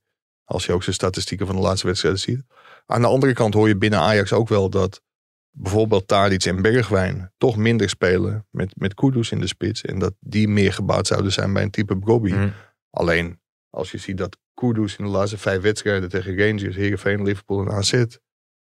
Als 0.49 0.67
je 0.67 0.73
ook 0.73 0.83
zijn 0.83 0.95
statistieken 0.95 1.47
van 1.47 1.57
de 1.57 1.63
laatste 1.63 1.87
wedstrijden 1.87 2.21
ziet. 2.21 2.43
Aan 2.87 3.01
de 3.01 3.07
andere 3.07 3.33
kant 3.33 3.55
hoor 3.55 3.69
je 3.69 3.77
binnen 3.77 3.99
Ajax 3.99 4.33
ook 4.33 4.49
wel 4.49 4.71
dat 4.71 5.03
bijvoorbeeld 5.51 6.09
Tadic 6.09 6.45
en 6.45 6.63
Bergwijn 6.63 7.33
toch 7.39 7.57
minder 7.57 7.89
spelen 7.89 8.47
met, 8.51 8.73
met 8.77 8.95
Kudus 8.95 9.31
in 9.31 9.41
de 9.41 9.47
spits. 9.47 9.83
En 9.83 9.99
dat 9.99 10.15
die 10.21 10.49
meer 10.49 10.73
gebaat 10.73 11.07
zouden 11.07 11.33
zijn 11.33 11.53
bij 11.53 11.63
een 11.63 11.71
type 11.71 11.97
Bobby. 11.97 12.33
Mhm. 12.33 12.49
Alleen 12.91 13.41
als 13.71 13.91
je 13.91 13.99
ziet 13.99 14.17
dat 14.17 14.37
Kudus 14.55 14.97
in 14.97 15.05
de 15.05 15.11
laatste 15.11 15.39
vijf 15.39 15.63
wedstrijden 15.63 16.09
tegen 16.09 16.39
Rangers, 16.39 16.77
Heerenveen, 16.77 17.23
Liverpool 17.23 17.61
en 17.61 17.73
AZ 17.73 18.05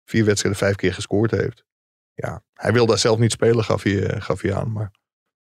vier 0.06 0.26
wedstrijden 0.26 0.60
vijf 0.60 0.76
keer 0.76 0.94
gescoord 0.94 1.32
heeft. 1.32 1.64
Ja, 2.14 2.44
hij 2.54 2.74
wil 2.74 2.86
daar 2.86 2.98
zelf 2.98 3.20
niet 3.20 3.32
spelen, 3.32 3.64
gaf 3.64 3.84
hij, 3.84 4.06
eh, 4.06 4.22
gaf 4.22 4.42
hij 4.42 4.56
aan. 4.56 4.72
Maar 4.72 4.92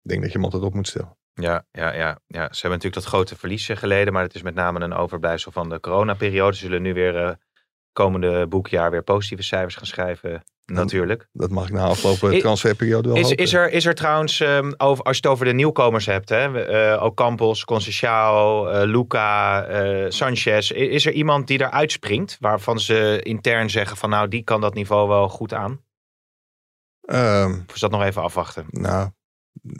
ik 0.03 0.09
denk 0.11 0.21
dat 0.23 0.31
je 0.31 0.37
hem 0.37 0.45
altijd 0.45 0.63
op 0.63 0.75
moet 0.75 0.89
stellen. 0.89 1.17
Ja, 1.35 1.65
ja, 1.71 1.95
ja, 1.95 2.19
ja, 2.27 2.43
ze 2.53 2.61
hebben 2.61 2.71
natuurlijk 2.71 2.95
dat 2.95 3.05
grote 3.05 3.37
verlies 3.37 3.69
geleden, 3.69 4.13
maar 4.13 4.23
het 4.23 4.35
is 4.35 4.43
met 4.43 4.55
name 4.55 4.81
een 4.81 4.93
overblijfsel 4.95 5.53
van 5.53 5.69
de 5.69 5.81
coronaperiode. 5.81 6.57
Ze 6.57 6.63
zullen 6.63 6.83
nu 6.83 6.95
weer 6.95 7.17
eh, 7.25 7.33
komende 7.93 8.47
boekjaar 8.47 8.91
weer 8.91 9.03
positieve 9.03 9.43
cijfers 9.43 9.75
gaan 9.77 9.87
schrijven, 9.87 10.43
natuurlijk. 10.65 11.29
Dat 11.33 11.51
mag 11.51 11.67
ik 11.67 11.73
na 11.73 11.85
afgelopen 11.85 12.39
transferperiode 12.39 13.09
wel 13.09 13.17
Is, 13.17 13.23
hopen. 13.29 13.45
is, 13.45 13.53
er, 13.53 13.71
is 13.71 13.87
er 13.87 13.95
trouwens, 13.95 14.41
ehm, 14.41 14.73
over, 14.77 15.05
als 15.05 15.17
je 15.17 15.23
het 15.23 15.33
over 15.33 15.45
de 15.45 15.53
nieuwkomers 15.53 16.07
hebt, 16.07 16.29
hè, 16.29 16.65
eh 16.65 17.03
Ocampos, 17.03 17.65
Conceição, 17.65 18.69
eh 18.69 18.83
Luca, 18.85 20.11
Sanchez, 20.11 20.71
is 20.71 21.07
er 21.07 21.13
iemand 21.13 21.47
die 21.47 21.59
daar 21.59 21.71
uitspringt, 21.71 22.37
waarvan 22.41 22.81
ze 22.81 23.21
intern 23.23 23.71
zeggen 23.71 23.97
van 23.97 24.11
nou, 24.11 24.29
die 24.29 24.43
kan 24.43 24.61
dat 24.61 24.75
niveau 24.75 25.09
wel 25.09 25.29
goed 25.29 25.55
aan? 25.55 25.81
Ehm, 27.03 27.53
Of 27.69 27.75
is 27.75 27.81
dat 27.81 27.91
nog 27.91 28.03
even 28.03 28.23
afwachten? 28.23 28.67
nou, 28.71 29.11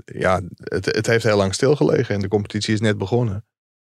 ja, 0.05 0.41
het, 0.57 0.85
het 0.85 1.07
heeft 1.07 1.25
heel 1.25 1.37
lang 1.37 1.55
stilgelegen 1.55 2.15
en 2.15 2.21
de 2.21 2.29
competitie 2.29 2.75
is 2.75 2.81
net 2.81 2.99
begonnen. 2.99 3.45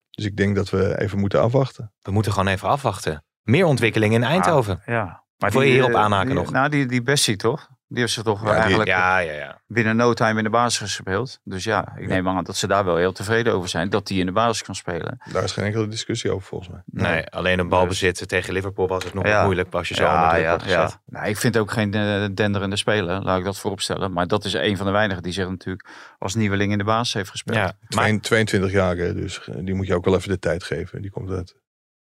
Dus 0.09 0.25
ik 0.25 0.37
denk 0.37 0.55
dat 0.55 0.69
we 0.69 0.99
even 1.01 1.19
moeten 1.19 1.41
afwachten. 1.41 1.93
We 2.01 2.11
moeten 2.11 2.31
gewoon 2.31 2.47
even 2.47 2.67
afwachten. 2.67 3.23
Meer 3.41 3.65
ontwikkeling 3.65 4.13
in 4.13 4.23
Eindhoven. 4.23 4.81
Ja. 4.85 5.23
Maar 5.37 5.51
Wil 5.51 5.61
je 5.61 5.71
hierop 5.71 5.89
eh, 5.91 5.95
aanhaken 5.99 6.27
die- 6.29 6.35
nog? 6.35 6.51
Nou, 6.51 6.69
die, 6.69 6.85
die 6.85 7.01
Bessie 7.01 7.35
toch? 7.35 7.69
Die 7.91 7.99
heeft 7.99 8.13
zich 8.13 8.23
toch 8.23 8.39
die- 8.41 8.49
eigenlijk 8.49 8.89
Ja, 8.89 9.17
ja, 9.17 9.31
ja. 9.33 9.61
binnen 9.67 9.95
no 9.95 10.13
time 10.13 10.37
in 10.37 10.43
de 10.43 10.49
basis 10.49 10.77
gespeeld. 10.79 11.39
Dus 11.43 11.63
ja, 11.63 11.93
ik 11.97 12.07
neem 12.07 12.27
aan 12.27 12.43
dat 12.43 12.55
ze 12.55 12.67
daar 12.67 12.85
wel 12.85 12.95
heel 12.95 13.11
tevreden 13.11 13.53
over 13.53 13.69
zijn. 13.69 13.89
Dat 13.89 14.07
die 14.07 14.19
in 14.19 14.25
de 14.25 14.31
basis 14.31 14.61
kan 14.63 14.75
spelen. 14.75 15.17
Daar 15.31 15.43
is 15.43 15.51
geen 15.51 15.65
enkele 15.65 15.87
discussie 15.87 16.31
over 16.31 16.47
volgens 16.47 16.69
mij. 16.69 16.81
Nee, 16.85 17.27
alleen 17.27 17.59
een 17.59 17.69
balbezit 17.69 18.27
tegen 18.27 18.53
Liverpool 18.53 18.87
was 18.87 19.03
het 19.03 19.13
nog 19.13 19.27
Ja. 19.27 19.43
moeilijk 19.43 19.73
als 19.73 19.87
je 19.87 19.95
zo 19.95 20.03
druk 20.29 20.47
wordt 20.47 20.63
gezet. 20.63 20.99
Nou, 21.05 21.27
ik 21.27 21.37
vind 21.37 21.57
ook 21.57 21.71
geen 21.71 21.93
eh, 21.93 22.25
denderende 22.33 22.75
speler, 22.75 23.21
laat 23.23 23.39
ik 23.39 23.45
dat 23.45 23.59
vooropstellen. 23.59 24.13
Maar 24.13 24.27
dat 24.27 24.45
is 24.45 24.53
een 24.53 24.77
van 24.77 24.85
de 24.85 24.91
weinigen 24.91 25.23
die 25.23 25.33
zich 25.33 25.49
natuurlijk 25.49 25.87
als 26.19 26.35
nieuweling 26.35 26.71
in 26.71 26.77
de 26.77 26.83
basis 26.83 27.13
heeft 27.13 27.29
gespeeld. 27.29 27.57
Ja, 27.57 27.63
Ja, 27.63 27.71
maar, 27.79 27.87
22 27.89 28.21
22 28.21 28.71
jaar, 28.71 28.95
dus 28.95 29.47
eh, 29.47 29.55
die 29.65 29.73
moet 29.75 29.87
je 29.87 29.95
ook 29.95 30.05
wel 30.05 30.15
even 30.15 30.29
de 30.29 30.39
tijd 30.39 30.63
geven. 30.63 31.01
Die 31.01 31.11
komt 31.11 31.29
uit. 31.29 31.55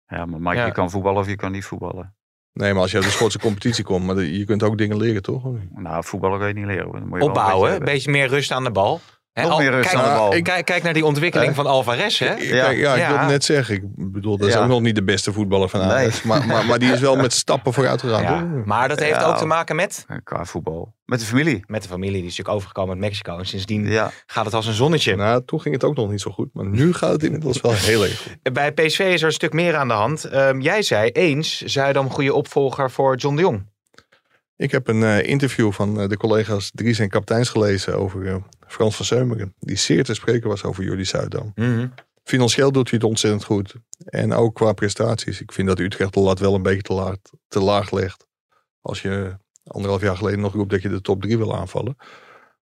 maar 0.08 0.28
Mike, 0.28 0.56
Ja. 0.56 0.66
je 0.66 0.72
kan 0.72 0.90
voetballen 0.90 1.20
of 1.22 1.28
je 1.28 1.36
kan 1.36 1.52
niet 1.52 1.66
voetballen. 1.66 2.16
Nee, 2.58 2.74
maar 2.74 2.82
als 2.82 2.92
je 2.92 2.98
uit 2.98 3.06
de 3.06 3.12
Schotse 3.12 3.40
competitie 3.40 3.84
komt, 3.84 4.06
maar 4.06 4.22
je 4.24 4.46
kunt 4.46 4.64
ook 4.64 4.78
dingen 4.78 4.98
leren, 4.98 5.22
toch? 5.22 5.44
Nou, 5.76 6.04
voetballen 6.04 6.40
kan 6.40 6.48
je 6.48 6.54
niet 6.54 6.66
leren. 6.66 6.84
hoor. 6.86 7.00
Dan 7.00 7.08
moet 7.08 7.20
je 7.20 7.26
opbouwen, 7.26 7.72
een 7.72 7.78
beetje 7.80 7.94
beetje 7.94 8.12
meer 8.12 8.28
rust 8.28 8.52
aan 8.52 8.64
de 8.64 8.72
bal. 8.72 9.00
Al- 9.34 9.58
meer 9.58 9.72
rust 9.72 9.90
kijk, 9.90 10.02
aan 10.04 10.10
de 10.14 10.20
bal. 10.20 10.34
ik- 10.34 10.44
Kijk, 10.44 10.66
kijk 10.66 10.84
naar 10.84 10.94
die 10.94 11.06
ontwikkeling 11.06 11.50
Eh, 11.50 11.56
van 11.56 11.66
Alvarez, 11.66 12.20
hè? 12.20 12.26
Ja, 12.26 12.36
Kijk, 12.66 12.78
ja, 12.78 12.94
ik 12.94 13.00
Ja. 13.00 13.08
wilde 13.10 13.26
net 13.26 13.44
zeggen. 13.44 13.76
Ik 13.76 13.84
bedoel, 14.12 14.38
dat 14.38 14.48
is 14.48 14.54
Ja. 14.54 14.62
ook 14.62 14.68
nog 14.68 14.82
niet 14.82 14.96
de 14.96 15.04
beste 15.04 15.34
voetballer 15.34 15.70
van 15.70 15.80
Nee. 15.80 15.90
Ajax. 15.90 16.24
Maar, 16.24 16.46
maar, 16.46 16.66
maar 16.66 16.80
die 16.80 16.92
is 16.92 17.00
wel 17.00 17.16
met 17.16 17.34
stappen 17.34 17.74
vooruit 17.74 18.02
gegaan. 18.02 18.64
Maar 18.66 18.88
dat 18.88 19.00
heeft 19.00 19.16
Ja. 19.20 19.26
ook 19.26 19.38
te 19.38 19.46
maken 19.46 19.76
met. 19.76 20.06
Qua 20.24 20.46
voetbal. 20.46 20.96
Met 21.08 21.20
de 21.20 21.26
familie. 21.26 21.64
met 21.68 21.82
de 21.84 21.88
familie. 21.90 22.12
Die 22.22 22.22
is 22.26 22.30
natuurlijk 22.30 22.56
overgekomen 22.56 22.90
uit 22.92 23.00
Mexico. 23.00 23.38
En 23.38 23.46
sindsdien 23.46 23.88
Ja. 23.88 24.12
gaat 24.26 24.46
het 24.46 24.54
als 24.54 24.66
een 24.68 24.74
zonnetje. 24.74 25.16
Nou, 25.16 25.42
toen 25.46 25.62
ging 25.62 25.74
het 25.76 25.84
ook 25.84 25.96
nog 25.96 26.10
niet 26.10 26.22
zo 26.22 26.32
goed. 26.32 26.50
Maar 26.54 26.66
nu 26.66 26.94
gaat 26.94 27.12
het 27.12 27.24
inmiddels 27.24 27.62
wel 27.62 27.74
heel 27.74 28.04
erg 28.04 28.22
goed. 28.22 28.54
Bij 28.54 28.72
PSV 28.74 29.00
is 29.00 29.22
er 29.22 29.28
een 29.28 29.34
stuk 29.34 29.54
meer 29.54 29.76
aan 29.76 29.88
de 29.88 29.94
hand. 29.94 30.24
Ehm, 30.26 30.60
jij 30.60 30.82
zei 30.82 31.10
eens, 31.10 31.62
Zuidam 31.62 32.06
een 32.06 32.12
goede 32.12 32.34
opvolger 32.34 32.92
voor 32.92 33.16
John 33.16 33.36
de 33.36 33.42
Jong. 33.42 33.66
Ik 34.56 34.72
heb 34.72 34.88
een 34.88 35.04
eh, 35.04 35.24
interview 35.28 35.72
van 35.72 36.00
eh, 36.02 36.08
de 36.08 36.18
collega's 36.18 36.72
Dries 36.74 37.00
en 37.00 37.10
Kapteins 37.10 37.50
gelezen 37.50 37.98
over 37.98 38.28
eh, 38.28 38.36
Frans 38.68 38.96
van 38.96 39.06
Seumeren. 39.06 39.54
Die 39.60 39.76
zeer 39.78 40.04
te 40.04 40.14
spreken 40.14 40.50
was 40.50 40.64
over 40.64 40.84
Jordi 40.84 41.06
Zuidam. 41.06 41.54
Financieel 42.24 42.72
doet 42.72 42.90
hij 42.90 43.00
het 43.00 43.08
ontzettend 43.08 43.44
goed. 43.44 43.76
En 44.06 44.34
ook 44.34 44.56
qua 44.56 44.74
prestaties. 44.74 45.42
Ik 45.42 45.52
vind 45.52 45.68
dat 45.68 45.80
Utrecht 45.80 46.14
de 46.14 46.20
lat 46.20 46.40
wel 46.40 46.56
een 46.56 46.62
beetje 46.64 46.82
te 46.82 46.94
laag, 46.94 47.16
te 47.48 47.60
laag 47.60 47.92
legt. 47.92 48.28
Als 48.82 49.02
je 49.02 49.38
anderhalf 49.68 50.02
jaar 50.02 50.18
geleden 50.18 50.40
nog 50.40 50.54
roept 50.54 50.70
dat 50.70 50.82
je 50.82 50.90
de 50.90 51.02
top 51.02 51.22
drie 51.22 51.38
wil 51.38 51.56
aanvallen. 51.56 51.98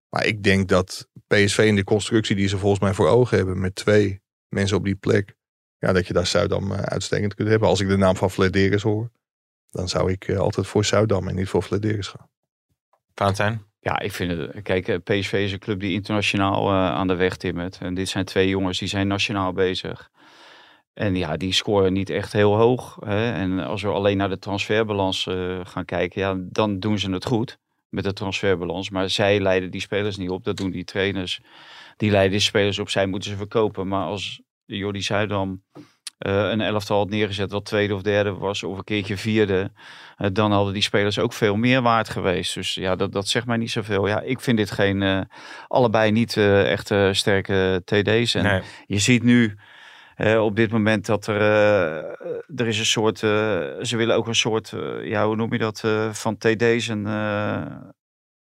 Maar 0.09 0.25
ik 0.25 0.43
denk 0.43 0.67
dat 0.67 1.07
PSV 1.27 1.57
in 1.57 1.75
de 1.75 1.83
constructie 1.83 2.35
die 2.35 2.47
ze 2.47 2.57
volgens 2.57 2.81
mij 2.81 2.93
voor 2.93 3.07
ogen 3.07 3.37
hebben. 3.37 3.59
Met 3.59 3.75
twee 3.75 4.21
mensen 4.47 4.77
op 4.77 4.83
die 4.83 4.95
plek. 4.95 5.35
Ja, 5.77 5.93
dat 5.93 6.07
je 6.07 6.13
daar 6.13 6.27
Zuidam 6.27 6.71
eh, 6.71 6.79
uitstekend 6.79 7.33
kunt 7.33 7.49
hebben. 7.49 7.69
Als 7.69 7.79
ik 7.79 7.87
de 7.87 7.97
naam 7.97 8.15
van 8.15 8.31
Flederis 8.31 8.81
hoor. 8.81 9.11
Dan 9.71 9.89
zou 9.89 10.11
ik 10.11 10.27
eh, 10.27 10.37
altijd 10.37 10.67
voor 10.67 10.85
Zuidam 10.85 11.27
en 11.27 11.35
niet 11.35 11.49
voor 11.49 11.61
Flederis 11.61 12.07
gaan. 12.07 12.29
Valentijn? 13.13 13.65
Ja, 13.79 13.99
ik 13.99 14.11
vind 14.11 14.31
het. 14.31 14.61
Kijk, 14.61 14.87
eh, 14.87 14.97
PSV 15.03 15.33
is 15.33 15.51
een 15.51 15.59
club 15.59 15.79
die 15.79 15.93
internationaal 15.93 16.67
eh, 16.67 16.73
aan 16.73 17.07
de 17.07 17.15
weg 17.15 17.37
timmert. 17.37 17.77
En 17.81 17.93
dit 17.93 18.09
zijn 18.09 18.25
twee 18.25 18.49
jongens 18.49 18.79
die 18.79 18.87
zijn 18.87 19.07
nationaal 19.07 19.53
bezig. 19.53 20.09
En 20.95 21.15
ja, 21.15 21.37
die 21.37 21.53
scoren 21.53 21.93
niet 21.93 22.09
echt 22.09 22.33
heel 22.33 22.55
hoog. 22.55 22.97
Hè? 23.05 23.31
En 23.31 23.59
als 23.59 23.81
we 23.81 23.87
alleen 23.87 24.17
naar 24.17 24.29
de 24.29 24.39
transferbalans 24.39 25.27
eh, 25.27 25.59
gaan 25.63 25.85
kijken, 25.85 26.21
ja, 26.21 26.35
dan 26.39 26.79
doen 26.79 26.99
ze 26.99 27.11
het 27.11 27.25
goed 27.25 27.57
met 27.89 28.03
de 28.03 28.13
transferbalans. 28.13 28.89
Maar 28.89 29.09
zij 29.09 29.39
leiden 29.39 29.71
die 29.71 29.81
spelers 29.81 30.17
niet 30.17 30.29
op. 30.29 30.43
Dat 30.43 30.57
doen 30.57 30.71
die 30.71 30.83
trainers. 30.83 31.39
Die 31.97 32.11
leiden 32.11 32.31
die 32.31 32.39
spelers 32.39 32.79
op. 32.79 32.89
Zij 32.89 33.05
moeten 33.05 33.29
ze 33.29 33.37
verkopen. 33.37 33.87
Maar 33.87 34.05
als 34.05 34.41
Jordi 34.65 35.01
Zuidam 35.01 35.63
eh, 36.17 36.49
een 36.49 36.61
elftal 36.61 36.97
had 36.97 37.09
neergezet 37.09 37.51
wat 37.51 37.65
tweede 37.65 37.95
of 37.95 38.01
derde 38.01 38.33
was, 38.33 38.63
of 38.63 38.77
een 38.77 38.83
keertje 38.83 39.17
vierde, 39.17 39.71
eh, 40.17 40.27
dan 40.33 40.51
hadden 40.51 40.73
die 40.73 40.81
spelers 40.81 41.19
ook 41.19 41.33
veel 41.33 41.55
meer 41.55 41.81
waard 41.81 42.09
geweest. 42.09 42.53
Dus 42.53 42.73
ja, 42.73 42.95
dat, 42.95 43.11
dat 43.11 43.27
zegt 43.27 43.45
mij 43.45 43.57
niet 43.57 43.71
zoveel. 43.71 44.07
Ja, 44.07 44.21
ik 44.21 44.39
vind 44.39 44.57
dit 44.57 44.71
geen, 44.71 45.27
allebei 45.67 46.11
niet 46.11 46.37
echt 46.37 46.93
sterke 47.11 47.81
TD's. 47.85 48.35
En 48.35 48.43
Nee. 48.43 48.61
je 48.85 48.99
ziet 48.99 49.23
nu 49.23 49.55
eh, 50.15 50.43
op 50.43 50.55
dit 50.55 50.71
moment 50.71 51.05
dat 51.05 51.27
er, 51.27 51.41
eh, 51.41 52.59
er 52.59 52.67
is 52.67 52.79
een 52.79 52.85
soort, 52.85 53.23
eh, 53.23 53.29
ze 53.81 53.93
willen 53.97 54.15
ook 54.15 54.27
een 54.27 54.35
soort, 54.35 54.73
eh, 54.73 55.07
ja, 55.07 55.25
hoe 55.25 55.35
noem 55.35 55.51
je 55.53 55.59
dat, 55.59 55.81
eh, 55.83 56.09
van 56.11 56.37
TD's 56.37 56.87
en 56.87 57.05
eh, 57.05 57.65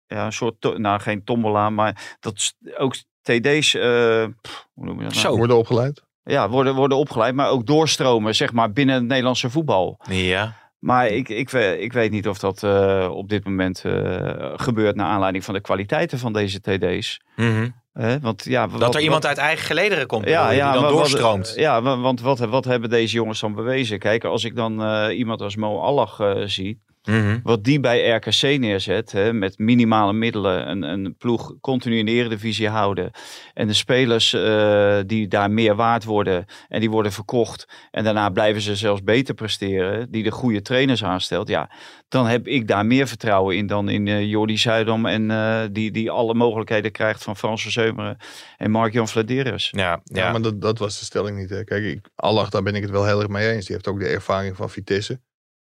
ja, 0.06 0.24
een 0.26 0.32
soort, 0.32 0.54
to- 0.58 0.76
nou 0.78 1.00
geen 1.00 1.24
tombola, 1.24 1.70
maar 1.70 2.16
dat 2.20 2.34
is 2.34 2.54
ook 2.76 2.94
TD's, 3.22 3.74
eh, 3.74 4.24
pff, 4.40 4.66
hoe 4.72 4.84
noem 4.84 4.96
je 4.98 5.04
dat 5.04 5.12
nou? 5.12 5.26
Zo. 5.26 5.36
Worden 5.36 5.56
opgeleid? 5.56 6.02
Ja, 6.24 6.48
worden, 6.48 6.74
worden 6.74 6.98
opgeleid, 6.98 7.34
maar 7.34 7.48
ook 7.50 7.66
doorstromen, 7.66 8.34
zeg 8.34 8.52
maar, 8.52 8.72
binnen 8.72 8.94
het 8.94 9.04
Nederlandse 9.04 9.50
voetbal. 9.50 10.00
Ja. 10.08 10.60
Maar 10.78 11.06
ik, 11.08 11.28
ik, 11.28 11.50
we- 11.50 11.78
ik 11.80 11.92
weet 11.92 12.10
niet 12.10 12.28
of 12.28 12.38
dat 12.38 12.62
eh, 12.62 13.08
op 13.12 13.28
dit 13.28 13.44
moment 13.44 13.84
eh, 13.84 14.52
gebeurt 14.56 14.96
naar 14.96 15.06
aanleiding 15.06 15.44
van 15.44 15.54
de 15.54 15.60
kwaliteiten 15.60 16.18
van 16.18 16.32
deze 16.32 16.60
TD's. 16.60 17.20
Mhm. 17.36 17.68
Hè? 17.92 18.20
want 18.20 18.44
ja, 18.44 18.66
Dat 18.66 18.80
wat- 18.80 18.94
er 18.94 19.00
iemand 19.00 19.22
wat- 19.22 19.30
uit 19.32 19.46
eigen 19.46 19.66
gelederen 19.66 20.06
komt, 20.06 20.28
ja, 20.28 20.50
ja, 20.50 20.64
die 20.64 20.72
dan 20.72 20.82
maar 20.82 20.90
wat- 20.92 21.00
doorstroomt. 21.00 21.52
ja, 21.56 21.82
wa- 21.82 21.98
want 21.98 22.20
wat, 22.20 22.38
wat 22.38 22.64
hebben 22.64 22.90
deze 22.90 23.14
jongens 23.14 23.40
dan 23.40 23.54
bewezen? 23.54 23.98
Kijk, 23.98 24.24
als 24.24 24.44
ik 24.44 24.56
dan 24.56 24.82
eh, 24.82 25.18
iemand 25.18 25.40
als 25.40 25.56
Mo 25.56 25.78
Allah 25.78 26.08
eh, 26.18 26.46
zie, 26.46 26.82
Mhm. 27.04 27.38
wat 27.42 27.64
die 27.64 27.80
bij 27.80 28.10
RKC 28.10 28.42
neerzet, 28.42 29.12
hè, 29.12 29.32
met 29.32 29.58
minimale 29.58 30.12
middelen, 30.12 30.70
een, 30.70 30.82
een 30.82 31.14
ploeg 31.18 31.54
continu 31.60 31.98
in 31.98 32.06
de 32.06 32.12
eredivisie 32.12 32.68
houden. 32.68 33.10
En 33.54 33.66
de 33.66 33.72
spelers 33.72 34.32
eh, 34.32 34.98
die 35.06 35.28
daar 35.28 35.50
meer 35.50 35.74
waard 35.74 36.04
worden 36.04 36.44
en 36.68 36.80
die 36.80 36.90
worden 36.90 37.12
verkocht. 37.12 37.68
En 37.90 38.04
daarna 38.04 38.30
blijven 38.30 38.62
ze 38.62 38.76
zelfs 38.76 39.02
beter 39.02 39.34
presteren, 39.34 40.10
die 40.10 40.22
de 40.22 40.30
goede 40.30 40.62
trainers 40.62 41.04
aanstelt. 41.04 41.48
Ja, 41.48 41.70
dan 42.08 42.26
heb 42.26 42.46
ik 42.46 42.68
daar 42.68 42.86
meer 42.86 43.06
vertrouwen 43.06 43.56
in 43.56 43.66
dan 43.66 43.88
in 43.88 44.08
eh 44.08 44.30
Jordi 44.30 44.58
Zuidam. 44.58 45.06
En 45.06 45.30
eh, 45.30 45.60
die, 45.72 45.90
die 45.90 46.10
alle 46.10 46.34
mogelijkheden 46.34 46.92
krijgt 46.92 47.22
van 47.22 47.36
Frans 47.36 47.62
Verzeumeren 47.62 48.16
en 48.56 48.70
Mark-Jan. 48.70 49.06
Ja, 49.12 49.22
Ja, 49.70 50.00
ja. 50.04 50.32
maar 50.32 50.42
dat, 50.42 50.60
dat 50.60 50.78
was 50.78 50.98
de 50.98 51.04
stelling 51.04 51.38
niet. 51.38 51.50
Hè. 51.50 51.64
Kijk, 51.64 51.84
ik, 51.84 52.08
Allah, 52.14 52.50
daar 52.50 52.62
ben 52.62 52.74
ik 52.74 52.82
het 52.82 52.90
wel 52.90 53.06
heel 53.06 53.20
erg 53.20 53.28
mee 53.28 53.50
eens. 53.50 53.66
Die 53.66 53.74
heeft 53.74 53.88
ook 53.88 54.00
de 54.00 54.06
ervaring 54.06 54.56
van 54.56 54.70
Vitesse. 54.70 55.20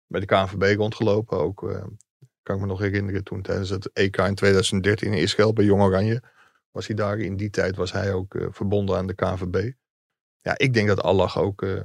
Bij 0.08 0.20
de 0.20 0.26
KNVB 0.26 0.78
rondgelopen. 0.78 1.38
Ook, 1.38 1.70
eh, 1.70 1.84
kan 2.43 2.56
ik 2.56 2.62
me 2.62 2.67
nog 2.67 2.80
herinneren, 2.80 3.24
toen 3.24 3.41
tijdens 3.41 3.70
het 3.70 3.89
EK 3.93 4.17
in 4.17 4.36
2013 4.36 5.13
in 5.13 5.22
Israël 5.22 5.54
bij 5.54 5.65
Jong 5.65 5.82
Oranje. 5.82 6.22
Was 6.72 6.88
hij 6.88 6.96
daar. 6.96 7.20
In 7.20 7.38
die 7.38 7.50
tijd 7.50 7.76
was 7.76 7.91
hij 7.91 8.13
ook 8.13 8.36
eh, 8.36 8.48
verbonden 8.50 8.98
aan 8.98 9.08
de 9.08 9.13
KNVB. 9.13 9.72
Ja, 10.41 10.58
ik 10.58 10.74
denk 10.74 10.88
dat 10.88 11.02
Allah 11.02 11.38
ook, 11.38 11.62
eh, 11.62 11.82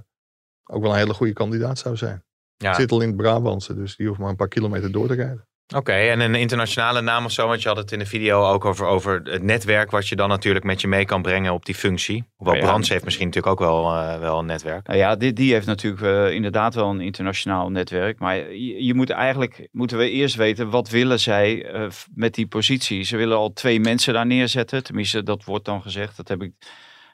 ook 0.65 0.83
wel 0.83 0.93
een 0.93 0.99
hele 0.99 1.15
goede 1.15 1.33
kandidaat 1.33 1.79
zou 1.79 1.97
zijn. 1.97 2.25
ja. 2.57 2.75
Zit 2.75 2.91
al 2.91 3.01
in 3.01 3.09
het 3.09 3.17
Brabantse, 3.17 3.75
dus 3.75 3.97
die 3.97 4.07
hoeft 4.07 4.19
maar 4.19 4.29
een 4.29 4.37
paar 4.37 4.49
kilometer 4.49 4.93
door 4.93 5.09
te 5.09 5.15
rijden. 5.15 5.47
Oké, 5.77 5.93
en 5.93 6.21
een 6.21 6.35
internationale 6.35 7.01
naam 7.01 7.25
of 7.25 7.33
zo, 7.33 7.47
want 7.47 7.63
je 7.63 7.69
had 7.69 7.77
het 7.77 7.93
in 7.93 7.99
de 7.99 8.07
video 8.07 8.45
ook 8.47 8.65
over, 8.65 8.87
over 8.87 9.21
het 9.25 9.43
netwerk 9.43 9.91
wat 9.91 10.09
je 10.09 10.17
dan 10.17 10.29
natuurlijk 10.29 10.65
met 10.65 10.81
je 10.81 10.89
mee 10.89 11.05
kan 11.05 11.23
brengen 11.23 11.53
op 11.53 11.65
die 11.67 11.75
functie. 11.75 12.25
Hoewel 12.37 12.57
Ja. 12.57 12.61
Brands 12.63 12.89
heeft 12.89 13.05
misschien 13.05 13.27
natuurlijk 13.27 13.53
ook 13.53 13.69
wel, 13.69 13.95
eh, 13.95 14.19
wel 14.19 14.39
een 14.39 14.47
netwerk. 14.47 14.87
Nou 14.87 14.99
ja, 14.99 15.17
die, 15.17 15.33
die 15.33 15.53
heeft 15.53 15.67
natuurlijk 15.67 16.03
eh, 16.03 16.35
inderdaad 16.35 16.75
wel 16.75 16.91
een 16.91 17.01
internationaal 17.01 17.71
netwerk. 17.71 18.19
Maar 18.19 18.37
je, 18.37 18.85
je 18.85 18.95
moet 18.95 19.11
eigenlijk, 19.11 19.69
moeten 19.71 19.99
we 19.99 20.11
eerst 20.11 20.35
weten, 20.35 20.71
wat 20.71 20.89
willen 20.89 21.21
zij 21.21 21.67
f- 21.91 22.09
met 22.15 22.35
die 22.35 22.47
positie? 22.47 23.03
Ze 23.03 23.17
willen 23.17 23.37
al 23.37 23.53
twee 23.53 23.81
mensen 23.81 24.15
daar 24.15 24.27
neerzetten. 24.27 24.83
Tenminste, 24.85 25.23
dat 25.23 25.45
wordt 25.45 25.65
dan 25.65 25.83
gezegd. 25.83 26.17
Dat 26.17 26.29
heb 26.29 26.43
ik 26.43 26.53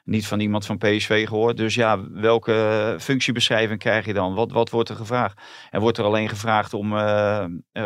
niet 0.09 0.27
van 0.27 0.39
iemand 0.39 0.65
van 0.65 0.77
PSV 0.77 1.27
gehoord. 1.27 1.57
Dus 1.57 1.75
ja, 1.75 1.99
welke 2.11 2.95
functiebeschrijving 2.99 3.79
krijg 3.79 4.05
je 4.05 4.13
dan? 4.13 4.33
Wat, 4.33 4.51
wat 4.51 4.69
wordt 4.69 4.89
er 4.89 4.95
gevraagd? 4.95 5.41
En 5.69 5.81
wordt 5.81 5.97
er 5.97 6.03
alleen 6.03 6.29
gevraagd 6.29 6.73
om 6.73 6.97
eh, 6.97 7.45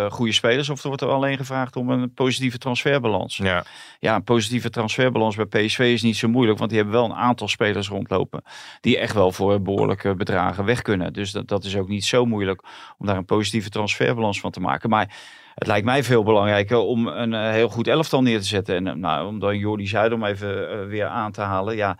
goede 0.09 0.31
spelers 0.31 0.69
of 0.69 0.83
wordt 0.83 1.01
er 1.01 1.07
alleen 1.07 1.37
gevraagd 1.37 1.75
om 1.75 1.89
een 1.89 2.13
positieve 2.13 2.57
transferbalans? 2.57 3.37
Ja, 3.37 3.63
Ja, 3.99 4.15
een 4.15 4.23
positieve 4.23 4.69
transferbalans 4.69 5.35
bij 5.35 5.45
PSV 5.45 5.79
is 5.79 6.01
niet 6.01 6.17
zo 6.17 6.27
moeilijk, 6.27 6.57
want 6.57 6.69
die 6.69 6.79
hebben 6.79 6.97
wel 6.97 7.09
een 7.09 7.15
aantal 7.15 7.47
spelers 7.47 7.87
rondlopen 7.87 8.43
die 8.81 8.97
echt 8.97 9.13
wel 9.13 9.31
voor 9.31 9.61
behoorlijke 9.61 10.15
bedragen 10.15 10.65
weg 10.65 10.81
kunnen. 10.81 11.13
Dus 11.13 11.31
dat, 11.31 11.47
dat 11.47 11.63
is 11.63 11.77
ook 11.77 11.87
niet 11.87 12.05
zo 12.05 12.25
moeilijk 12.25 12.63
om 12.97 13.05
daar 13.05 13.17
een 13.17 13.25
positieve 13.25 13.69
transferbalans 13.69 14.39
van 14.39 14.51
te 14.51 14.59
maken. 14.59 14.89
Maar 14.89 15.15
het 15.55 15.67
lijkt 15.67 15.85
mij 15.85 16.03
veel 16.03 16.23
belangrijker 16.23 16.77
om 16.77 17.07
een 17.07 17.33
eh, 17.33 17.49
heel 17.49 17.69
goed 17.69 17.87
elftal 17.87 18.21
neer 18.21 18.39
te 18.39 18.45
zetten. 18.45 18.75
En 18.75 18.87
eh, 18.87 18.93
nou, 18.93 19.27
om 19.27 19.39
dan 19.39 19.57
Jordi 19.57 19.87
Zuidam 19.87 20.23
even 20.23 20.69
eh, 20.69 20.87
weer 20.87 21.07
aan 21.07 21.31
te 21.31 21.41
halen. 21.41 21.75
Ja, 21.75 21.97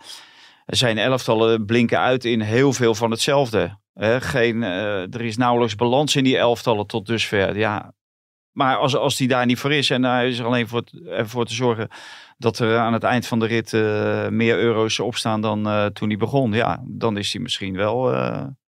zijn 0.65 0.97
elftallen 0.97 1.65
blinken 1.65 1.99
uit 1.99 2.25
in 2.25 2.41
heel 2.41 2.73
veel 2.73 2.95
van 2.95 3.11
hetzelfde. 3.11 3.77
Hè, 3.93 4.21
geen, 4.21 4.63
er 4.63 5.21
is 5.21 5.37
nauwelijks 5.37 5.75
balans 5.75 6.15
in 6.15 6.23
die 6.23 6.37
elftallen 6.37 6.87
tot 6.87 7.05
dusver. 7.05 7.57
Ja, 7.57 7.93
maar 8.51 8.77
als, 8.77 8.95
als 8.95 9.17
die 9.17 9.27
daar 9.27 9.45
niet 9.45 9.59
voor 9.59 9.73
is 9.73 9.89
en 9.89 10.03
hij 10.03 10.27
is 10.27 10.39
er 10.39 10.45
alleen 10.45 10.67
voor, 10.67 10.83
ervoor 11.07 11.45
te 11.45 11.53
zorgen 11.53 11.87
dat 12.37 12.59
er 12.59 12.77
aan 12.77 12.93
het 12.93 13.03
eind 13.03 13.27
van 13.27 13.39
de 13.39 13.45
rit 13.45 13.71
meer 14.31 14.57
euro's 14.57 14.99
opstaan 14.99 15.41
dan 15.41 15.91
toen 15.93 16.07
hij 16.07 16.17
begon. 16.17 16.53
Ja, 16.53 16.83
dan 16.85 17.17
is 17.17 17.33
hij 17.33 17.41
misschien 17.41 17.75
wel, 17.75 18.11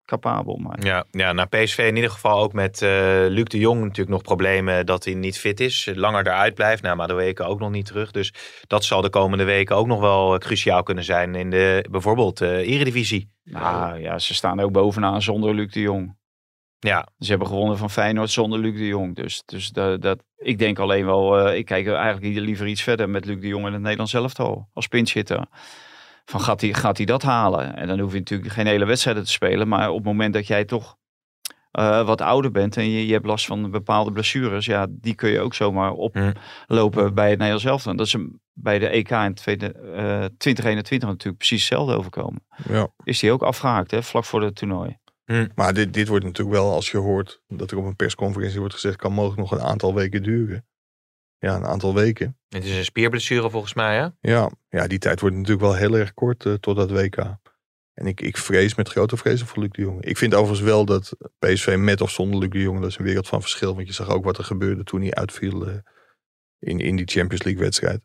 capabel. 0.08 0.56
Maar 0.56 0.84
Ja, 0.84 1.04
ja, 1.10 1.32
naar 1.32 1.48
PSV 1.48 1.78
in 1.78 1.94
ieder 1.94 2.10
geval 2.10 2.42
ook 2.42 2.52
met 2.52 2.82
eh, 2.82 2.88
Luc 3.28 3.44
de 3.44 3.58
Jong 3.58 3.80
natuurlijk 3.80 4.08
nog 4.08 4.22
problemen 4.22 4.86
dat 4.86 5.04
hij 5.04 5.14
niet 5.14 5.38
fit 5.38 5.60
is. 5.60 5.90
Langer 5.94 6.26
eruit 6.26 6.54
blijft. 6.54 6.82
Nou, 6.82 6.96
maar 6.96 7.08
de 7.08 7.14
weken 7.14 7.46
ook 7.46 7.58
nog 7.58 7.70
niet 7.70 7.86
terug. 7.86 8.10
Dus 8.10 8.34
dat 8.66 8.84
zal 8.84 9.00
de 9.00 9.10
komende 9.10 9.44
weken 9.44 9.76
ook 9.76 9.86
nog 9.86 10.00
wel 10.00 10.34
eh, 10.34 10.38
cruciaal 10.38 10.82
kunnen 10.82 11.04
zijn 11.04 11.34
in 11.34 11.50
de 11.50 11.84
bijvoorbeeld 11.90 12.40
eh 12.40 12.50
Eredivisie. 12.50 13.30
nou, 13.42 14.00
ja, 14.00 14.18
ze 14.18 14.34
staan 14.34 14.60
ook 14.60 14.72
bovenaan 14.72 15.22
zonder 15.22 15.54
Luc 15.54 15.72
de 15.72 15.80
Jong. 15.80 16.16
Ja, 16.78 17.08
Ze 17.18 17.30
hebben 17.30 17.48
gewonnen 17.48 17.78
van 17.78 17.90
Feyenoord 17.90 18.30
zonder 18.30 18.58
Luc 18.58 18.76
de 18.76 18.86
Jong. 18.86 19.16
Dus, 19.16 19.42
dus 19.44 19.68
dat, 19.68 20.02
dat, 20.02 20.24
ik 20.36 20.58
denk 20.58 20.78
alleen 20.78 21.06
wel, 21.06 21.52
ik 21.52 21.64
kijk 21.64 21.86
eigenlijk 21.86 22.38
liever 22.38 22.66
iets 22.66 22.82
verder 22.82 23.10
met 23.10 23.24
Luc 23.24 23.40
de 23.40 23.48
Jong 23.48 23.66
in 23.66 23.72
het 23.72 23.82
Nederlands 23.82 24.14
elftal 24.14 24.68
als 24.72 24.86
pinchitter. 24.86 25.46
Van 26.28 26.40
gaat 26.40 26.60
hij, 26.60 26.74
gaat 26.74 26.96
hij 26.96 27.06
dat 27.06 27.22
halen? 27.22 27.76
En 27.76 27.88
dan 27.88 27.98
hoef 27.98 28.12
je 28.12 28.18
natuurlijk 28.18 28.52
geen 28.52 28.66
hele 28.66 28.84
wedstrijden 28.84 29.24
te 29.24 29.30
spelen. 29.30 29.68
Maar 29.68 29.88
op 29.88 29.96
het 29.96 30.04
moment 30.04 30.34
dat 30.34 30.46
jij 30.46 30.64
toch 30.64 30.96
eh, 31.70 32.06
wat 32.06 32.20
ouder 32.20 32.50
bent 32.50 32.76
en 32.76 32.90
je, 32.90 33.06
je 33.06 33.12
hebt 33.12 33.26
last 33.26 33.46
van 33.46 33.70
bepaalde 33.70 34.12
blessures. 34.12 34.66
Ja, 34.66 34.86
die 34.90 35.14
kun 35.14 35.30
je 35.30 35.40
ook 35.40 35.54
zomaar 35.54 35.92
oplopen 35.92 37.14
bij 37.14 37.28
het 37.28 37.38
Nederlands 37.38 37.64
elftal. 37.64 37.96
Dat 37.96 38.06
is 38.06 38.16
bij 38.52 38.78
de 38.78 38.88
EK 38.88 39.10
in 39.10 39.34
tweede, 39.34 39.72
eh, 39.72 40.24
2021 40.38 41.08
natuurlijk 41.08 41.38
precies 41.38 41.68
hetzelfde 41.68 41.96
overkomen. 41.96 42.46
Ja. 42.68 42.88
Is 43.04 43.18
die 43.18 43.32
ook 43.32 43.42
afgehaakt 43.42 43.90
hè, 43.90 44.02
vlak 44.02 44.24
voor 44.24 44.42
het 44.42 44.54
toernooi. 44.54 44.98
Maar 45.54 45.74
dit, 45.74 45.92
dit 45.92 46.08
wordt 46.08 46.24
natuurlijk 46.24 46.56
wel, 46.56 46.72
als 46.72 46.90
je 46.90 46.98
hoort 46.98 47.42
dat 47.48 47.70
er 47.70 47.78
op 47.78 47.84
een 47.84 47.96
persconferentie 47.96 48.58
wordt 48.58 48.74
gezegd, 48.74 48.96
kan 48.96 49.12
mogelijk 49.12 49.40
nog 49.40 49.52
een 49.52 49.66
aantal 49.66 49.94
weken 49.94 50.22
duren. 50.22 50.66
Ja, 51.38 51.56
een 51.56 51.66
aantal 51.66 51.94
weken. 51.94 52.38
het 52.48 52.64
is 52.64 52.76
een 52.76 52.84
spierblessure 52.84 53.50
volgens 53.50 53.74
mij 53.74 53.96
hè? 53.96 54.30
Ja, 54.32 54.50
ja 54.68 54.86
die 54.86 54.98
tijd 54.98 55.20
wordt 55.20 55.34
natuurlijk 55.36 55.62
wel 55.62 55.74
heel 55.74 55.96
erg 55.96 56.14
kort 56.14 56.46
eh, 56.46 56.52
tot 56.52 56.76
dat 56.76 56.90
WK. 56.90 57.16
En 57.94 58.06
ik, 58.06 58.20
ik 58.20 58.36
vrees 58.36 58.74
met 58.74 58.88
grote 58.88 59.16
vrezen 59.16 59.46
voor 59.46 59.58
Luc 59.62 59.70
de 59.70 59.82
Jong. 59.82 60.04
Ik 60.04 60.16
vind 60.18 60.34
overigens 60.34 60.68
wel 60.68 60.84
dat 60.84 61.16
PSV 61.38 61.76
met 61.78 62.00
of 62.00 62.10
zonder 62.10 62.40
Luc 62.40 62.50
de 62.50 62.60
Jong, 62.60 62.80
dat 62.80 62.90
is 62.90 62.98
een 62.98 63.04
wereld 63.04 63.28
van 63.28 63.40
verschil. 63.40 63.74
Want 63.74 63.86
je 63.86 63.92
zag 63.92 64.08
ook 64.08 64.24
wat 64.24 64.38
er 64.38 64.44
gebeurde 64.44 64.84
toen 64.84 65.00
hij 65.00 65.14
uitviel 65.14 65.66
eh, 65.66 65.74
in, 66.58 66.80
in 66.80 66.96
die 66.96 67.06
Champions 67.06 67.42
League 67.44 67.62
wedstrijd. 67.62 68.00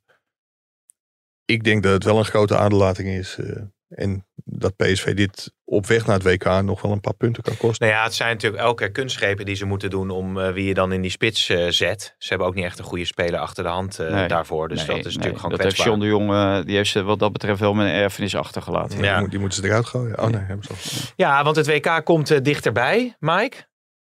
Ik 1.45 1.63
denk 1.63 1.83
dat 1.83 1.93
het 1.93 2.03
wel 2.03 2.17
een 2.17 2.25
grote 2.25 2.57
aderlating 2.57 3.09
is. 3.09 3.37
eh, 3.37 3.61
en 3.95 4.27
dat 4.35 4.75
PSV 4.75 5.13
dit 5.15 5.53
op 5.63 5.85
weg 5.85 6.05
naar 6.05 6.15
het 6.19 6.23
WK 6.23 6.61
nog 6.61 6.81
wel 6.81 6.91
een 6.91 6.99
paar 6.99 7.13
punten 7.15 7.43
kan 7.43 7.57
kosten. 7.57 7.87
Nou 7.87 7.99
ja, 7.99 8.03
het 8.05 8.13
zijn 8.13 8.29
natuurlijk 8.31 8.61
elke 8.63 8.83
keer 8.83 8.91
kunstgrepen 8.91 9.45
die 9.45 9.55
ze 9.55 9.65
moeten 9.65 9.89
doen 9.89 10.09
om 10.09 10.39
eh, 10.39 10.51
wie 10.53 10.65
je 10.65 10.73
dan 10.73 10.91
in 10.91 11.01
die 11.01 11.11
spits 11.11 11.49
eh, 11.49 11.67
zet. 11.69 12.15
Ze 12.17 12.29
hebben 12.29 12.47
ook 12.47 12.55
niet 12.55 12.63
echt 12.65 12.79
een 12.79 12.85
goede 12.85 13.05
speler 13.05 13.39
achter 13.39 13.63
de 13.63 13.69
hand 13.69 13.99
eh, 13.99 14.11
Nee. 14.13 14.27
daarvoor. 14.27 14.67
Dus 14.69 14.77
Nee, 14.77 14.87
dat 14.87 14.97
is 14.97 15.03
nee, 15.03 15.13
natuurlijk 15.15 15.41
gewoon 15.41 15.51
Dat 15.57 15.61
heeft 15.63 15.73
kwetsbaar. 15.75 15.99
John 16.09 16.27
de 16.27 16.33
Jong, 16.33 16.59
eh, 16.59 16.65
die 16.65 16.75
heeft 16.75 16.89
ze 16.89 17.03
wat 17.03 17.19
dat 17.19 17.31
betreft 17.31 17.59
wel 17.59 17.73
met 17.73 17.85
een 17.87 17.93
erfenis 17.93 18.35
achtergelaten. 18.35 18.97
Ja, 18.99 19.03
Ja. 19.05 19.11
Die, 19.11 19.21
moet- 19.21 19.29
die 19.31 19.39
moeten 19.39 19.61
ze 19.63 19.67
eruit 19.67 19.85
gooien. 19.85 20.19
Oh 20.19 20.27
nee, 20.27 20.41
hebben 20.41 20.65
ze 20.65 20.71
al. 20.71 21.11
Ja, 21.15 21.43
want 21.43 21.55
het 21.55 21.67
WK 21.67 22.01
komt 22.03 22.43
dichterbij, 22.45 23.15
Mike. 23.19 23.57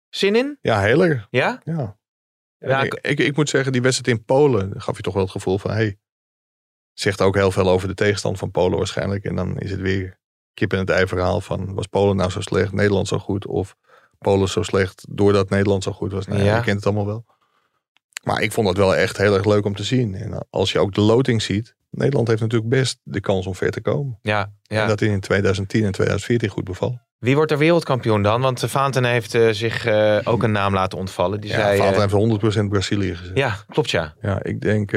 Zin 0.08 0.36
in? 0.36 0.58
Ja, 0.60 0.80
heel 0.80 1.04
erg. 1.04 1.26
Ja? 1.30 1.60
Ja. 1.64 1.96
Ja, 2.58 2.82
ik, 2.82 2.94
ik, 2.94 3.18
ik 3.18 3.36
moet 3.36 3.48
zeggen, 3.48 3.72
die 3.72 3.82
wedstrijd 3.82 4.18
in 4.18 4.24
Polen 4.24 4.72
gaf 4.80 4.96
je 4.96 5.02
toch 5.02 5.14
wel 5.14 5.22
het 5.22 5.32
gevoel 5.32 5.58
van... 5.58 5.70
Hey, 5.70 5.98
zegt 6.98 7.20
ook 7.20 7.34
heel 7.34 7.50
veel 7.50 7.68
over 7.68 7.88
de 7.88 7.94
tegenstand 7.94 8.38
van 8.38 8.50
Polen 8.50 8.78
waarschijnlijk. 8.78 9.24
En 9.24 9.36
dan 9.36 9.58
is 9.58 9.70
het 9.70 9.80
weer 9.80 10.18
kip 10.54 10.72
en 10.72 10.78
het 10.78 10.90
ei 10.90 11.06
verhaal 11.06 11.40
van... 11.40 11.74
was 11.74 11.86
Polen 11.86 12.16
nou 12.16 12.30
zo 12.30 12.40
slecht, 12.40 12.72
Nederland 12.72 13.08
zo 13.08 13.18
goed? 13.18 13.46
Of 13.46 13.76
Polen 14.18 14.48
zo 14.48 14.62
slecht 14.62 15.06
doordat 15.08 15.50
Nederland 15.50 15.82
zo 15.82 15.92
goed 15.92 16.12
was? 16.12 16.26
Nou, 16.26 16.42
ja. 16.42 16.56
Je 16.56 16.62
kent 16.62 16.76
het 16.76 16.86
allemaal 16.86 17.06
wel. 17.06 17.24
Maar 18.22 18.42
ik 18.42 18.52
vond 18.52 18.68
het 18.68 18.76
wel 18.76 18.96
echt 18.96 19.16
heel 19.16 19.34
erg 19.34 19.44
leuk 19.44 19.64
om 19.64 19.74
te 19.74 19.84
zien. 19.84 20.14
En 20.14 20.46
als 20.50 20.72
je 20.72 20.78
ook 20.78 20.94
de 20.94 21.00
loting 21.00 21.42
ziet... 21.42 21.74
Nederland 21.90 22.28
heeft 22.28 22.40
natuurlijk 22.40 22.70
best 22.70 23.00
de 23.02 23.20
kans 23.20 23.46
om 23.46 23.54
ver 23.54 23.70
te 23.70 23.80
komen. 23.80 24.18
Ja, 24.22 24.52
ja. 24.62 24.82
En 24.82 24.88
dat 24.88 25.00
in 25.00 25.20
2010 25.20 25.84
en 25.84 25.92
2014 25.92 26.48
goed 26.48 26.64
beval. 26.64 27.00
Wie 27.18 27.34
wordt 27.34 27.50
er 27.52 27.58
wereldkampioen 27.58 28.22
dan? 28.22 28.40
Want 28.40 28.60
de 28.60 28.68
Vaanten 28.68 29.04
heeft 29.04 29.34
eh, 29.34 29.48
zich 29.50 29.86
eh, 29.86 30.18
ook 30.24 30.42
een 30.42 30.52
naam 30.52 30.74
laten 30.74 30.98
ontvallen. 30.98 31.40
Die 31.40 31.50
Ja, 31.50 31.56
zei, 31.56 31.76
Valentin 31.78 32.18
eh, 32.18 32.40
heeft 32.40 32.64
100% 32.64 32.68
Brazilië 32.68 33.14
gezet. 33.14 33.36
ja, 33.36 33.56
klopt 33.68 33.90
ja. 33.90 34.14
Ja, 34.20 34.42
ik 34.42 34.60
denk... 34.60 34.92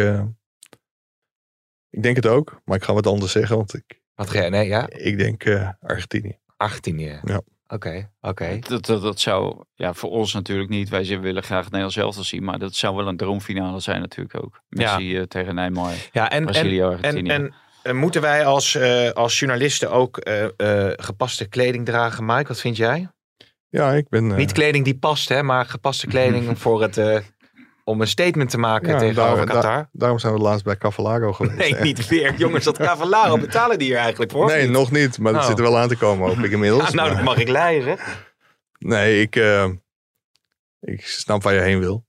ik 1.89 2.03
denk 2.03 2.15
het 2.15 2.27
ook, 2.27 2.61
maar 2.65 2.77
ik 2.77 2.83
ga 2.83 2.93
wat 2.93 3.07
anders 3.07 3.31
zeggen, 3.31 3.55
want 3.55 3.73
ik, 3.73 4.01
Wat 4.15 4.29
ga 4.29 4.39
jij? 4.39 4.49
Nee, 4.49 4.67
ja. 4.67 4.89
ik 4.89 5.17
denk 5.17 5.43
eh, 5.43 5.69
Argentinië. 5.81 6.37
Argentinië. 6.57 7.19
Ja. 7.23 7.41
Oké, 7.67 8.09
oké. 8.21 8.59
Dat, 8.67 8.85
dat, 8.85 9.01
dat 9.01 9.19
zou 9.19 9.63
ja, 9.75 9.93
voor 9.93 10.09
ons 10.09 10.33
natuurlijk 10.33 10.69
niet. 10.69 10.89
Wij 10.89 11.19
willen 11.19 11.43
graag 11.43 11.59
het 11.59 11.71
Nederlands 11.71 11.97
elftal 11.97 12.23
zien. 12.23 12.43
Maar 12.43 12.59
dat 12.59 12.75
zou 12.75 12.95
wel 12.95 13.07
een 13.07 13.17
droomfinale 13.17 13.79
zijn 13.79 14.01
natuurlijk 14.01 14.43
ook. 14.43 14.61
Messi 14.69 15.17
eh, 15.17 15.23
tegen 15.23 15.55
Neymar. 15.55 15.93
Ja, 16.11 16.29
en, 16.29 16.43
Brazilië, 16.43 16.79
en, 16.79 16.85
en, 16.85 16.91
Argentinië. 16.91 17.29
en 17.29 17.53
eh, 17.83 17.93
moeten 17.93 18.21
wij 18.21 18.45
als, 18.45 18.75
eh, 18.75 19.09
als 19.09 19.39
journalisten 19.39 19.91
ook 19.91 20.17
eh, 20.17 20.43
eh, 20.43 20.93
gepaste 20.95 21.47
kleding 21.47 21.85
dragen, 21.85 22.25
Mike? 22.25 22.47
Wat 22.47 22.59
vind 22.59 22.77
jij? 22.77 23.09
Ja, 23.69 23.93
ik 23.93 24.09
ben... 24.09 24.35
Niet 24.35 24.51
kleding 24.51 24.85
die 24.85 24.97
past, 24.97 25.29
hè, 25.29 25.43
maar 25.43 25.65
gepaste 25.65 26.07
kleding 26.07 26.57
voor 26.59 26.81
het, 26.81 26.97
eh, 26.97 27.19
om 27.89 28.01
een 28.01 28.07
statement 28.07 28.49
te 28.49 28.57
maken 28.57 28.89
ja, 28.89 28.97
tegenover 28.97 29.35
daar- 29.35 29.45
Qatar. 29.45 29.61
daar- 29.71 29.89
daarom 29.91 30.19
zijn 30.19 30.33
we 30.33 30.39
laatst 30.39 30.63
bij 30.63 30.77
Cavalago 30.77 31.33
geweest. 31.33 31.57
Nee, 31.57 31.81
niet 31.81 32.07
weer. 32.07 32.35
Jongens, 32.35 32.63
dat 32.65 32.77
Cavallaro 32.77 33.37
betalen 33.47 33.77
die 33.79 33.87
hier 33.87 33.97
eigenlijk 33.97 34.31
voor? 34.31 34.45
Nee, 34.45 34.61
niet? 34.63 34.71
nog 34.71 34.91
niet, 34.91 35.17
maar 35.19 35.33
dat 35.33 35.41
Oh. 35.41 35.47
zit 35.47 35.57
er 35.57 35.63
wel 35.63 35.77
aan 35.77 35.87
te 35.87 35.95
komen, 35.97 36.27
hoop 36.27 36.37
ik 36.37 36.51
inmiddels. 36.51 36.83
Ah, 36.83 36.91
nou, 36.91 37.09
dat 37.15 37.23
mag 37.23 37.37
ik 37.37 37.47
leiden. 37.47 37.97
Nee, 38.79 39.21
ik, 39.21 39.35
eh, 39.35 39.65
ik 40.79 41.05
snap 41.07 41.43
waar 41.43 41.53
je 41.53 41.59
heen 41.59 41.79
wil. 41.79 42.05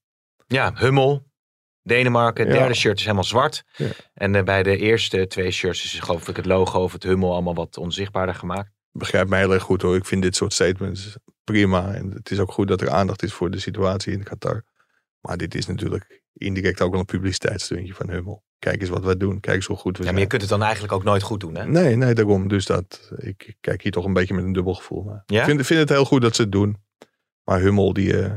Ja, 0.46 0.72
Hummel. 0.74 1.28
Denemarken, 1.82 2.44
het 2.44 2.52
Ja. 2.54 2.58
derde 2.60 2.74
shirt 2.74 2.96
is 2.98 3.02
helemaal 3.04 3.24
zwart. 3.24 3.64
En 4.14 4.34
eh, 4.34 4.42
bij 4.42 4.62
de 4.62 4.76
eerste 4.76 5.26
twee 5.26 5.50
shirts 5.50 5.84
is 5.84 6.00
geloof 6.00 6.28
ik 6.28 6.36
het 6.36 6.46
logo 6.46 6.82
of 6.82 6.92
het 6.92 7.02
Hummel 7.02 7.32
allemaal 7.32 7.54
wat 7.54 7.76
onzichtbaarder 7.78 8.34
gemaakt. 8.34 8.70
Begrijp 8.92 9.28
mij 9.28 9.38
heel 9.40 9.52
erg 9.52 9.62
goed 9.62 9.82
hoor. 9.82 9.96
Ik 9.96 10.06
vind 10.06 10.22
dit 10.22 10.36
soort 10.36 10.52
statements 10.52 11.16
prima. 11.44 11.92
En 11.94 12.10
het 12.10 12.30
is 12.30 12.38
ook 12.38 12.52
goed 12.52 12.68
dat 12.68 12.80
er 12.80 12.90
aandacht 12.90 13.22
is 13.22 13.32
voor 13.32 13.50
de 13.50 13.58
situatie 13.60 14.12
in 14.12 14.22
Qatar. 14.22 14.64
Maar 15.20 15.36
dit 15.36 15.54
is 15.54 15.66
natuurlijk 15.66 16.22
indirect 16.32 16.80
ook 16.80 16.90
wel 16.90 17.00
een 17.00 17.06
publiciteitsstuntje 17.06 17.94
van 17.94 18.10
Hummel. 18.10 18.44
Kijk 18.58 18.80
eens 18.80 18.90
wat 18.90 19.04
wij 19.04 19.16
doen. 19.16 19.40
Kijk 19.40 19.56
eens 19.56 19.66
hoe 19.66 19.76
goed 19.76 19.96
we 19.98 20.04
Ja, 20.04 20.10
maar 20.10 20.18
zijn. 20.20 20.22
je 20.22 20.26
kunt 20.28 20.40
het 20.42 20.50
dan 20.50 20.62
eigenlijk 20.62 20.92
ook 20.92 21.04
nooit 21.04 21.22
goed 21.22 21.40
doen, 21.40 21.54
hè? 21.54 21.64
Nee, 21.66 21.96
nee, 21.96 22.14
daarom. 22.14 22.48
Dus 22.48 22.66
dat, 22.66 23.10
ik 23.16 23.56
kijk 23.60 23.82
hier 23.82 23.92
toch 23.92 24.04
een 24.04 24.12
beetje 24.12 24.34
met 24.34 24.44
een 24.44 24.52
dubbel 24.52 24.74
gevoel 24.74 25.04
naar. 25.04 25.22
Ja? 25.26 25.38
Ik 25.40 25.44
vind, 25.46 25.66
vind 25.66 25.80
het 25.80 25.88
heel 25.88 26.04
goed 26.04 26.22
dat 26.22 26.36
ze 26.36 26.42
het 26.42 26.52
doen. 26.52 26.76
Maar 27.44 27.60
Hummel, 27.60 27.92
die 27.92 28.22
eh, 28.22 28.36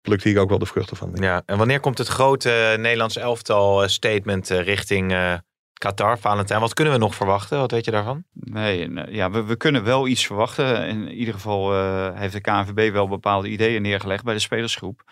plukt 0.00 0.24
hier 0.24 0.38
ook 0.40 0.48
wel 0.48 0.58
de 0.58 0.66
vruchten 0.66 0.96
van. 0.96 1.10
Ja, 1.14 1.42
en 1.46 1.58
wanneer 1.58 1.80
komt 1.80 1.98
het 1.98 2.06
grote 2.08 2.50
eh, 2.52 2.78
Nederlands 2.78 3.16
elftal 3.16 3.82
eh, 3.82 3.88
statement 3.88 4.48
richting 4.48 5.12
eh, 5.12 5.34
Qatar, 5.72 6.18
Valentijn? 6.18 6.60
Wat 6.60 6.74
kunnen 6.74 6.92
we 6.94 6.98
nog 6.98 7.14
verwachten? 7.14 7.58
Wat 7.58 7.70
weet 7.70 7.84
je 7.84 7.90
daarvan? 7.90 8.24
Nee, 8.32 8.90
ja, 9.10 9.30
we, 9.30 9.44
we 9.44 9.56
kunnen 9.56 9.84
wel 9.84 10.06
iets 10.06 10.26
verwachten. 10.26 10.88
In 10.88 11.08
ieder 11.12 11.34
geval 11.34 11.74
eh, 11.74 12.18
heeft 12.18 12.32
de 12.32 12.40
KNVB 12.40 12.92
wel 12.92 13.08
bepaalde 13.08 13.48
ideeën 13.48 13.82
neergelegd 13.82 14.24
bij 14.24 14.34
de 14.34 14.40
spelersgroep. 14.40 15.02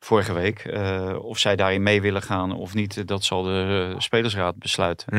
Vorige 0.00 0.32
week. 0.32 0.58
Eh, 0.58 1.16
of 1.18 1.38
zij 1.38 1.56
daarin 1.56 1.82
mee 1.82 2.00
willen 2.00 2.22
gaan 2.22 2.52
of 2.52 2.74
niet, 2.74 3.06
dat 3.06 3.24
zal 3.24 3.42
de 3.42 3.90
eh, 3.92 4.00
spelersraad 4.00 4.58
besluiten. 4.58 5.12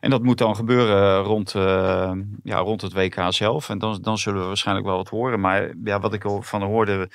En 0.00 0.10
dat 0.10 0.22
moet 0.22 0.38
dan 0.38 0.56
gebeuren 0.56 1.22
rond, 1.22 1.54
eh, 1.54 2.12
ja, 2.42 2.58
rond 2.58 2.80
het 2.80 2.92
WK 2.92 3.26
zelf. 3.28 3.68
En 3.68 3.78
dan, 3.78 3.98
dan 4.02 4.18
zullen 4.18 4.40
we 4.40 4.46
waarschijnlijk 4.46 4.86
wel 4.86 4.96
wat 4.96 5.08
horen. 5.08 5.40
Maar 5.40 5.70
ja, 5.84 6.00
wat 6.00 6.14
ik 6.14 6.24
al 6.24 6.42
van 6.42 6.62
hoorde, 6.62 7.08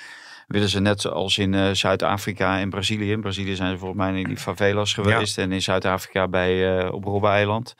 willen 0.46 0.68
ze 0.68 0.80
net 0.80 1.06
als 1.06 1.38
in 1.38 1.54
eh, 1.54 1.70
Zuid-Afrika 1.72 2.58
en 2.58 2.70
Brazilië. 2.70 3.10
In 3.10 3.20
Brazilië 3.20 3.54
zijn 3.54 3.72
ze 3.72 3.78
volgens 3.78 4.00
mij 4.00 4.20
in 4.20 4.28
die 4.28 4.36
favelas 4.36 4.94
geweest. 4.94 5.38
En 5.38 5.52
in 5.52 5.62
Zuid-Afrika 5.62 6.28
bij, 6.28 6.78
eh, 6.78 6.92
op 6.92 7.04
Robben-eiland 7.04 7.74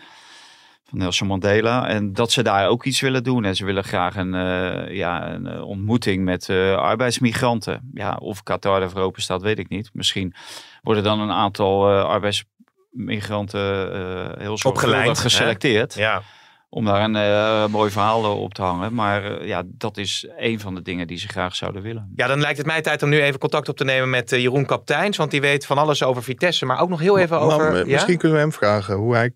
van 0.95 1.03
Nelson 1.03 1.27
Mandela. 1.27 1.89
En 1.89 2.13
dat 2.13 2.33
ze 2.33 2.43
daar 2.43 2.69
ook 2.69 2.85
iets 2.85 3.01
willen 3.01 3.25
doen. 3.25 3.45
En 3.45 3.57
ze 3.57 3.65
willen 3.65 3.85
graag 3.85 4.17
een, 4.17 4.35
eh, 4.35 4.97
ja, 4.97 5.33
een 5.33 5.47
eh, 5.47 5.67
ontmoeting 5.67 6.25
met 6.25 6.49
eh, 6.49 6.75
arbeidsmigranten. 6.75 7.91
Ja, 7.95 8.17
of 8.21 8.43
Qatar 8.43 8.83
ervoor 8.83 9.01
open 9.01 9.23
staat, 9.23 9.43
weet 9.43 9.59
ik 9.59 9.69
niet. 9.69 9.91
Misschien 9.93 10.35
worden 10.83 11.03
dan 11.03 11.21
een 11.21 11.31
aantal 11.31 11.91
eh, 11.91 12.05
arbeidsmigranten 12.05 13.93
eh 13.93 14.41
heel 14.41 14.59
zorgvuldig 14.59 15.05
hè? 15.05 15.15
geselecteerd. 15.15 15.95
Ja. 15.95 16.23
Om 16.69 16.85
daar 16.85 17.05
een 17.05 17.17
eh, 17.17 17.67
mooi 17.67 17.91
verhaal 17.91 18.39
op 18.39 18.55
te 18.55 18.63
hangen. 18.63 18.95
Maar 18.95 19.47
ja, 19.47 19.63
dat 19.67 19.97
is 19.97 20.29
een 20.37 20.61
van 20.61 20.75
de 20.75 20.83
dingen 20.83 21.07
die 21.07 21.19
ze 21.19 21.29
graag 21.29 21.55
zouden 21.55 21.83
willen. 21.83 22.13
ja, 22.17 22.27
dan 22.27 22.41
lijkt 22.41 22.59
het 22.59 22.67
mij 22.67 22.81
tijd 22.81 23.03
om 23.03 23.09
nu 23.09 23.23
even 23.23 23.41
contact 23.41 23.69
op 23.69 23.77
te 23.77 23.85
nemen 23.85 24.11
met 24.11 24.31
Jeroen 24.31 24.67
Kapteins. 24.67 25.17
Want 25.17 25.31
die 25.31 25.41
weet 25.41 25.67
van 25.67 25.79
alles 25.79 26.03
over 26.03 26.23
Vitesse, 26.23 26.67
maar 26.67 26.81
ook 26.81 26.89
nog 26.89 27.01
heel 27.01 27.19
even 27.19 27.41
over... 27.41 27.77
ja? 27.77 27.85
Misschien 27.85 28.19
kunnen 28.19 28.37
we 28.37 28.43
hem 28.43 28.53
vragen 28.53 28.95
hoe 28.95 29.15
hij 29.15 29.33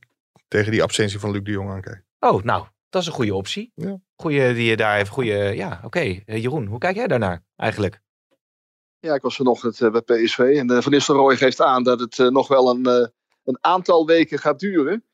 tegen 0.48 0.72
die 0.72 0.82
absentie 0.82 1.18
van 1.18 1.30
Luc 1.30 1.42
de 1.42 1.50
Jong 1.50 1.70
aankijkt. 1.70 2.02
Oh, 2.18 2.42
nou, 2.42 2.66
dat 2.88 3.02
is 3.02 3.08
een 3.08 3.14
goede 3.14 3.34
optie. 3.34 3.72
Ja. 3.74 4.00
Goeie 4.16 4.54
die 4.54 4.64
je 4.68 4.76
daar 4.76 4.98
even... 4.98 5.12
Goeie, 5.12 5.34
ja, 5.56 5.80
oké. 5.84 5.98
Eh, 5.98 6.42
Jeroen, 6.42 6.66
hoe 6.66 6.78
kijk 6.78 6.96
jij 6.96 7.06
daarnaar 7.06 7.42
eigenlijk? 7.56 8.00
Ja, 8.98 9.14
ik 9.14 9.22
was 9.22 9.36
vanochtend 9.36 9.80
eh, 9.80 9.90
bij 9.90 10.00
PSV 10.00 10.38
en 10.38 10.70
eh, 10.70 10.82
Van 10.82 10.92
Nistelrooy 10.92 11.36
geeft 11.36 11.60
aan 11.60 11.82
dat 11.82 12.00
het 12.00 12.18
eh, 12.18 12.28
nog 12.28 12.48
wel 12.48 12.70
een, 12.70 12.86
eh, 12.86 13.06
een 13.44 13.58
aantal 13.60 14.06
weken 14.06 14.38
gaat 14.38 14.58
duren. 14.58 15.04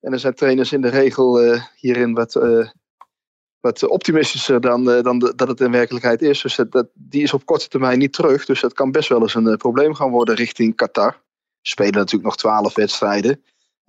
En 0.00 0.12
er 0.12 0.18
zijn 0.18 0.34
trainers 0.34 0.72
in 0.72 0.80
de 0.80 0.88
regel 0.88 1.40
eh, 1.40 1.62
hierin 1.76 2.14
wat, 2.14 2.36
eh, 2.36 2.68
wat 3.60 3.88
optimistischer 3.88 4.60
dan, 4.60 4.90
eh, 4.90 5.02
dan 5.02 5.18
de- 5.18 5.32
dat 5.36 5.48
het 5.48 5.60
in 5.60 5.70
werkelijkheid 5.70 6.22
is. 6.22 6.40
Dus 6.42 6.56
dat, 6.56 6.72
dat, 6.72 6.88
die 6.94 7.22
is 7.22 7.32
op 7.32 7.44
korte 7.44 7.68
termijn 7.68 7.98
niet 7.98 8.12
terug. 8.12 8.44
Dus 8.44 8.60
dat 8.60 8.72
kan 8.72 8.90
best 8.90 9.08
wel 9.08 9.20
eens 9.20 9.34
een 9.34 9.46
eh, 9.48 9.56
probleem 9.56 9.94
gaan 9.94 10.10
worden 10.10 10.34
richting 10.34 10.74
Qatar. 10.76 11.22
Spelen 11.62 11.92
natuurlijk 11.94 12.24
nog 12.24 12.36
twaalf 12.36 12.74
wedstrijden. 12.74 13.44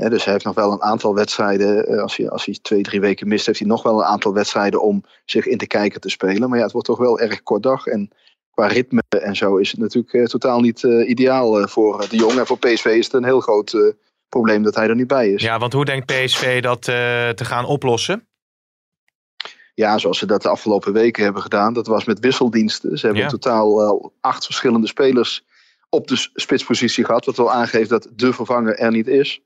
Dus 0.07 0.23
hij 0.23 0.33
heeft 0.33 0.45
nog 0.45 0.55
wel 0.55 0.71
een 0.71 0.81
aantal 0.81 1.15
wedstrijden. 1.15 1.87
eh, 1.87 2.01
als, 2.01 2.17
hij, 2.17 2.29
als 2.29 2.45
hij 2.45 2.57
twee, 2.61 2.81
drie 2.83 3.01
weken 3.01 3.27
mist, 3.27 3.45
heeft 3.45 3.59
hij 3.59 3.67
nog 3.67 3.83
wel 3.83 3.99
een 3.99 4.05
aantal 4.05 4.33
wedstrijden 4.33 4.81
om 4.81 5.03
zich 5.25 5.45
in 5.45 5.57
te 5.57 5.67
kijken 5.67 6.01
te 6.01 6.09
spelen. 6.09 6.49
Maar 6.49 6.57
ja, 6.57 6.63
het 6.63 6.73
wordt 6.73 6.87
toch 6.87 6.97
wel 6.97 7.19
erg 7.19 7.43
kort 7.43 7.63
dag. 7.63 7.85
En 7.85 8.09
qua 8.51 8.67
ritme 8.67 9.01
en 9.19 9.35
zo 9.35 9.57
is 9.57 9.71
het 9.71 9.79
natuurlijk 9.79 10.13
eh, 10.13 10.23
totaal 10.25 10.59
niet 10.59 10.83
eh, 10.83 11.09
ideaal 11.09 11.67
voor 11.67 12.05
de 12.09 12.15
jongen. 12.17 12.37
En 12.39 12.45
voor 12.47 12.57
PSV 12.59 12.85
is 12.85 13.05
het 13.05 13.13
een 13.13 13.23
heel 13.23 13.39
groot 13.39 13.93
probleem 14.29 14.63
dat 14.63 14.75
hij 14.75 14.87
er 14.87 14.95
niet 14.95 15.07
bij 15.07 15.29
is. 15.29 15.41
Ja, 15.41 15.59
want 15.59 15.73
hoe 15.73 15.85
denkt 15.85 16.05
PSV 16.05 16.61
dat 16.61 16.81
te 16.81 17.33
gaan 17.45 17.65
oplossen? 17.65 18.27
Ja, 19.73 19.97
zoals 19.97 20.17
ze 20.19 20.25
dat 20.25 20.41
de 20.41 20.49
afgelopen 20.49 20.93
weken 20.93 21.23
hebben 21.23 21.41
gedaan. 21.41 21.73
Dat 21.73 21.87
was 21.87 22.05
met 22.05 22.19
wisseldiensten. 22.19 22.97
Ze 22.97 23.05
hebben 23.05 23.23
Ja. 23.23 23.29
in 23.29 23.39
totaal 23.39 23.81
al 23.81 24.13
acht 24.21 24.45
verschillende 24.45 24.87
spelers 24.87 25.45
op 25.89 26.07
de 26.07 26.27
spitspositie 26.33 27.05
gehad. 27.05 27.25
Wat 27.25 27.37
wel 27.37 27.51
aangeeft 27.51 27.89
dat 27.89 28.09
de 28.15 28.33
vervanger 28.33 28.77
er 28.77 28.91
niet 28.91 29.07
is. 29.07 29.41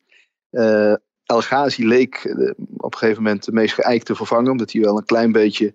Eh 0.54 0.94
El 1.24 1.42
Ghazi 1.42 1.88
leek 1.88 2.16
eh, 2.16 2.52
op 2.78 2.94
een 2.94 2.98
gegeven 3.00 3.24
moment 3.24 3.46
de 3.46 3.52
meest 3.52 3.74
geëikte 3.74 4.16
vervanger. 4.16 4.52
Omdat 4.52 4.72
hij 4.72 4.82
wel 4.82 4.98
een 4.98 5.06
klein 5.06 5.32
beetje 5.32 5.74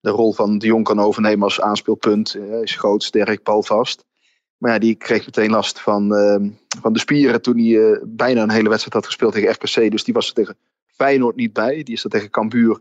de 0.00 0.10
rol 0.10 0.32
van 0.32 0.58
de 0.58 0.66
Jong 0.66 0.84
kan 0.84 1.00
overnemen 1.00 1.42
als 1.42 1.60
aanspeelpunt. 1.60 2.34
Eh, 2.34 2.48
Hij 2.48 2.62
is 2.62 2.76
groot, 2.76 3.02
sterk, 3.02 3.42
balvast. 3.42 4.04
Maar 4.56 4.72
ja, 4.72 4.78
die 4.78 4.94
kreeg 4.94 5.24
meteen 5.26 5.50
last 5.50 5.80
van, 5.80 6.14
eh, 6.14 6.48
van 6.80 6.92
de 6.92 6.98
spieren 6.98 7.42
toen 7.42 7.58
hij 7.58 8.00
bijna 8.04 8.42
een 8.42 8.50
hele 8.50 8.68
wedstrijd 8.68 8.94
had 8.94 9.06
gespeeld 9.06 9.32
tegen 9.32 9.50
RKC. 9.50 9.90
Dus 9.90 10.04
die 10.04 10.14
was 10.14 10.28
er 10.28 10.34
tegen 10.34 10.56
Feyenoord 10.86 11.36
niet 11.36 11.52
bij. 11.52 11.82
Die 11.82 11.94
is 11.94 12.04
er 12.04 12.10
tegen 12.10 12.30
Cambuur 12.30 12.78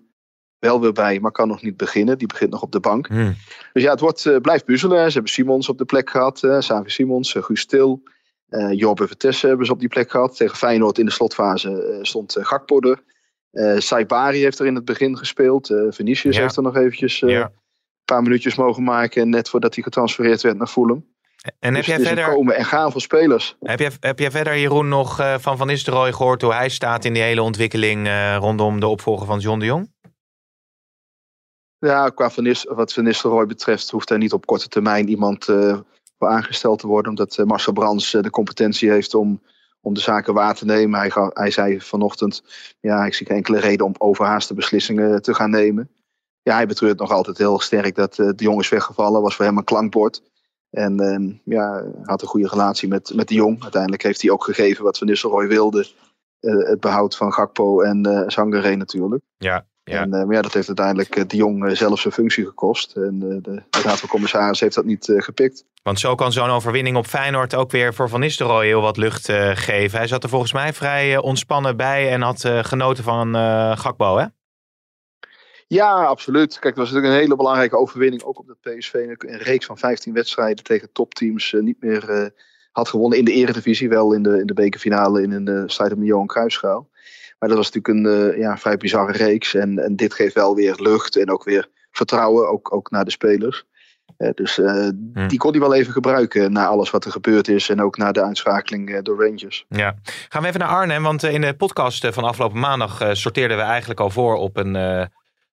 wel 0.59 0.81
weer 0.81 0.91
bij, 0.93 1.19
maar 1.19 1.31
kan 1.31 1.47
nog 1.47 1.61
niet 1.61 1.77
beginnen. 1.77 2.17
Die 2.17 2.27
begint 2.27 2.51
nog 2.51 2.61
op 2.61 2.71
de 2.71 2.79
bank. 2.79 3.07
Hm. 3.07 3.31
Dus 3.73 3.83
ja, 3.83 3.91
het 3.91 3.99
wordt, 3.99 4.41
blijft 4.41 4.65
puzzelen. 4.65 5.07
Ze 5.07 5.13
hebben 5.13 5.31
Simons 5.31 5.69
op 5.69 5.77
de 5.77 5.85
plek 5.85 6.09
gehad. 6.09 6.43
eh 6.43 6.59
Savi 6.59 6.89
Simons, 6.89 7.31
Guus 7.33 7.65
Til. 7.65 8.03
Eh 8.49 8.71
Jorbe 8.71 9.07
Vertessen 9.07 9.47
hebben 9.47 9.65
ze 9.65 9.71
op 9.71 9.79
die 9.79 9.89
plek 9.89 10.11
gehad. 10.11 10.35
Tegen 10.35 10.57
Feyenoord 10.57 10.97
in 10.97 11.05
de 11.05 11.11
slotfase 11.11 11.83
eh, 11.83 11.97
stond 12.01 12.35
eh, 12.35 12.45
Gakpo 12.45 12.79
er. 12.79 13.03
Eh 13.51 13.77
Saibari 13.79 14.41
heeft 14.41 14.59
er 14.59 14.65
in 14.65 14.75
het 14.75 14.85
begin 14.85 15.17
gespeeld. 15.17 15.69
eh 15.69 15.81
Vinicius 15.89 16.35
Ja. 16.35 16.41
heeft 16.41 16.55
er 16.55 16.63
nog 16.63 16.75
eventjes 16.75 17.21
eh, 17.21 17.29
Ja. 17.29 17.41
een 17.43 17.51
paar 18.05 18.21
minuutjes 18.21 18.55
mogen 18.55 18.83
maken. 18.83 19.29
Net 19.29 19.49
voordat 19.49 19.73
hij 19.75 19.83
getransfereerd 19.83 20.41
werd 20.41 20.57
naar 20.57 20.67
Fulham. 20.67 21.05
En 21.59 21.73
heb 21.73 21.73
dus 21.75 21.85
jij, 21.85 21.95
is 21.95 22.01
een 22.01 22.15
verder, 22.15 22.33
komen 22.33 22.55
en 22.55 22.65
gaan 22.65 22.91
van 22.91 23.01
spelers. 23.01 23.55
heb, 23.59 23.79
jij, 23.79 23.91
heb 23.99 24.19
jij 24.19 24.31
verder, 24.31 24.57
Jeroen, 24.57 24.87
nog 24.87 25.19
eh, 25.19 25.37
van 25.37 25.57
Van 25.57 25.67
Nistelrooy 25.67 26.13
gehoord 26.13 26.41
hoe 26.41 26.53
hij 26.53 26.69
staat 26.69 27.05
in 27.05 27.13
die 27.13 27.21
hele 27.21 27.41
ontwikkeling 27.41 28.07
eh, 28.07 28.35
rondom 28.39 28.79
de 28.79 28.87
opvolger 28.87 29.25
van 29.25 29.39
John 29.39 29.59
de 29.59 29.65
Jong? 29.65 29.91
Ja, 31.79 32.09
qua 32.09 32.29
Van 32.29 32.55
wat 32.67 32.93
Van 32.93 33.03
Nistelrooy 33.03 33.45
betreft 33.45 33.89
hoeft 33.91 34.09
er 34.09 34.17
niet 34.17 34.33
op 34.33 34.45
korte 34.45 34.67
termijn 34.67 35.09
iemand 35.09 35.47
eh, 35.47 35.55
voor 35.57 35.85
aangesteld 36.17 36.79
te 36.79 36.87
worden. 36.87 37.09
Omdat 37.09 37.37
eh, 37.37 37.45
Marcel 37.45 37.73
Brands 37.73 38.13
eh, 38.13 38.21
de 38.21 38.29
competentie 38.29 38.89
heeft 38.89 39.13
om, 39.13 39.41
om 39.81 39.93
de 39.93 39.99
zaken 39.99 40.33
waar 40.33 40.55
te 40.55 40.65
nemen. 40.65 40.99
Hij, 40.99 41.09
ga- 41.09 41.31
hij 41.33 41.51
zei 41.51 41.81
vanochtend, 41.81 42.43
ja, 42.79 43.05
ik 43.05 43.13
zie 43.13 43.25
geen 43.25 43.37
enkele 43.37 43.59
reden 43.59 43.85
om 43.85 43.93
overhaaste 43.97 44.53
beslissingen 44.53 45.21
te 45.21 45.33
gaan 45.33 45.49
nemen. 45.49 45.89
Ja, 46.41 46.53
hij 46.55 46.67
betreurt 46.67 46.99
nog 46.99 47.11
altijd 47.11 47.37
heel 47.37 47.59
sterk 47.59 47.95
dat 47.95 48.19
eh, 48.19 48.29
de 48.35 48.43
jong 48.43 48.59
is 48.59 48.69
weggevallen. 48.69 49.21
Was 49.21 49.35
voor 49.35 49.45
hem 49.45 49.57
een 49.57 49.63
klankbord. 49.63 50.21
En 50.69 50.99
ehm, 50.99 51.31
ja, 51.55 51.83
had 52.03 52.21
een 52.21 52.27
goede 52.27 52.47
relatie 52.47 52.87
met, 52.87 53.11
met 53.15 53.27
de 53.27 53.35
jong. 53.35 53.61
Uiteindelijk 53.61 54.03
heeft 54.03 54.21
hij 54.21 54.31
ook 54.31 54.43
gegeven 54.43 54.83
wat 54.83 54.97
Van 54.97 55.07
Nistelrooy 55.07 55.47
wilde. 55.47 55.87
Eh, 56.39 56.57
het 56.57 56.79
behoud 56.79 57.15
van 57.15 57.33
Gakpo 57.33 57.81
en 57.81 58.05
eh 58.05 58.23
Zangeré 58.27 58.75
natuurlijk. 58.75 59.23
Ja, 59.37 59.65
ja. 59.87 60.01
En 60.01 60.13
eh, 60.13 60.23
maar 60.23 60.35
ja, 60.35 60.41
dat 60.41 60.53
heeft 60.53 60.67
uiteindelijk 60.67 61.15
eh, 61.15 61.23
de 61.27 61.35
Jong 61.35 61.65
eh, 61.65 61.75
zelf 61.75 61.99
zijn 61.99 62.13
functie 62.13 62.45
gekost. 62.45 62.95
En 62.95 63.19
de, 63.19 63.41
de 63.41 63.61
Raad 63.83 63.99
van 63.99 64.09
Commissaris 64.09 64.59
heeft 64.59 64.75
dat 64.75 64.85
niet 64.85 65.13
gepikt. 65.17 65.65
Want 65.83 65.99
zo 65.99 66.15
kan 66.15 66.31
zo'n 66.31 66.49
overwinning 66.49 66.97
op 66.97 67.05
Feyenoord 67.05 67.55
ook 67.55 67.71
weer 67.71 67.93
voor 67.93 68.09
Van 68.09 68.19
Nistelrooy 68.19 68.65
heel 68.65 68.81
wat 68.81 68.97
lucht 68.97 69.31
geven. 69.53 69.97
Hij 69.97 70.07
zat 70.07 70.23
er 70.23 70.29
volgens 70.29 70.53
mij 70.53 70.73
vrij 70.73 71.17
ontspannen 71.17 71.77
bij 71.77 72.11
en 72.11 72.21
had 72.21 72.49
genoten 72.61 73.03
van 73.03 73.35
Gakbo, 73.77 74.17
hè? 74.17 74.25
Ja, 75.67 76.03
absoluut. 76.03 76.53
Kijk, 76.53 76.63
het 76.63 76.75
was 76.75 76.87
natuurlijk 76.87 77.13
een 77.13 77.19
hele 77.19 77.35
belangrijke 77.35 77.77
overwinning. 77.77 78.23
Ook 78.23 78.39
op 78.39 78.47
dat 78.47 78.61
PSV 78.61 78.93
een 78.93 79.31
een 79.31 79.37
reeks 79.37 79.65
van 79.65 79.77
15 79.77 80.13
wedstrijden 80.13 80.63
tegen 80.63 80.91
topteams 80.91 81.55
niet 81.59 81.81
meer 81.81 82.31
had 82.71 82.89
gewonnen 82.89 83.17
in 83.17 83.25
de 83.25 83.31
eredivisie. 83.33 83.89
Wel 83.89 84.13
in 84.13 84.23
de, 84.23 84.39
in 84.39 84.45
de 84.45 84.53
bekerfinale 84.53 85.21
in 85.21 85.31
een 85.31 85.49
uh, 85.49 85.63
strijd 85.65 85.93
om 85.93 85.99
de 85.99 86.05
Johan 86.05 86.27
Cruijffschaal. 86.27 86.89
Maar 87.39 87.49
dat 87.49 87.57
was 87.57 87.71
natuurlijk 87.71 88.05
een 88.07 88.31
eh, 88.31 88.39
ja, 88.39 88.57
vrij 88.57 88.77
bizarre 88.77 89.11
reeks. 89.17 89.53
En, 89.53 89.79
en 89.79 89.95
dit 89.95 90.13
geeft 90.13 90.33
wel 90.33 90.55
weer 90.55 90.75
lucht 90.77 91.15
en 91.15 91.31
ook 91.31 91.43
weer 91.43 91.69
vertrouwen, 91.91 92.49
ook, 92.49 92.73
ook 92.73 92.91
naar 92.91 93.05
de 93.05 93.11
spelers. 93.11 93.63
Eh, 94.17 94.29
dus 94.33 94.57
eh, 94.59 94.87
Hm. 95.13 95.27
die 95.27 95.37
kon 95.37 95.51
hij 95.51 95.59
wel 95.59 95.73
even 95.73 95.93
gebruiken 95.93 96.51
na 96.51 96.65
alles 96.67 96.89
wat 96.89 97.05
er 97.05 97.11
gebeurd 97.11 97.47
is. 97.47 97.69
En 97.69 97.81
ook 97.81 97.97
na 97.97 98.11
de 98.11 98.23
uitschakeling 98.23 99.01
door 99.01 99.25
Rangers. 99.25 99.65
Ja. 99.69 99.95
Gaan 100.29 100.41
we 100.41 100.47
even 100.47 100.59
naar 100.59 100.69
Arnhem, 100.69 101.03
want 101.03 101.23
in 101.23 101.41
de 101.41 101.53
podcast 101.53 102.07
van 102.07 102.23
afgelopen 102.23 102.59
maandag 102.59 103.01
sorteerden 103.11 103.57
we 103.57 103.63
eigenlijk 103.63 103.99
al 103.99 104.09
voor 104.09 104.35
op 104.35 104.57
een, 104.57 104.73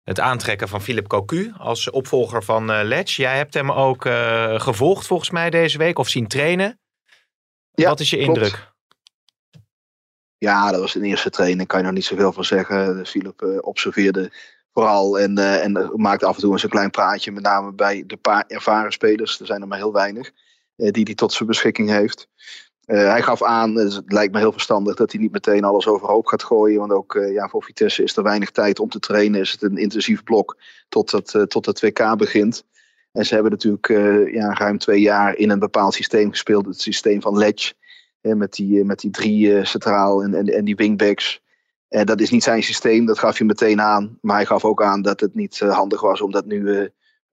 het 0.04 0.20
aantrekken 0.20 0.68
van 0.68 0.82
Philip 0.82 1.06
Cocu 1.08 1.52
als 1.58 1.90
opvolger 1.90 2.42
van 2.44 2.70
eh 2.72 2.80
Letch. 2.82 3.16
Jij 3.16 3.36
hebt 3.36 3.54
hem 3.54 3.72
ook 3.72 4.02
gevolgd 4.56 5.06
volgens 5.06 5.30
mij 5.30 5.50
deze 5.50 5.78
week 5.78 5.98
of 5.98 6.08
zien 6.08 6.26
trainen. 6.28 6.78
Ja, 7.72 7.88
Wat 7.88 8.00
is 8.00 8.10
je 8.10 8.16
klopt. 8.16 8.38
indruk? 8.38 8.72
Ja, 10.44 10.70
dat 10.70 10.80
was 10.80 10.94
een 10.94 11.04
eerste 11.04 11.30
training, 11.30 11.68
kan 11.68 11.78
je 11.78 11.84
nog 11.84 11.94
niet 11.94 12.04
zoveel 12.04 12.32
van 12.32 12.44
zeggen. 12.44 13.06
Philip 13.06 13.42
eh, 13.42 13.58
observeerde 13.60 14.32
vooral 14.72 15.18
en, 15.18 15.38
eh, 15.38 15.64
en 15.64 15.92
maakte 15.94 16.26
af 16.26 16.34
en 16.34 16.40
toe 16.40 16.52
eens 16.52 16.62
een 16.62 16.68
klein 16.68 16.90
praatje. 16.90 17.32
Met 17.32 17.42
name 17.42 17.72
bij 17.72 18.04
de 18.06 18.16
paar 18.16 18.44
ervaren 18.46 18.92
spelers, 18.92 19.40
er 19.40 19.46
zijn 19.46 19.60
er 19.60 19.68
maar 19.68 19.78
heel 19.78 19.92
weinig, 19.92 20.30
eh, 20.76 20.90
die 20.90 21.04
hij 21.04 21.14
tot 21.14 21.32
zijn 21.32 21.48
beschikking 21.48 21.90
heeft. 21.90 22.28
Hij 22.84 23.22
gaf 23.22 23.42
aan, 23.42 23.74
dus 23.74 23.94
het 23.94 24.12
lijkt 24.12 24.32
me 24.32 24.38
heel 24.38 24.52
verstandig, 24.52 24.94
dat 24.94 25.12
hij 25.12 25.20
niet 25.20 25.32
meteen 25.32 25.64
alles 25.64 25.86
overhoop 25.86 26.26
gaat 26.26 26.42
gooien. 26.42 26.78
Want 26.78 26.92
ook 26.92 27.26
ja, 27.32 27.48
voor 27.48 27.62
Vitesse 27.62 28.02
is 28.02 28.16
er 28.16 28.22
weinig 28.22 28.50
tijd 28.50 28.78
om 28.78 28.88
te 28.88 28.98
trainen. 28.98 29.40
Is 29.40 29.52
het 29.52 29.62
een 29.62 29.76
intensief 29.76 30.22
blok 30.22 30.56
tot 30.88 31.10
het, 31.10 31.34
eh, 31.34 31.42
tot 31.42 31.66
het 31.66 31.80
WK 31.80 32.16
begint. 32.16 32.64
En 33.12 33.26
ze 33.26 33.34
hebben 33.34 33.52
natuurlijk 33.52 33.88
ja, 34.34 34.54
ruim 34.54 34.78
twee 34.78 35.00
jaar 35.00 35.36
in 35.36 35.50
een 35.50 35.58
bepaald 35.58 35.94
systeem 35.94 36.30
gespeeld. 36.30 36.66
Het 36.66 36.80
systeem 36.80 37.22
van 37.22 37.38
Ledge. 37.38 37.74
Met, 38.32 38.52
die, 38.52 38.78
eh, 38.78 38.84
met 38.84 39.00
die 39.00 39.10
drie 39.10 39.56
eh, 39.58 39.64
centraal 39.64 40.22
en, 40.22 40.34
en, 40.34 40.46
en 40.46 40.64
die 40.64 40.76
wingbacks. 40.76 41.42
En 41.88 42.06
dat 42.06 42.20
is 42.20 42.30
niet 42.30 42.42
zijn 42.42 42.62
systeem, 42.62 43.06
dat 43.06 43.18
gaf 43.18 43.38
hij 43.38 43.46
meteen 43.46 43.80
aan. 43.80 44.18
Maar 44.20 44.36
hij 44.36 44.46
gaf 44.46 44.64
ook 44.64 44.82
aan 44.82 45.02
dat 45.02 45.20
het 45.20 45.34
niet 45.34 45.60
eh, 45.60 45.74
handig 45.74 46.00
was 46.00 46.20
om 46.20 46.30
dat 46.32 46.46
nu 46.46 46.70
eh, 46.70 46.82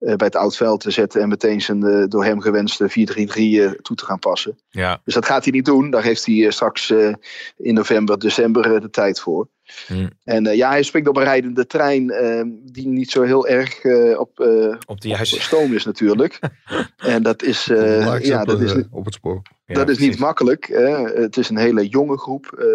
eh, 0.02 0.16
bij 0.16 0.26
het 0.26 0.36
oud 0.36 0.56
veld 0.56 0.80
te 0.80 0.90
zetten. 0.90 1.20
En 1.20 1.28
meteen 1.28 1.60
zijn 1.60 1.82
eh, 1.82 2.04
door 2.08 2.24
hem 2.24 2.40
gewenste 2.40 2.90
4-3-3 2.90 2.92
eh, 2.94 3.70
toe 3.70 3.96
te 3.96 4.04
gaan 4.04 4.18
passen. 4.18 4.58
Ja. 4.68 5.00
Dus 5.04 5.14
dat 5.14 5.26
gaat 5.26 5.44
hij 5.44 5.52
niet 5.52 5.64
doen. 5.64 5.90
Daar 5.90 6.02
heeft 6.02 6.26
hij 6.26 6.44
eh, 6.44 6.50
straks 6.50 6.90
eh, 6.90 7.14
in 7.56 7.74
november, 7.74 8.18
december 8.18 8.74
eh, 8.74 8.80
de 8.80 8.90
tijd 8.90 9.20
voor. 9.20 9.48
Hm. 9.86 10.08
En 10.24 10.46
eh, 10.46 10.56
ja, 10.56 10.68
hij 10.68 10.82
springt 10.82 11.08
op 11.08 11.16
een 11.16 11.22
rijdende 11.22 11.66
trein 11.66 12.10
eh, 12.10 12.42
die 12.72 12.86
niet 12.88 13.10
zo 13.10 13.22
heel 13.22 13.46
erg 13.48 13.84
eh, 13.84 14.18
op, 14.18 14.40
eh, 14.40 14.74
Op 14.86 15.00
de 15.00 15.08
juiste... 15.08 15.36
op 15.36 15.42
stoom 15.42 15.72
is 15.74 15.84
natuurlijk. 15.84 16.38
en 16.96 17.22
dat 17.22 17.42
is, 17.42 17.68
eh, 17.68 18.20
ja, 18.20 18.40
op, 18.40 18.46
dat 18.46 18.60
is, 18.60 18.74
op 18.90 19.04
het 19.04 19.14
spoor. 19.14 19.42
Ja, 19.66 19.74
dat 19.74 19.88
is 19.88 19.98
niet 19.98 20.18
makkelijk. 20.18 20.66
Hè. 20.66 21.02
Het 21.20 21.36
is 21.36 21.48
een 21.48 21.56
hele 21.58 21.88
jonge 21.88 22.18
groep. 22.18 22.46
eh, 22.58 22.66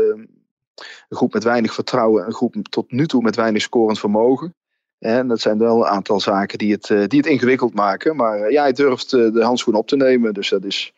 een 1.10 1.18
groep 1.18 1.34
met 1.34 1.44
weinig 1.44 1.74
vertrouwen. 1.74 2.26
Een 2.26 2.34
groep 2.34 2.56
tot 2.70 2.92
nu 2.92 3.08
toe 3.08 3.22
met 3.22 3.36
weinig 3.36 3.62
scorend 3.62 4.00
vermogen. 4.00 4.56
En 5.00 5.28
dat 5.28 5.40
zijn 5.40 5.58
wel 5.58 5.78
een 5.78 5.92
aantal 5.92 6.20
zaken 6.20 6.58
die 6.58 6.72
het, 6.72 6.88
die 6.88 7.20
het 7.20 7.26
ingewikkeld 7.26 7.74
maken. 7.74 8.16
Maar 8.16 8.52
ja, 8.52 8.62
hij 8.62 8.72
durft 8.74 9.10
de 9.10 9.40
handschoen 9.44 9.76
op 9.76 9.88
te 9.88 9.96
nemen. 9.96 10.34
Dus 10.34 10.50
dat 10.50 10.64
is. 10.66 10.94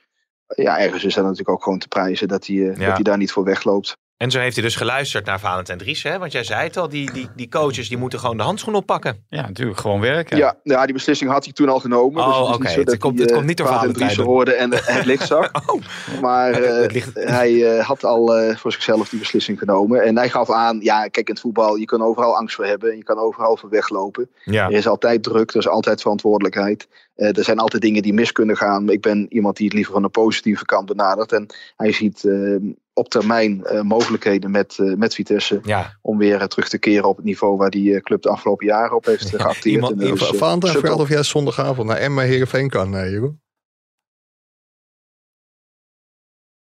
Ja, 0.55 0.79
ergens 0.79 1.03
is 1.03 1.13
dat 1.13 1.23
natuurlijk 1.23 1.49
ook 1.49 1.63
gewoon 1.63 1.79
te 1.79 1.87
prijzen 1.87 2.27
dat 2.27 2.45
hij, 2.47 2.55
Ja. 2.55 2.69
dat 2.73 2.77
hij 2.77 3.03
daar 3.03 3.17
niet 3.17 3.31
voor 3.31 3.43
wegloopt. 3.43 3.97
En 4.19 4.31
zo 4.31 4.39
heeft 4.39 4.55
hij 4.55 4.63
dus 4.63 4.75
geluisterd 4.75 5.25
naar 5.25 5.39
Valentijn 5.39 5.77
Dries, 5.77 6.03
hè? 6.03 6.17
Want 6.17 6.31
jij 6.31 6.43
zei 6.43 6.63
het 6.63 6.77
al, 6.77 6.89
die, 6.89 7.11
die, 7.11 7.29
die 7.35 7.49
coaches 7.49 7.89
die 7.89 7.97
moeten 7.97 8.19
gewoon 8.19 8.37
de 8.37 8.43
handschoen 8.43 8.75
oppakken. 8.75 9.25
Ja, 9.29 9.41
natuurlijk. 9.41 9.79
Gewoon 9.79 9.99
werken. 10.01 10.37
Ja, 10.37 10.55
ja, 10.63 10.83
die 10.85 10.93
beslissing 10.93 11.31
had 11.31 11.43
hij 11.43 11.53
toen 11.53 11.69
al 11.69 11.79
genomen. 11.79 12.23
Oh, 12.23 12.27
dus 12.29 12.37
het 12.37 12.65
is 12.65 12.71
oké. 12.77 12.89
Het 12.91 12.99
komt- 12.99 13.19
het 13.19 13.29
eh, 13.29 13.35
komt 13.35 13.47
niet 13.47 13.57
door 13.57 13.67
Valentijn 13.67 13.93
Driessen 13.93 14.23
doen. 14.23 14.33
hoorde 14.33 14.53
en 14.53 14.71
het 14.73 15.05
licht 15.11 15.27
zag. 15.27 15.51
Oh, 15.69 15.81
Maar 16.21 16.51
eh, 16.51 16.81
het 16.81 16.91
ligt- 16.91 17.15
hij 17.39 17.77
eh, 17.77 17.85
had 17.87 18.03
al 18.03 18.35
eh, 18.37 18.55
voor 18.57 18.71
zichzelf 18.71 19.09
die 19.09 19.19
beslissing 19.19 19.59
genomen. 19.59 20.03
En 20.03 20.17
hij 20.17 20.29
gaf 20.29 20.51
aan, 20.51 20.79
ja, 20.81 21.01
kijk, 21.07 21.27
in 21.27 21.33
het 21.33 21.39
voetbal, 21.39 21.75
je 21.75 21.85
kan 21.85 22.01
overal 22.01 22.35
angst 22.37 22.55
voor 22.55 22.65
hebben. 22.65 22.91
En 22.91 22.97
je 22.97 23.03
kan 23.03 23.17
overal 23.17 23.57
voor 23.57 23.69
weglopen. 23.69 24.29
ja. 24.43 24.65
Er 24.65 24.71
is 24.77 24.87
altijd 24.87 25.23
druk, 25.23 25.49
er 25.51 25.57
is 25.59 25.67
altijd 25.67 26.01
verantwoordelijkheid. 26.01 26.87
Eh, 27.15 27.37
er 27.37 27.43
zijn 27.43 27.59
altijd 27.59 27.81
dingen 27.81 28.01
die 28.01 28.13
mis 28.13 28.31
kunnen 28.31 28.57
gaan. 28.57 28.89
Ik 28.89 29.01
ben 29.01 29.25
iemand 29.29 29.57
die 29.57 29.65
het 29.65 29.75
liever 29.75 29.93
van 29.93 30.01
de 30.01 30.09
positieve 30.09 30.65
kant 30.65 30.85
benadert. 30.85 31.31
En 31.31 31.45
hij 31.75 31.91
ziet 31.91 32.23
eh, 32.25 32.55
op 32.99 33.09
termijn 33.09 33.63
eh, 33.65 33.81
mogelijkheden 33.81 34.51
met, 34.51 34.77
eh, 34.79 34.93
met 34.93 35.13
Vitesse. 35.13 35.59
ja. 35.63 35.97
Om 36.01 36.17
weer 36.17 36.39
eh, 36.41 36.47
terug 36.47 36.69
te 36.69 36.77
keren 36.77 37.09
op 37.09 37.15
het 37.15 37.25
niveau 37.25 37.57
waar 37.57 37.69
die 37.69 37.95
eh, 37.95 38.01
club 38.01 38.21
de 38.21 38.29
afgelopen 38.29 38.65
jaren 38.65 38.95
op 38.95 39.05
heeft 39.05 39.29
Ja, 39.29 39.37
geacteerd. 39.37 39.65
iemand- 39.65 39.93
dat 39.93 40.01
iemand- 40.01 40.19
subtop. 40.21 40.69
vraagt 40.79 40.99
of 40.99 41.09
jij 41.09 41.23
zondagavond 41.23 41.87
naar 41.87 41.97
Emma 41.97 42.21
Heerenveen 42.21 42.69
kan, 42.69 42.95
eh, 42.95 43.09
Jeroen. 43.09 43.41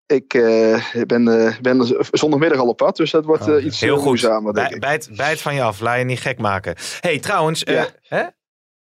Ik 0.06 0.34
eh, 0.34 0.86
ben, 1.08 1.28
eh, 1.48 1.60
ben 1.60 1.86
zondagmiddag 2.12 2.60
al 2.60 2.68
op 2.68 2.78
pad, 2.78 2.96
dus 2.96 3.12
dat 3.12 3.26
wordt 3.26 3.48
Oh, 3.48 3.64
iets 3.64 3.80
Heel 3.82 3.96
goed. 3.96 4.06
moeizamer, 4.06 4.54
Bij, 4.54 4.78
bijt, 4.80 5.10
bijt 5.16 5.42
van 5.42 5.56
je 5.56 5.62
af, 5.62 5.80
laat 5.80 5.98
je 5.98 6.04
niet 6.04 6.20
gek 6.20 6.38
maken. 6.40 6.76
hey, 7.00 7.20
trouwens, 7.20 7.64
eh, 7.64 7.74
Ja. 7.76 7.88
hè? 8.02 8.24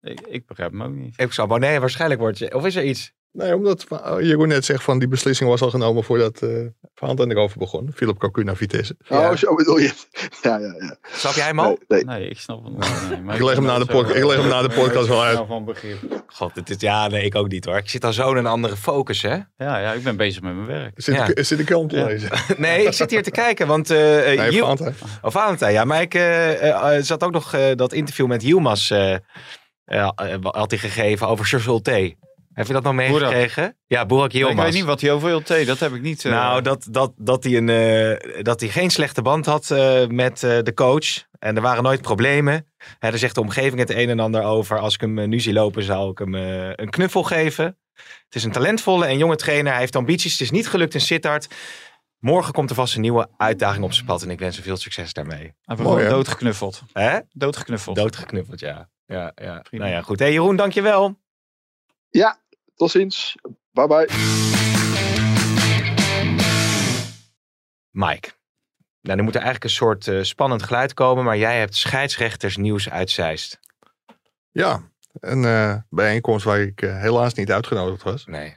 Ik, 0.00 0.20
ik 0.20 0.46
begrijp 0.46 0.70
hem 0.70 0.82
ook 0.82 0.94
niet. 0.94 1.20
ik 1.20 1.32
zou, 1.32 1.50
oh 1.50 1.56
nee, 1.58 1.80
waarschijnlijk 1.80 2.20
wordt 2.20 2.38
je. 2.38 2.54
Of 2.54 2.64
is 2.66 2.76
er 2.76 2.84
iets? 2.84 3.12
Nee, 3.36 3.54
omdat 3.54 3.86
uh, 3.92 3.98
Jeroen 4.20 4.48
net 4.48 4.64
zegt 4.64 4.82
van 4.82 4.98
die 4.98 5.08
beslissing 5.08 5.50
was 5.50 5.60
al 5.62 5.70
genomen 5.70 6.04
voordat 6.04 6.42
uh, 6.42 6.66
Van 6.94 7.18
en 7.18 7.30
erover 7.30 7.58
begon. 7.58 7.90
Philip 7.94 8.18
Cocu 8.18 8.44
naar 8.44 8.56
Vitesse. 8.56 8.96
Oh, 9.08 9.32
zo 9.36 9.54
bedoel 9.54 9.78
je. 9.78 9.92
Ja, 10.42 10.58
ja, 10.58 10.74
ja. 10.78 10.96
Snap 11.12 11.32
jij 11.34 11.44
hem 11.46 11.58
al? 11.58 11.78
Nee, 11.88 12.04
Nee, 12.04 12.28
ik 12.28 12.38
snap 12.38 12.64
het 12.64 12.72
nog 12.78 13.10
niet. 13.10 13.34
Ik 13.34 13.42
leg 13.42 13.54
hem 13.54 13.64
na 13.64 13.78
de 13.78 13.86
pod- 13.86 14.14
ik 14.14 14.24
leg 14.24 14.36
hem 14.36 14.48
na 14.48 14.62
de 14.62 14.68
podcast 14.68 15.08
wel 15.08 15.22
uit. 15.22 15.40
Van 15.46 15.64
begrip. 15.64 16.22
God, 16.26 16.54
dit 16.54 16.70
is, 16.70 16.76
ja, 16.80 17.08
nee, 17.08 17.24
ik 17.24 17.34
ook 17.34 17.48
niet 17.48 17.64
hoor. 17.64 17.76
Ik 17.76 17.88
zit 17.90 18.04
al 18.04 18.12
zo 18.12 18.30
in 18.30 18.36
een 18.36 18.46
andere 18.46 18.76
focus, 18.76 19.22
hè? 19.22 19.34
Ja, 19.56 19.78
ja, 19.78 19.92
ik 19.92 20.02
ben 20.02 20.16
bezig 20.16 20.42
met 20.42 20.54
mijn 20.54 20.66
werk. 20.66 20.92
Zit, 21.02 21.14
Ja. 21.14 21.26
ik, 21.34 21.44
zit 21.44 21.58
ik 21.58 21.66
krant 21.66 21.90
te 21.90 21.96
Ja. 21.96 22.04
lezen? 22.06 22.30
Nee, 22.56 22.86
ik 22.86 22.92
zit 22.92 23.10
hier 23.10 23.22
te 23.22 23.30
kijken, 23.30 23.66
want... 23.66 23.90
eh 23.90 24.32
eh, 24.32 24.38
Nee, 24.38 24.50
Hiel- 24.50 24.60
Valentijn. 24.62 24.94
Oh, 25.22 25.30
Valentijn, 25.30 25.72
ja. 25.72 25.84
Maar 25.84 26.00
ik 26.00 26.14
eh, 26.14 26.52
eh, 26.70 26.96
eh, 26.96 27.02
zat 27.02 27.24
ook 27.24 27.32
nog 27.32 27.52
eh, 27.54 27.74
dat 27.74 27.92
interview 27.92 28.26
met 28.26 28.42
eh, 28.90 29.12
eh, 29.14 29.18
eh, 29.84 30.36
had 30.42 30.70
hij 30.70 30.78
gegeven 30.80 31.28
over 31.28 31.44
Charles 31.44 31.68
Heb 32.54 32.66
je 32.66 32.72
dat 32.72 32.82
nog 32.82 32.94
meegekregen? 32.94 33.76
Ja, 33.86 34.06
Burak 34.06 34.32
Maar 34.32 34.40
Yilmaz. 34.40 34.56
ik 34.56 34.62
weet 34.64 34.72
niet 34.80 34.84
wat 34.84 35.00
hij 35.00 35.12
over 35.12 35.28
wil 35.28 35.42
thee, 35.42 35.64
dat 35.64 35.78
heb 35.78 35.92
ik 35.92 36.02
niet. 36.02 36.24
eh, 36.24 36.32
Nou, 36.32 36.62
dat, 36.62 36.86
dat, 36.90 37.12
dat, 37.16 37.44
hij 37.44 37.56
een, 37.56 37.68
eh, 37.68 38.42
dat 38.42 38.60
hij 38.60 38.68
geen 38.68 38.90
slechte 38.90 39.22
band 39.22 39.46
had 39.46 39.70
eh, 39.70 40.06
met 40.06 40.42
eh, 40.42 40.58
de 40.62 40.74
coach. 40.74 41.24
En 41.38 41.56
er 41.56 41.62
waren 41.62 41.82
nooit 41.82 42.02
problemen. 42.02 42.66
Hè, 42.98 43.10
daar 43.10 43.18
zegt 43.18 43.34
de 43.34 43.40
omgeving 43.40 43.78
het 43.78 43.90
een 43.90 44.08
en 44.08 44.20
ander 44.20 44.42
over. 44.42 44.78
Als 44.78 44.94
ik 44.94 45.00
hem 45.00 45.28
nu 45.28 45.40
zie 45.40 45.52
lopen, 45.52 45.82
zou 45.82 46.10
ik 46.10 46.18
hem 46.18 46.34
een 46.34 46.90
knuffel 46.90 47.22
geven. 47.22 47.78
Het 48.24 48.34
is 48.34 48.44
een 48.44 48.52
talentvolle 48.52 49.06
en 49.06 49.18
jonge 49.18 49.36
trainer. 49.36 49.70
Hij 49.72 49.80
heeft 49.80 49.96
ambities. 49.96 50.32
Het 50.32 50.40
is 50.40 50.50
niet 50.50 50.68
gelukt 50.68 50.94
in 50.94 51.00
Sittard. 51.00 51.48
Morgen 52.18 52.52
komt 52.52 52.70
er 52.70 52.76
vast 52.76 52.94
een 52.94 53.00
nieuwe 53.00 53.28
uitdaging 53.36 53.84
op 53.84 53.92
zijn 53.92 54.06
pad. 54.06 54.22
En 54.22 54.30
ik 54.30 54.38
wens 54.38 54.54
hem 54.56 54.64
veel 54.64 54.76
succes 54.76 55.12
daarmee. 55.12 55.54
hij 55.64 55.76
Mooi, 55.76 56.08
doodgeknuffeld. 56.08 56.82
Hè? 56.92 57.18
Doodgeknuffeld. 57.32 57.96
Doodgeknuffeld, 57.96 58.60
ja. 58.60 58.88
ja, 59.06 59.32
ja. 59.34 59.58
Prima. 59.62 59.84
Nou 59.84 59.96
ja, 59.96 60.02
goed. 60.02 60.18
Hé 60.18 60.26
Jeroen, 60.26 60.56
dankjewel. 60.56 61.18
Tot 62.74 62.90
ziens. 62.90 63.36
Bye 63.70 63.86
bye. 63.86 64.06
Mike. 67.90 68.32
Nou, 69.00 69.18
er 69.18 69.24
moet 69.24 69.34
er 69.34 69.40
eigenlijk 69.40 69.64
een 69.64 69.70
soort 69.70 70.08
eh, 70.08 70.22
spannend 70.22 70.62
geluid 70.62 70.94
komen. 70.94 71.24
Maar 71.24 71.36
jij 71.36 71.58
hebt 71.58 71.74
scheidsrechtersnieuws 71.74 72.90
uit 72.90 73.10
Zeist. 73.10 73.60
Ja, 74.50 74.90
een 75.12 75.44
eh, 75.44 75.76
bijeenkomst 75.88 76.44
waar 76.44 76.60
ik 76.60 76.82
eh, 76.82 77.00
helaas 77.00 77.34
niet 77.34 77.52
uitgenodigd 77.52 78.02
was. 78.02 78.26
Nee. 78.26 78.56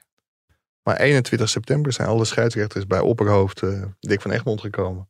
Maar 0.84 0.98
21 0.98 1.50
september 1.50 1.94
zijn 1.94 2.08
alle 2.08 2.26
scheidsrechters 2.26 2.88
bij 2.88 3.00
opperhoofd 3.00 3.62
Dick 4.00 4.22
van 4.22 4.32
Egmond 4.32 4.62
gekomen. 4.62 5.10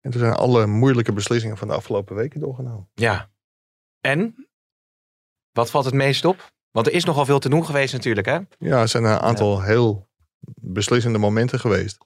En 0.00 0.10
toen 0.10 0.20
zijn 0.20 0.32
alle 0.32 0.66
moeilijke 0.66 1.12
beslissingen 1.12 1.56
van 1.56 1.68
de 1.68 1.74
afgelopen 1.74 2.16
weken 2.16 2.40
doorgenomen. 2.40 2.90
Ja. 2.94 3.30
En? 4.00 4.48
Wat 5.52 5.70
valt 5.70 5.84
het 5.84 5.94
meest 5.94 6.24
op? 6.24 6.52
Want 6.70 6.86
er 6.86 6.92
is 6.92 7.04
nogal 7.04 7.24
veel 7.24 7.38
te 7.38 7.48
doen 7.48 7.66
geweest 7.66 7.92
natuurlijk, 7.92 8.26
hè? 8.26 8.38
Ja, 8.58 8.80
er 8.80 8.88
zijn 8.88 9.04
een 9.04 9.18
aantal 9.18 9.62
heel 9.62 10.08
beslissende 10.60 11.18
momenten 11.18 11.60
geweest. 11.60 11.98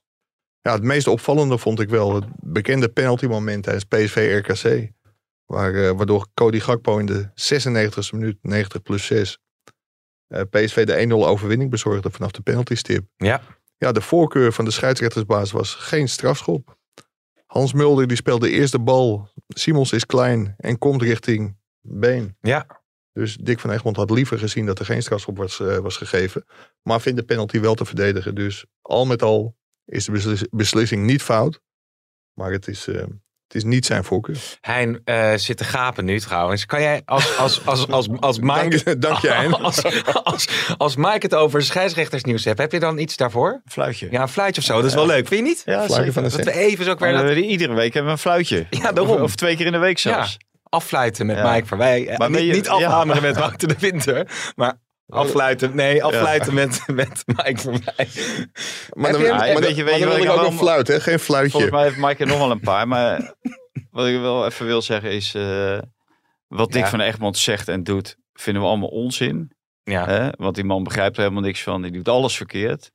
Ja, 0.60 0.72
het 0.72 0.82
meest 0.82 1.06
opvallende 1.06 1.58
vond 1.58 1.80
ik 1.80 1.88
wel 1.88 2.14
het 2.14 2.24
bekende 2.36 2.88
penalty 2.88 3.26
moment 3.26 3.62
tijdens 3.62 3.84
PSV-RKC. 3.84 4.90
Waar, 5.44 5.74
eh, 5.74 5.90
waardoor 5.90 6.26
Cody 6.34 6.60
Gakpo 6.60 6.98
in 6.98 7.06
de 7.06 7.30
96e 7.34 8.16
minuut, 8.16 8.38
90 8.42 8.82
plus 8.82 9.06
6, 9.06 9.38
eh, 10.26 10.40
PSV 10.50 10.86
de 10.86 11.00
1-0 11.00 11.26
overwinning 11.26 11.70
bezorgde 11.70 12.10
vanaf 12.10 12.30
de 12.30 12.42
penaltystip. 12.42 13.04
Ja. 13.16 13.40
Ja, 13.76 13.92
de 13.92 14.00
voorkeur 14.00 14.52
van 14.52 14.64
de 14.64 14.70
scheidsrechtersbaas 14.70 15.52
was 15.52 15.74
geen 15.74 16.08
strafschop. 16.08 16.76
Hans 17.46 17.72
Mulder 17.72 18.06
die 18.06 18.16
speelde 18.16 18.50
eerst 18.50 18.72
de 18.72 18.80
bal. 18.80 19.28
Simons 19.48 19.92
is 19.92 20.06
klein 20.06 20.54
en 20.58 20.78
komt 20.78 21.02
richting 21.02 21.56
been. 21.80 22.36
Ja. 22.40 22.83
Dus 23.14 23.36
Dick 23.36 23.60
van 23.60 23.70
Egmond 23.70 23.96
had 23.96 24.10
liever 24.10 24.38
gezien 24.38 24.66
dat 24.66 24.78
er 24.78 24.84
geen 24.84 25.02
strafschop 25.02 25.36
was, 25.36 25.60
eh, 25.60 25.76
was 25.76 25.96
gegeven. 25.96 26.44
Maar 26.82 27.00
vindt 27.00 27.18
de 27.18 27.24
penalty 27.24 27.60
wel 27.60 27.74
te 27.74 27.84
verdedigen. 27.84 28.34
Dus 28.34 28.64
al 28.82 29.06
met 29.06 29.22
al 29.22 29.56
is 29.84 30.04
de 30.04 30.12
beslis- 30.12 30.46
beslissing 30.50 31.04
niet 31.04 31.22
fout. 31.22 31.60
Maar 32.34 32.52
het 32.52 32.68
is, 32.68 32.86
eh, 32.86 32.94
het 33.46 33.54
is 33.54 33.64
niet 33.64 33.86
zijn 33.86 34.04
voorkeur. 34.04 34.58
Hein 34.60 35.00
eh, 35.04 35.34
zit 35.34 35.56
te 35.56 35.64
gapen 35.64 36.04
nu 36.04 36.20
trouwens. 36.20 36.66
Kan 36.66 36.80
jij 36.80 37.02
als, 37.04 37.36
als, 37.38 37.66
als, 37.66 37.88
als, 37.88 38.08
als 38.20 38.38
Mike... 38.52 38.82
Dank, 38.84 39.00
dank 39.02 39.18
je, 39.18 39.30
Hein. 39.30 39.52
Als, 39.62 39.82
als, 40.24 40.74
als 40.76 40.96
Mike 40.96 41.18
het 41.20 41.34
over 41.34 41.62
scheidsrechtersnieuws 41.62 42.44
heeft, 42.44 42.58
heb 42.58 42.72
je 42.72 42.80
dan 42.80 42.98
iets 42.98 43.16
daarvoor? 43.16 43.52
Een 43.64 43.70
fluitje. 43.70 44.08
Ja, 44.10 44.22
een 44.22 44.28
fluitje 44.28 44.60
of 44.60 44.66
zo. 44.66 44.74
Dat 44.76 44.84
is 44.84 44.94
wel 44.94 45.06
leuk, 45.06 45.26
vind 45.28 45.40
je 45.40 45.46
niet? 45.46 45.62
Ja, 45.64 45.72
Fluitje 45.72 45.94
zeker. 45.94 46.12
van 46.12 46.24
een 46.24 46.30
Dat 46.30 46.44
we 46.44 46.52
even 46.52 46.84
zo 46.84 46.90
ook 46.90 46.98
weer 46.98 47.30
eh, 47.30 47.48
iedere 47.50 47.74
week 47.74 47.92
hebben 47.94 48.04
we 48.04 48.16
een 48.16 48.22
fluitje. 48.22 48.66
Ja, 48.70 48.92
daarom. 48.92 49.14
Of, 49.16 49.20
of 49.20 49.34
twee 49.34 49.56
keer 49.56 49.66
in 49.66 49.72
de 49.72 49.78
week 49.78 49.98
zelfs. 49.98 50.36
Affluiten 50.74 51.26
met 51.26 51.36
Ja. 51.36 51.52
Mike 51.52 51.66
Verwij. 51.66 52.08
Eh, 52.08 52.16
Maar 52.18 52.30
niet, 52.30 52.40
je- 52.40 52.52
niet 52.52 52.68
afhameren 52.68 53.22
met 53.22 53.36
Wouter 53.36 53.68
de 53.68 53.76
Winter, 53.78 54.52
maar 54.56 54.78
afluiten. 55.08 55.76
Nee, 55.76 56.04
afluiten 56.04 56.54
met, 56.54 56.82
met 56.86 57.22
Mike. 57.26 57.70
Maar 58.92 59.12
dan, 59.12 59.20
je 59.20 59.26
hem- 59.26 59.36
maar 59.36 59.52
dan- 59.52 59.62
weet 59.62 59.76
je- 59.76 59.84
weet 59.84 59.84
maar 59.84 59.98
je 59.98 60.04
dan 60.04 60.08
wat 60.08 60.16
wil 60.16 60.24
ik 60.24 60.30
ook 60.30 60.36
wel- 60.40 60.46
een 60.50 60.58
fluit, 60.58 60.88
hè? 60.88 61.00
geen 61.00 61.18
fluitje. 61.18 61.50
Volgens 61.50 61.72
mij 61.72 61.82
heeft 61.82 61.96
Mike 61.96 62.22
er 62.22 62.26
nog 62.26 62.38
wel 62.38 62.50
een 62.50 62.60
paar. 62.60 62.88
Maar 62.88 63.34
wat 63.90 64.06
ik 64.06 64.20
wel 64.20 64.46
even 64.46 64.66
wil 64.66 64.82
zeggen 64.82 65.10
is... 65.12 65.34
eh, 65.34 65.78
wat 66.48 66.72
Dick 66.72 66.82
Ja. 66.82 66.88
van 66.88 67.00
Egmond 67.00 67.38
zegt 67.38 67.68
en 67.68 67.82
doet, 67.82 68.16
vinden 68.32 68.62
we 68.62 68.68
allemaal 68.68 68.88
onzin. 68.88 69.52
Ja. 69.82 70.06
Hè? 70.06 70.28
Want 70.36 70.54
die 70.54 70.64
man 70.64 70.82
begrijpt 70.84 71.16
er 71.16 71.22
helemaal 71.22 71.42
niks 71.42 71.62
van. 71.62 71.82
Die 71.82 71.90
doet 71.90 72.08
alles 72.08 72.36
verkeerd. 72.36 72.90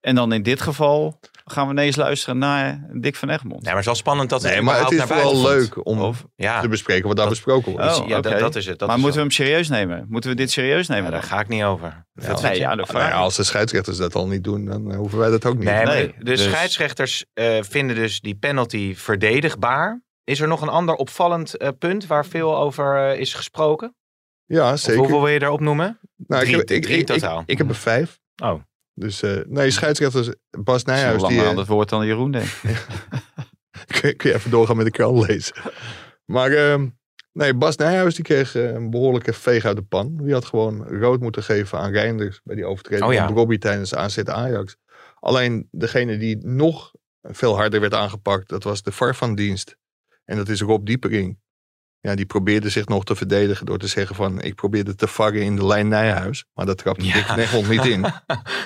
En 0.00 0.14
dan 0.14 0.32
in 0.32 0.42
dit 0.42 0.60
geval 0.60 1.20
gaan 1.50 1.66
we 1.66 1.72
ineens 1.72 1.96
luisteren 1.96 2.38
naar 2.38 2.86
Dick 3.00 3.16
van 3.16 3.28
Egmond. 3.28 3.52
Nee, 3.52 3.60
maar 3.62 3.70
het 3.72 3.80
is 3.80 3.86
wel 3.86 3.94
spannend 3.94 4.30
dat 4.30 4.42
het 4.42 4.52
nee, 4.52 4.60
maar 4.62 4.80
het 4.80 4.90
is 4.90 5.02
vooral 5.02 5.30
komt. 5.32 5.42
leuk 5.46 5.86
om 5.86 6.00
Of- 6.00 6.24
Ja, 6.36 6.60
te 6.60 6.68
bespreken 6.68 7.06
wat 7.06 7.16
daar 7.16 7.26
Dat- 7.26 7.34
besproken 7.34 7.72
wordt. 7.72 7.98
Oh, 7.98 8.08
ja 8.08 8.20
dat, 8.20 8.38
dat 8.38 8.54
is 8.56 8.66
het. 8.66 8.78
Dat 8.78 8.88
maar 8.88 8.96
is 8.96 9.02
moeten 9.02 9.22
we 9.22 9.26
wel- 9.28 9.36
hem 9.36 9.46
serieus 9.46 9.68
nemen? 9.68 10.06
Moeten 10.08 10.30
we 10.30 10.36
dit 10.36 10.50
serieus 10.50 10.88
nemen? 10.88 11.04
Ja, 11.04 11.10
daar 11.10 11.22
ga 11.22 11.40
ik 11.40 11.48
niet 11.48 11.62
over. 11.62 12.06
Ja, 12.12 12.28
Wat 12.28 12.42
nee, 12.42 12.58
ja, 12.58 12.70
de 12.70 12.76
Nou 12.76 12.88
vraag. 12.88 13.08
ja, 13.08 13.16
als 13.16 13.36
de 13.36 13.42
scheidsrechters 13.44 13.96
dat 13.96 14.14
al 14.14 14.26
niet 14.28 14.44
doen, 14.44 14.64
dan 14.64 14.94
hoeven 14.94 15.18
wij 15.18 15.30
dat 15.30 15.44
ook 15.44 15.54
niet. 15.56 15.64
Nee, 15.64 16.14
de, 16.18 16.24
dus- 16.24 16.42
scheidsrechters 16.42 17.24
eh, 17.34 17.58
vinden 17.60 17.96
dus 17.96 18.20
die 18.20 18.34
penalty 18.34 18.94
verdedigbaar. 18.96 20.02
Is 20.24 20.40
er 20.40 20.48
nog 20.48 20.62
een 20.62 20.68
ander 20.68 20.94
opvallend 20.94 21.56
eh, 21.56 21.68
punt 21.78 22.06
waar 22.06 22.26
veel 22.26 22.56
over 22.56 22.96
eh, 23.12 23.20
is 23.20 23.34
gesproken? 23.34 23.94
Ja, 24.44 24.72
Of 24.72 24.78
zeker. 24.78 24.98
hoeveel 25.00 25.20
wil 25.22 25.32
je 25.32 25.38
daarop 25.38 25.60
noemen? 25.60 25.98
Nou, 26.16 26.42
Drie- 26.42 26.52
ik, 26.54 26.58
heb, 26.68 26.70
ik, 26.70 26.82
drie 26.82 26.94
ik, 26.94 27.00
ik, 27.00 27.06
totaal. 27.06 27.42
ik 27.46 27.58
heb 27.58 27.68
er 27.68 27.74
vijf. 27.74 28.18
Oh. 28.42 28.60
Dus 28.98 29.22
eh, 29.22 29.40
nee, 29.46 29.70
scheidsrechters 29.70 30.30
Bas 30.50 30.84
Nijhuis, 30.84 31.20
nog 31.20 31.28
die, 31.28 31.36
langer 31.36 31.50
eh, 31.50 31.56
aan 31.56 31.58
het 31.60 31.68
woord 31.70 31.88
dan 31.88 32.06
Jeroen, 32.06 32.30
denk 32.30 32.44
ik. 32.46 32.60
kun, 34.00 34.08
je- 34.08 34.14
kun 34.14 34.30
je 34.30 34.34
even 34.36 34.50
doorgaan 34.50 34.76
met 34.76 34.84
de 34.86 34.92
krant 34.92 35.26
lezen. 35.28 35.56
Maar 36.24 36.50
ehm, 36.50 36.88
nee, 37.32 37.54
Bas 37.54 37.76
Nijhuis 37.76 38.14
die 38.14 38.24
kreeg 38.24 38.54
eh, 38.54 38.70
een 38.72 38.90
behoorlijke 38.90 39.32
veeg 39.32 39.64
uit 39.64 39.76
de 39.76 39.82
pan. 39.82 40.16
Die 40.16 40.32
had 40.32 40.44
gewoon 40.44 40.88
rood 40.88 41.20
moeten 41.20 41.42
geven 41.42 41.78
aan 41.78 41.90
Reinders 41.92 42.40
bij 42.44 42.54
die 42.56 42.64
overtreding 42.64 43.08
Oh 43.08 43.12
ja. 43.14 43.26
van 43.26 43.36
Robbie 43.36 43.58
tijdens 43.58 43.94
AZ 43.94 44.18
Ajax. 44.18 44.76
Alleen 45.20 45.68
degene 45.70 46.16
die 46.18 46.46
nog 46.46 46.92
veel 47.22 47.56
harder 47.56 47.80
werd 47.80 47.94
aangepakt, 47.94 48.48
dat 48.48 48.62
was 48.62 48.82
de 48.82 48.92
VAR 48.92 49.14
van 49.14 49.34
dienst. 49.34 49.76
En 50.24 50.36
dat 50.36 50.48
is 50.48 50.60
Rob 50.60 50.86
Diepering. 50.86 51.38
Ja, 52.06 52.14
die 52.14 52.26
probeerde 52.26 52.68
zich 52.68 52.86
nog 52.86 53.04
te 53.04 53.16
verdedigen 53.16 53.66
door 53.66 53.78
te 53.78 53.86
zeggen 53.86 54.16
van... 54.16 54.40
ik 54.40 54.54
probeerde 54.54 54.94
te 54.94 55.06
varren 55.06 55.42
in 55.42 55.56
de 55.56 55.66
lijn 55.66 55.88
Nijhuis. 55.88 56.44
Maar 56.54 56.66
dat 56.66 56.78
trapte 56.78 57.06
Ja. 57.06 57.36
Egmond 57.36 57.68
niet 57.68 57.84
in. 57.84 58.00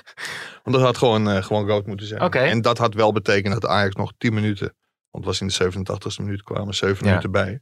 Want 0.64 0.76
dat 0.76 0.80
had 0.80 0.98
gewoon, 0.98 1.30
eh, 1.30 1.42
gewoon 1.42 1.66
rood 1.66 1.86
moeten 1.86 2.06
zijn. 2.06 2.20
En 2.32 2.60
dat 2.60 2.78
had 2.78 2.94
wel 2.94 3.12
betekend 3.12 3.52
dat 3.54 3.66
Ajax 3.66 3.94
nog 3.94 4.12
10 4.18 4.34
minuten... 4.34 4.74
want 5.10 5.24
het 5.24 5.40
was 5.40 5.40
in 5.40 5.46
de 5.46 5.82
87e 6.20 6.24
minuut 6.24 6.42
kwamen 6.42 6.74
7 6.74 6.96
Ja. 7.04 7.04
minuten 7.08 7.30
bij. 7.30 7.60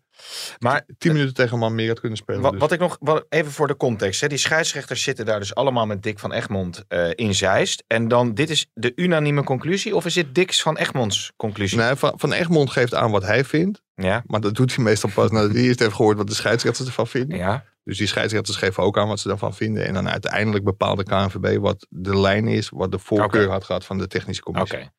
Maar 0.59 0.87
10 0.99 1.13
minuten 1.13 1.35
tegen 1.35 1.53
een 1.53 1.59
man 1.59 1.75
meer 1.75 1.89
had 1.89 2.01
kunnen 2.01 2.19
spelen. 2.19 2.41
Wat, 2.41 2.51
dus. 2.53 2.61
wat 2.61 2.73
ik 2.73 2.81
nog, 2.81 2.97
wat, 3.01 3.27
even 3.29 3.53
voor 3.53 3.67
de 3.67 3.77
context. 3.77 4.21
Hè. 4.21 4.29
Die 4.29 4.39
scheidsrechters 4.39 5.03
zitten 5.03 5.27
daar 5.27 5.39
dus 5.39 5.55
allemaal 5.55 5.87
met 5.87 6.03
Dick 6.03 6.19
van 6.19 6.33
Egmond 6.33 6.85
eh, 6.89 7.11
in 7.15 7.35
Zeist. 7.35 7.85
En 7.87 8.09
dan, 8.09 8.35
dit 8.35 8.51
is 8.51 8.67
de 8.75 8.93
unanieme 8.95 9.45
conclusie? 9.45 9.97
Of 9.97 10.05
is 10.07 10.15
dit 10.15 10.35
Dick 10.35 10.55
van 10.55 10.77
Egmonds 10.77 11.33
conclusie? 11.37 11.79
Nee, 11.79 11.95
van, 11.95 12.13
van 12.17 12.33
Egmond 12.33 12.71
geeft 12.71 12.95
aan 12.95 13.11
wat 13.11 13.23
hij 13.23 13.45
vindt. 13.45 13.83
Ja, 13.95 14.23
Maar 14.27 14.41
dat 14.41 14.55
doet 14.55 14.75
hij 14.75 14.85
meestal 14.85 15.11
pas 15.15 15.31
nadat 15.31 15.53
hij 15.53 15.61
eerst 15.63 15.79
heeft 15.79 15.95
gehoord 15.95 16.17
wat 16.17 16.27
de 16.29 16.35
scheidsrechters 16.35 16.89
ervan 16.89 17.07
vinden. 17.07 17.39
ja. 17.39 17.65
Dus 17.85 17.99
die 17.99 18.07
scheidsrechters 18.07 18.57
geven 18.57 18.83
ook 18.83 18.99
aan 18.99 19.09
wat 19.09 19.21
ze 19.21 19.29
daarvan 19.29 19.55
vinden. 19.55 19.87
En 19.87 19.95
dan 19.95 20.09
uiteindelijk 20.09 20.65
bepaalt 20.65 20.99
de 20.99 21.05
KNVB 21.05 21.59
wat 21.61 21.87
de 21.89 22.19
lijn 22.21 22.47
is, 22.49 22.69
wat 22.69 22.91
de 22.93 22.99
voorkeur 22.99 23.43
Oké. 23.43 23.53
had 23.53 23.65
gehad 23.65 23.85
van 23.85 23.99
de 23.99 24.07
technische 24.07 24.45
Oké. 24.45 24.53
commissie. 24.53 24.91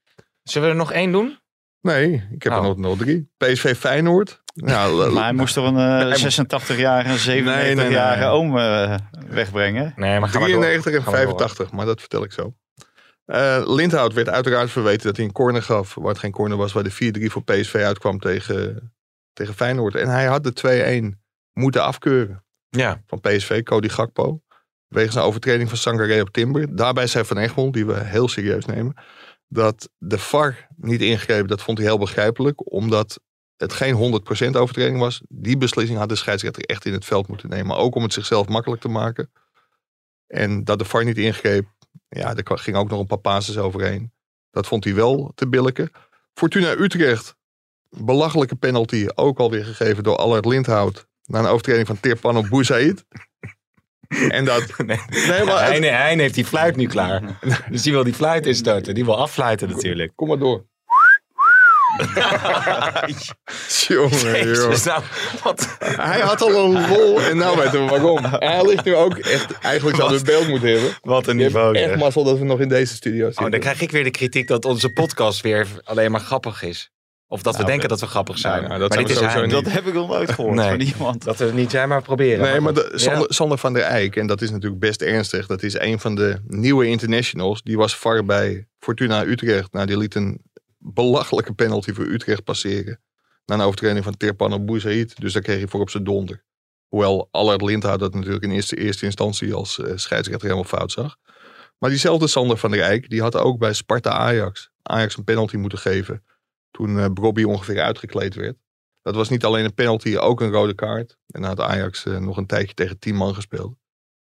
Zullen 0.43 0.67
we 0.67 0.73
er 0.73 0.79
nog 0.79 0.91
één 0.91 1.11
doen? 1.11 1.39
Nee, 1.81 2.27
ik 2.31 2.43
heb 2.43 2.51
Oh. 2.51 2.57
er 2.57 2.63
nog, 2.63 2.77
nog 2.77 2.97
drie. 2.97 3.31
PSV 3.37 3.75
Feyenoord. 3.77 4.41
Maar 4.63 5.23
hij 5.23 5.33
moest 5.33 5.53
toch 5.53 5.67
een 5.67 5.77
eh 5.77 6.23
86-jarige, 6.23 7.31
97-jarige 7.31 7.43
Nee, 7.43 7.75
nee, 7.75 7.89
nee. 8.17 8.25
oom 8.25 8.57
eh, 8.57 8.95
wegbrengen? 9.29 9.93
Nee, 9.95 10.19
maar 10.19 10.29
ga 10.29 10.39
maar 10.39 10.49
door. 10.49 10.61
93 10.61 10.93
en 10.93 11.01
Ga 11.03 11.11
maar 11.11 11.19
door. 11.25 11.29
85, 11.37 11.71
maar 11.71 11.85
dat 11.85 11.99
vertel 11.99 12.23
ik 12.23 12.31
zo. 12.31 12.53
Eh 13.25 13.61
Lindhout 13.65 14.13
werd 14.13 14.29
uiteraard 14.29 14.71
verweten 14.71 15.07
dat 15.07 15.15
hij 15.17 15.25
een 15.25 15.31
corner 15.31 15.63
gaf, 15.63 15.93
waar 15.95 16.07
het 16.07 16.17
geen 16.19 16.31
corner 16.31 16.57
was, 16.57 16.73
waar 16.73 16.83
de 16.83 17.13
4-3 17.19 17.31
voor 17.31 17.43
PSV 17.43 17.75
uitkwam 17.75 18.19
tegen, 18.19 18.91
tegen 19.33 19.53
Feyenoord. 19.53 19.95
En 19.95 20.07
hij 20.07 20.25
had 20.25 20.43
de 20.43 21.11
2-1 21.13 21.17
moeten 21.53 21.83
afkeuren 21.83 22.43
Ja, 22.69 23.01
van 23.07 23.19
PSV, 23.19 23.63
Cody 23.63 23.89
Gakpo. 23.89 24.41
Wegens 24.87 25.15
een 25.15 25.21
overtreding 25.21 25.69
van 25.69 25.77
Sangaré 25.77 26.21
op 26.21 26.29
Timber. 26.29 26.75
Daarbij 26.75 27.07
zei 27.07 27.25
Van 27.25 27.37
Egmond, 27.37 27.73
die 27.73 27.85
we 27.85 27.99
heel 28.03 28.27
serieus 28.27 28.65
nemen, 28.65 28.93
dat 29.49 29.89
de 29.97 30.17
VAR 30.17 30.67
niet 30.75 31.01
ingreep. 31.01 31.47
Dat 31.47 31.61
vond 31.61 31.77
hij 31.77 31.87
heel 31.87 31.97
begrijpelijk, 31.97 32.71
omdat 32.71 33.19
het 33.57 33.73
geen 33.73 34.21
100% 34.53 34.55
overtreding 34.55 34.99
was. 34.99 35.21
Die 35.27 35.57
beslissing 35.57 35.99
had 35.99 36.09
de 36.09 36.15
scheidsrechter 36.15 36.63
echt 36.63 36.85
in 36.85 36.93
het 36.93 37.05
veld 37.05 37.27
moeten 37.27 37.49
nemen. 37.49 37.75
Ook 37.75 37.95
om 37.95 38.03
het 38.03 38.13
zichzelf 38.13 38.47
makkelijk 38.47 38.81
te 38.81 38.87
maken. 38.87 39.31
En 40.27 40.63
dat 40.63 40.79
de 40.79 40.85
VAR 40.85 41.03
niet 41.03 41.17
ingreep, 41.17 41.67
ja, 42.09 42.35
er 42.35 42.57
ging 42.57 42.77
ook 42.77 42.89
nog 42.89 42.99
een 42.99 43.07
paar 43.07 43.17
passes 43.17 43.57
overheen. 43.57 44.11
Dat 44.51 44.67
vond 44.67 44.83
hij 44.83 44.95
wel 44.95 45.31
te 45.35 45.47
billijken. 45.47 45.91
Fortuna 46.33 46.71
Utrecht, 46.71 47.35
belachelijke 47.89 48.55
penalty, 48.55 49.07
ook 49.15 49.39
alweer 49.39 49.65
gegeven 49.65 50.03
door 50.03 50.15
Allard 50.15 50.45
Lindhout. 50.45 51.07
Na 51.23 51.39
een 51.39 51.45
overtreding 51.45 51.87
van 51.87 51.99
Tirpan 51.99 52.37
op 52.37 52.49
Bouzzaïd. 52.49 53.05
En 54.09 54.45
dat... 54.45 54.63
Nee. 54.85 54.99
Nee, 55.27 55.43
maar 55.43 55.71
Hein 55.71 56.19
heeft 56.19 56.33
die 56.33 56.45
fluit 56.45 56.75
nu 56.75 56.87
klaar. 56.87 57.21
Dus 57.71 57.81
die 57.81 57.91
wil 57.91 58.03
die 58.03 58.13
fluit 58.13 58.45
instarten. 58.45 58.93
Die 58.93 59.05
wil 59.05 59.17
afluiten 59.17 59.69
natuurlijk. 59.69 60.11
Kom 60.15 60.27
maar 60.27 60.39
door. 60.39 60.65
Jongen. 63.87 64.19
Jezus, 64.19 64.83
nou, 64.83 65.03
wat, 65.43 65.77
Hij 65.79 66.19
had 66.19 66.41
al 66.41 66.65
een 66.65 66.87
lol 66.89 67.21
en 67.21 67.37
nou 67.37 67.57
weten 67.57 67.85
we 67.85 67.89
waarom. 67.89 68.25
En 68.25 68.51
hij 68.51 68.65
ligt 68.65 68.85
nu 68.85 68.95
ook 68.95 69.17
echt... 69.17 69.51
Eigenlijk 69.59 69.97
zouden 69.97 70.19
we 70.19 70.25
beeld 70.25 70.47
moeten 70.47 70.69
hebben. 70.69 70.91
wat 71.01 71.27
een 71.27 71.37
niveau. 71.37 71.77
echt 71.77 71.95
mazzel 71.95 72.23
dat 72.23 72.37
we 72.37 72.45
nog 72.45 72.59
in 72.59 72.69
deze 72.69 72.95
studio 72.95 73.25
zitten. 73.25 73.45
Oh, 73.45 73.51
dan 73.51 73.59
krijg 73.59 73.81
ik 73.81 73.91
weer 73.91 74.03
de 74.03 74.11
kritiek 74.11 74.47
dat 74.47 74.65
onze 74.65 74.89
podcast 74.89 75.41
weer 75.41 75.67
alleen 75.83 76.11
maar 76.11 76.21
grappig 76.21 76.63
is. 76.63 76.91
Of 77.31 77.41
dat 77.41 77.53
we 77.53 77.59
Nou, 77.59 77.71
denken 77.71 77.89
dat 77.89 77.99
we 77.99 78.05
grappig 78.07 78.37
zijn. 78.37 78.63
nou, 78.63 78.79
dat 78.79 78.79
maar 78.79 78.91
zijn 78.91 79.05
dit 79.05 79.07
we 79.07 79.13
is 79.25 79.31
sowieso 79.31 79.39
Hein. 79.39 79.55
niet. 79.55 79.65
Dat 79.65 79.73
heb 79.83 79.87
ik 79.87 79.93
nog 79.93 80.07
nooit 80.09 80.31
gehoord 80.31 80.55
Nee. 80.55 80.69
van 80.69 80.79
iemand. 80.79 81.23
Dat 81.23 81.37
we 81.37 81.45
het 81.45 81.53
niet 81.53 81.71
zijn, 81.71 81.89
maar 81.89 82.01
proberen. 82.01 82.39
Nee, 82.51 82.59
maar 82.59 82.73
de, 82.73 82.91
Sander, 82.95 83.33
Sander 83.33 83.57
van 83.57 83.73
der 83.73 83.81
Eyck, 83.83 84.15
en 84.15 84.27
dat 84.27 84.41
is 84.41 84.51
natuurlijk 84.51 84.79
best 84.81 85.01
ernstig. 85.01 85.47
Dat 85.47 85.63
is 85.63 85.79
een 85.79 85.99
van 85.99 86.15
de 86.15 86.39
nieuwe 86.47 86.85
internationals. 86.87 87.61
Die 87.63 87.77
was 87.77 87.95
VAR 87.95 88.25
bij 88.25 88.67
Fortuna 88.79 89.25
Utrecht. 89.25 89.73
Nou, 89.73 89.85
die 89.85 89.97
liet 89.97 90.15
een 90.15 90.41
belachelijke 90.77 91.53
penalty 91.53 91.93
voor 91.93 92.05
Utrecht 92.05 92.43
passeren. 92.43 92.99
Na 93.45 93.55
een 93.55 93.61
overtreding 93.61 94.03
van 94.03 94.17
Tirpan 94.17 94.53
op 94.53 94.67
Bouzzaïd. 94.67 95.19
Dus 95.21 95.33
daar 95.33 95.41
kreeg 95.41 95.57
hij 95.57 95.67
voor 95.67 95.81
op 95.81 95.89
zijn 95.89 96.03
donder. 96.03 96.43
Hoewel 96.87 97.27
Allard 97.31 97.61
Lindhout 97.61 97.99
dat 97.99 98.13
natuurlijk 98.13 98.43
in 98.43 98.51
eerste, 98.51 98.75
eerste 98.75 99.05
instantie 99.05 99.53
als 99.53 99.79
eh, 99.79 99.91
scheidsrechter 99.95 100.47
helemaal 100.49 100.69
fout 100.69 100.91
zag. 100.91 101.15
Maar 101.77 101.89
diezelfde 101.89 102.27
Sander 102.27 102.57
van 102.57 102.71
der 102.71 102.81
Eyck, 102.81 103.09
die 103.09 103.21
had 103.21 103.35
ook 103.35 103.59
bij 103.59 103.73
Sparta 103.73 104.09
Ajax, 104.09 104.69
Ajax 104.81 105.17
een 105.17 105.23
penalty 105.23 105.55
moeten 105.57 105.79
geven. 105.79 106.23
Toen 106.71 107.13
Brobby 107.13 107.43
ongeveer 107.43 107.81
uitgekleed 107.81 108.35
werd. 108.35 108.57
Dat 109.01 109.15
was 109.15 109.29
niet 109.29 109.45
alleen 109.45 109.65
een 109.65 109.73
penalty, 109.73 110.17
ook 110.17 110.41
een 110.41 110.51
rode 110.51 110.73
kaart. 110.75 111.17
En 111.27 111.41
dan 111.41 111.49
had 111.49 111.59
Ajax 111.59 112.05
eh, 112.05 112.17
nog 112.17 112.37
een 112.37 112.45
tijdje 112.45 112.73
tegen 112.73 112.99
10 112.99 113.15
man 113.15 113.35
gespeeld. 113.35 113.75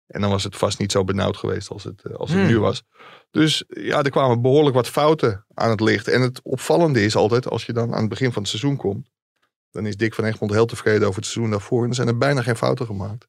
En 0.06 0.20
dan 0.20 0.30
was 0.30 0.44
het 0.44 0.56
vast 0.56 0.78
niet 0.78 0.92
zo 0.92 1.04
benauwd 1.04 1.36
geweest 1.36 1.70
als 1.70 1.84
het, 1.84 2.02
eh, 2.02 2.14
als 2.14 2.30
het 2.30 2.38
Hmm. 2.38 2.48
nu 2.48 2.58
was. 2.58 2.82
Dus 3.30 3.64
ja, 3.68 4.02
er 4.02 4.10
kwamen 4.10 4.42
behoorlijk 4.42 4.74
wat 4.74 4.88
fouten 4.88 5.44
aan 5.54 5.70
het 5.70 5.80
licht. 5.80 6.08
En 6.08 6.20
het 6.20 6.42
opvallende 6.42 7.04
is 7.04 7.16
altijd, 7.16 7.48
als 7.48 7.66
je 7.66 7.72
dan 7.72 7.94
aan 7.94 8.00
het 8.00 8.08
begin 8.08 8.32
van 8.32 8.42
het 8.42 8.50
seizoen 8.50 8.76
komt. 8.76 9.10
Dan 9.70 9.86
is 9.86 9.96
Dick 9.96 10.14
van 10.14 10.24
Egmond 10.24 10.52
heel 10.52 10.66
tevreden 10.66 11.02
over 11.08 11.20
het 11.20 11.30
seizoen 11.30 11.50
daarvoor. 11.50 11.78
En 11.80 11.86
dan 11.86 11.94
zijn 11.94 12.08
er 12.08 12.18
bijna 12.18 12.42
geen 12.42 12.56
fouten 12.56 12.86
gemaakt. 12.86 13.28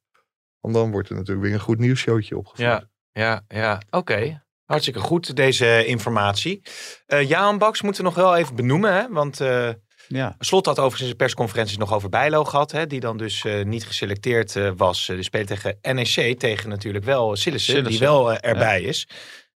Want 0.60 0.74
dan 0.74 0.90
wordt 0.90 1.08
er 1.08 1.14
natuurlijk 1.14 1.46
weer 1.46 1.54
een 1.54 1.60
goed 1.60 1.78
nieuwsshowtje 1.78 2.36
opgevoerd. 2.36 2.68
Ja, 2.68 2.88
ja, 3.12 3.44
ja. 3.48 3.82
Oké. 3.90 4.42
Hartstikke 4.70 5.00
goed, 5.00 5.36
deze 5.36 5.84
informatie. 5.86 6.62
Eh 7.06 7.28
Jaan 7.28 7.58
Baks 7.58 7.82
moeten 7.82 8.02
we 8.02 8.08
nog 8.08 8.18
wel 8.18 8.36
even 8.36 8.54
benoemen. 8.54 8.92
Hè? 8.94 9.08
Want 9.08 9.40
eh, 9.40 9.68
Ja. 10.08 10.34
Slot 10.38 10.66
had 10.66 10.74
overigens 10.74 11.00
in 11.00 11.06
zijn 11.06 11.16
persconferenties 11.16 11.76
nog 11.76 11.92
over 11.92 12.08
Bijlo 12.08 12.44
gehad. 12.44 12.72
Hè? 12.72 12.86
Die 12.86 13.00
dan 13.00 13.16
dus 13.16 13.44
eh, 13.44 13.64
niet 13.64 13.86
geselecteerd 13.86 14.56
eh, 14.56 14.70
was. 14.76 15.08
Uh, 15.08 15.14
die 15.16 15.24
speelt 15.24 15.46
tegen 15.46 15.78
NEC. 15.82 16.38
Tegen 16.38 16.68
natuurlijk 16.68 17.04
wel 17.04 17.36
Sillissen. 17.36 17.84
Die 17.84 17.98
wel 17.98 18.32
erbij 18.34 18.82
is. 18.82 19.08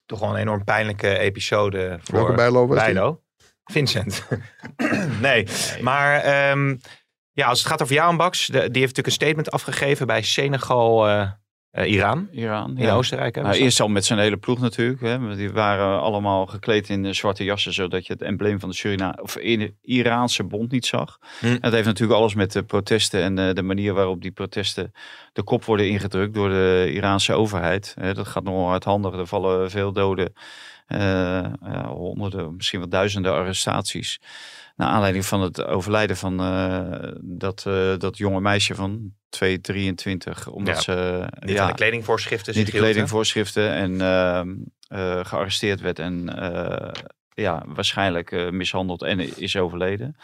Toch 0.07 0.19
wel 0.21 0.31
een 0.31 0.37
enorm 0.41 0.65
pijnlijke 0.65 1.19
episode 1.19 1.99
voor 2.03 2.15
Welke 2.15 2.33
Bijlo 2.35 2.67
was? 2.67 2.77
Bijlo. 2.79 3.21
Vincent. 3.65 4.25
nee, 5.21 5.47
maar 5.81 6.21
ehm, 6.21 6.77
ja, 7.33 7.47
als 7.47 7.59
het 7.59 7.69
gaat 7.69 7.83
over 7.83 7.95
Jaan 7.95 8.17
Baks. 8.17 8.47
de- 8.47 8.53
die 8.53 8.59
heeft 8.61 8.73
natuurlijk 8.97 9.07
een 9.07 9.12
statement 9.12 9.51
afgegeven 9.51 10.07
bij 10.07 10.23
Senegal, 10.23 11.07
eh, 11.75 11.91
Iran. 11.93 12.29
Iran. 12.33 12.77
In 12.77 12.85
ja. 12.85 12.95
Oostenrijk. 12.95 13.35
Hè, 13.35 13.43
Nou, 13.43 13.55
eerst 13.55 13.81
al 13.81 13.89
met 13.89 14.05
zijn 14.05 14.18
hele 14.18 14.37
ploeg 14.37 14.61
natuurlijk. 14.61 15.01
Hè. 15.01 15.37
Die 15.37 15.51
waren 15.53 16.01
allemaal 16.01 16.47
gekleed 16.47 16.89
in 16.89 17.05
eh, 17.05 17.12
zwarte 17.12 17.45
jassen, 17.45 17.72
zodat 17.72 18.07
je 18.07 18.12
het 18.12 18.22
embleem 18.22 18.61
van 18.61 18.68
de 18.68 18.75
Surina 18.75 19.18
of 19.22 19.37
in- 19.37 19.77
Iraanse 19.83 20.45
bond 20.45 20.70
niet 20.70 20.87
zag. 20.87 21.18
Hm. 21.41 21.47
En 21.47 21.61
dat 21.61 21.72
heeft 21.72 21.87
natuurlijk 21.87 22.18
alles 22.18 22.35
met 22.35 22.53
de 22.53 22.62
protesten 22.62 23.22
en 23.22 23.39
eh, 23.39 23.55
de 23.55 23.62
manier 23.62 23.95
waarop 23.95 24.22
die 24.22 24.31
protesten 24.31 24.93
de 25.33 25.43
kop 25.43 25.64
worden 25.64 25.89
ingedrukt 25.89 26.35
door 26.35 26.49
de 26.49 26.91
Iraanse 26.93 27.33
overheid. 27.33 27.95
Hè, 28.01 28.14
dat 28.14 28.27
gaat 28.29 28.45
nogal 28.45 28.68
hardhandig. 28.68 29.12
Er 29.14 29.27
vallen 29.27 29.70
veel 29.70 29.93
doden, 29.93 30.33
honderden, 31.87 32.57
misschien 32.57 32.79
wel 32.79 32.89
duizenden 32.89 33.33
arrestaties. 33.33 34.20
Naar 34.75 34.89
aanleiding 34.89 35.27
van 35.27 35.41
het 35.41 35.64
overlijden 35.64 36.16
van 36.16 36.41
eh, 36.41 37.12
dat, 37.20 37.64
eh, 37.66 37.99
dat 37.99 38.18
jonge 38.18 38.41
meisje 38.41 38.75
van 38.75 39.12
2, 39.29 39.61
23. 39.61 40.49
Omdat 40.49 40.75
Ja, 40.75 40.81
ze 40.81 41.27
Niet 41.41 41.59
aan 41.59 41.68
de 41.68 41.75
kledingvoorschriften. 41.75 42.57
niet 42.57 42.66
de 42.66 42.72
kledingvoorschriften 42.72 43.70
en 43.70 44.01
ehm, 44.01 44.55
eh, 44.89 45.25
gearresteerd 45.25 45.81
werd 45.81 45.99
en 45.99 46.25
ja, 47.35 47.64
waarschijnlijk 47.66 48.51
mishandeld 48.51 49.03
en 49.03 49.39
is 49.41 49.57
overleden. 49.57 50.16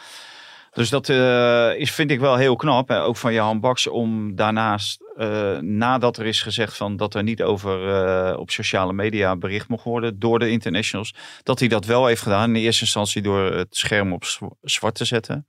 Dus 0.71 0.89
dat 0.89 1.09
eh, 1.09 1.75
is, 1.75 1.91
vind 1.91 2.11
ik 2.11 2.19
wel 2.19 2.35
heel 2.35 2.55
knap. 2.55 2.87
Hè? 2.87 3.03
Ook 3.03 3.17
van 3.17 3.33
Johan 3.33 3.59
Baks 3.59 3.87
om 3.87 4.35
daarnaast, 4.35 5.01
eh, 5.15 5.57
nadat 5.57 6.17
er 6.17 6.25
is 6.25 6.41
gezegd 6.41 6.77
van 6.77 6.97
dat 6.97 7.15
er 7.15 7.23
niet 7.23 7.43
over 7.43 7.89
eh, 7.89 8.39
op 8.39 8.51
sociale 8.51 8.93
media 8.93 9.35
bericht 9.35 9.67
mocht 9.67 9.83
worden 9.83 10.19
door 10.19 10.39
de 10.39 10.49
internationals, 10.49 11.13
dat 11.43 11.59
hij 11.59 11.67
dat 11.67 11.85
wel 11.85 12.05
heeft 12.05 12.21
gedaan. 12.21 12.55
In 12.55 12.61
eerste 12.61 12.83
instantie 12.83 13.21
door 13.21 13.53
het 13.53 13.75
scherm 13.75 14.13
op 14.13 14.25
zw- 14.25 14.51
zwart 14.61 14.95
te 14.95 15.05
zetten. 15.05 15.47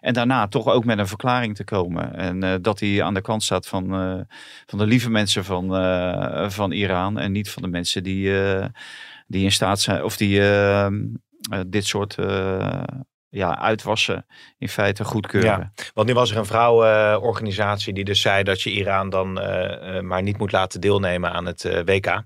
En 0.00 0.12
daarna 0.12 0.48
toch 0.48 0.66
ook 0.66 0.84
met 0.84 0.98
een 0.98 1.06
verklaring 1.06 1.56
te 1.56 1.64
komen. 1.64 2.14
En 2.14 2.62
dat 2.62 2.80
hij 2.80 3.02
aan 3.02 3.14
de 3.14 3.20
kant 3.20 3.42
staat 3.42 3.66
van, 3.66 3.88
van 4.66 4.78
de 4.78 4.86
lieve 4.86 5.10
mensen 5.10 5.44
van, 5.44 5.68
van 6.50 6.72
Iran. 6.72 7.18
En 7.18 7.32
niet 7.32 7.50
van 7.50 7.62
de 7.62 7.68
mensen 7.68 8.02
die, 8.02 8.32
die 9.26 9.44
in 9.44 9.52
staat 9.52 9.80
zijn. 9.80 10.04
Of 10.04 10.16
die 10.16 10.40
dit 11.66 11.86
soort 11.86 12.16
ja, 13.28 13.58
uitwassen 13.58 14.26
in 14.58 14.68
feite 14.68 15.04
goedkeuren. 15.04 15.72
Ja. 15.74 15.90
Want 15.94 16.08
nu 16.08 16.14
was 16.14 16.30
er 16.30 16.36
een 16.36 16.46
vrouwenorganisatie 16.46 17.92
die 17.92 18.04
dus 18.04 18.20
zei 18.20 18.42
dat 18.42 18.62
je 18.62 18.70
Iran 18.70 19.10
dan 19.10 19.40
eh, 19.40 19.96
eh, 19.96 20.02
maar 20.02 20.22
niet 20.22 20.38
moet 20.38 20.52
laten 20.52 20.80
deelnemen 20.80 21.32
aan 21.32 21.46
het 21.46 21.64
eh, 21.64 21.80
WK. 21.84 22.22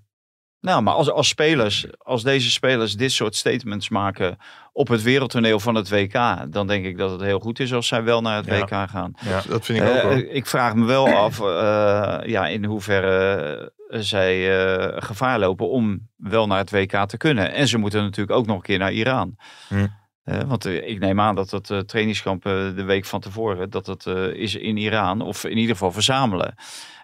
Nou, 0.61 0.83
maar 0.83 0.95
als, 0.95 1.11
als 1.11 1.29
spelers, 1.29 1.87
als 1.99 2.23
deze 2.23 2.51
spelers 2.51 2.95
dit 2.97 3.13
soort 3.13 3.37
statements 3.37 3.89
maken 3.89 4.37
op 4.73 4.89
het 4.89 5.03
wereldtoneel 5.03 5.61
van 5.61 5.75
het 5.75 5.89
WK, 5.91 6.13
dan 6.53 6.67
denk 6.67 6.85
ik 6.85 6.99
dat 6.99 7.11
het 7.11 7.21
heel 7.21 7.39
goed 7.39 7.61
is 7.61 7.73
als 7.73 7.87
zij 7.87 8.03
wel 8.03 8.21
naar 8.21 8.37
het 8.37 8.47
Ja. 8.47 8.59
WK 8.59 8.91
gaan. 8.91 9.13
Ja. 9.21 9.41
Dat 9.49 9.65
vind 9.65 9.79
ik 9.79 9.89
ook 9.89 9.95
Eh, 9.95 10.03
wel. 10.03 10.17
ik 10.17 10.47
vraag 10.47 10.75
me 10.75 10.85
wel 10.85 11.09
af 11.09 11.41
eh, 11.41 12.19
ja, 12.29 12.47
in 12.47 12.65
hoeverre 12.65 13.73
zij 13.89 14.65
eh, 14.67 15.03
gevaar 15.03 15.39
lopen 15.39 15.69
om 15.71 16.09
wel 16.17 16.47
naar 16.47 16.59
het 16.59 16.71
WK 16.71 17.07
te 17.07 17.17
kunnen. 17.17 17.53
En 17.53 17.69
ze 17.69 17.79
moeten 17.79 18.03
natuurlijk 18.03 18.39
ook 18.39 18.47
nog 18.47 18.57
een 18.57 18.63
keer 18.63 18.79
naar 18.79 18.93
Iran. 18.93 19.37
Hm. 19.69 19.87
Eh, 20.31 20.49
want 20.49 20.65
eh, 20.65 20.89
ik 20.89 20.99
neem 20.99 21.21
aan 21.21 21.35
dat 21.35 21.51
het 21.51 21.71
eh, 21.71 21.79
trainingskamp 21.79 22.47
eh, 22.47 22.53
de 22.53 22.83
week 22.83 23.05
van 23.05 23.21
tevoren, 23.21 23.71
dat 23.71 23.87
het 23.87 24.07
eh, 24.07 24.27
is 24.27 24.55
in 24.55 24.77
Iran. 24.77 25.21
Of 25.21 25.45
in 25.45 25.57
ieder 25.57 25.73
geval 25.73 25.93
verzamelen. 25.93 26.55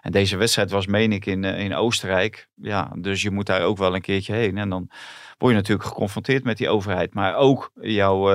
En 0.01 0.11
deze 0.11 0.37
wedstrijd 0.37 0.71
was, 0.71 0.85
meen 0.87 1.11
ik, 1.11 1.25
in, 1.25 1.43
in 1.43 1.75
Oostenrijk. 1.75 2.47
Ja, 2.55 2.91
dus 2.99 3.21
je 3.21 3.31
moet 3.31 3.45
daar 3.45 3.61
ook 3.61 3.77
wel 3.77 3.95
een 3.95 4.01
keertje 4.01 4.33
heen. 4.33 4.57
En 4.57 4.69
dan 4.69 4.89
word 5.37 5.51
je 5.51 5.57
natuurlijk 5.57 5.87
geconfronteerd 5.87 6.43
met 6.43 6.57
die 6.57 6.69
overheid. 6.69 7.13
Maar 7.13 7.35
ook 7.35 7.71
jouw 7.81 8.29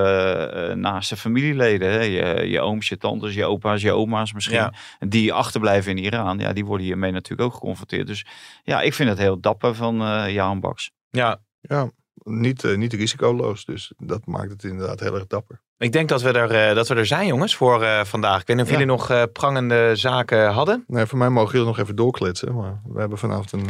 naaste 0.75 1.17
familieleden. 1.17 1.91
Hè? 1.91 2.01
Je, 2.01 2.49
je 2.49 2.61
ooms, 2.61 2.89
je 2.89 2.97
tantes, 2.97 3.35
je 3.35 3.45
opa's, 3.45 3.83
je 3.83 3.93
oma's 3.93 4.33
misschien. 4.33 4.57
Ja. 4.57 4.73
Die 4.99 5.33
achterblijven 5.33 5.91
in 5.97 6.05
Iran. 6.05 6.39
Ja, 6.39 6.53
die 6.53 6.65
worden 6.65 6.87
hiermee 6.87 7.13
natuurlijk 7.13 7.49
ook 7.49 7.55
geconfronteerd. 7.55 8.07
Dus 8.07 8.27
ja, 8.63 8.81
ik 8.81 8.95
vind 8.95 9.09
het 9.09 9.19
heel 9.19 9.41
dapper 9.41 9.75
van 9.75 10.03
eh 10.03 10.33
Jaan 10.33 10.61
Baks. 10.61 10.91
Ja, 11.11 11.41
Ja, 11.61 11.91
niet, 12.25 12.65
eh, 12.65 12.77
niet 12.77 12.93
risicoloos. 12.93 13.65
Dus 13.65 13.93
dat 13.99 14.27
maakt 14.27 14.51
het 14.51 14.65
inderdaad 14.65 15.01
heel 15.01 15.15
erg 15.15 15.27
dapper. 15.27 15.61
ik 15.79 15.93
denk 15.93 16.09
dat 16.09 16.23
we 16.23 16.33
er, 16.33 16.51
eh, 16.69 16.75
dat 16.75 16.89
we 16.89 16.95
er 16.95 17.07
zijn 17.07 17.27
jongens 17.27 17.57
voor 17.57 17.83
eh, 17.83 18.05
vandaag. 18.05 18.41
Ik 18.41 18.47
weet 18.47 18.57
niet 18.57 18.65
of 18.67 18.73
Ja. 18.73 18.79
jullie 18.79 18.93
nog 18.97 19.33
prangende 19.33 19.91
zaken 19.97 20.53
hadden. 20.53 20.85
Nee, 20.87 21.07
voor 21.07 21.19
mij 21.19 21.29
mogen 21.29 21.53
jullie 21.53 21.67
nog 21.67 21.79
even 21.79 21.97
doorkletsen. 21.97 22.55
Maar 22.55 22.81
we 22.85 23.01
hebben 23.01 23.19
vanavond 23.19 23.53
een, 23.53 23.67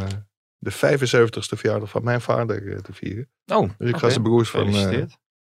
de 0.57 0.71
75ste 0.71 1.57
verjaardag 1.57 1.89
van 1.89 2.03
mijn 2.03 2.21
vader 2.21 2.81
te 2.81 2.93
vieren. 2.93 3.29
Oh, 3.45 3.69
Dus 3.77 3.87
ik 3.89 3.95
ga 3.95 4.01
oké. 4.01 4.09
zijn 4.09 4.23
broers 4.23 4.49
van. 4.49 4.71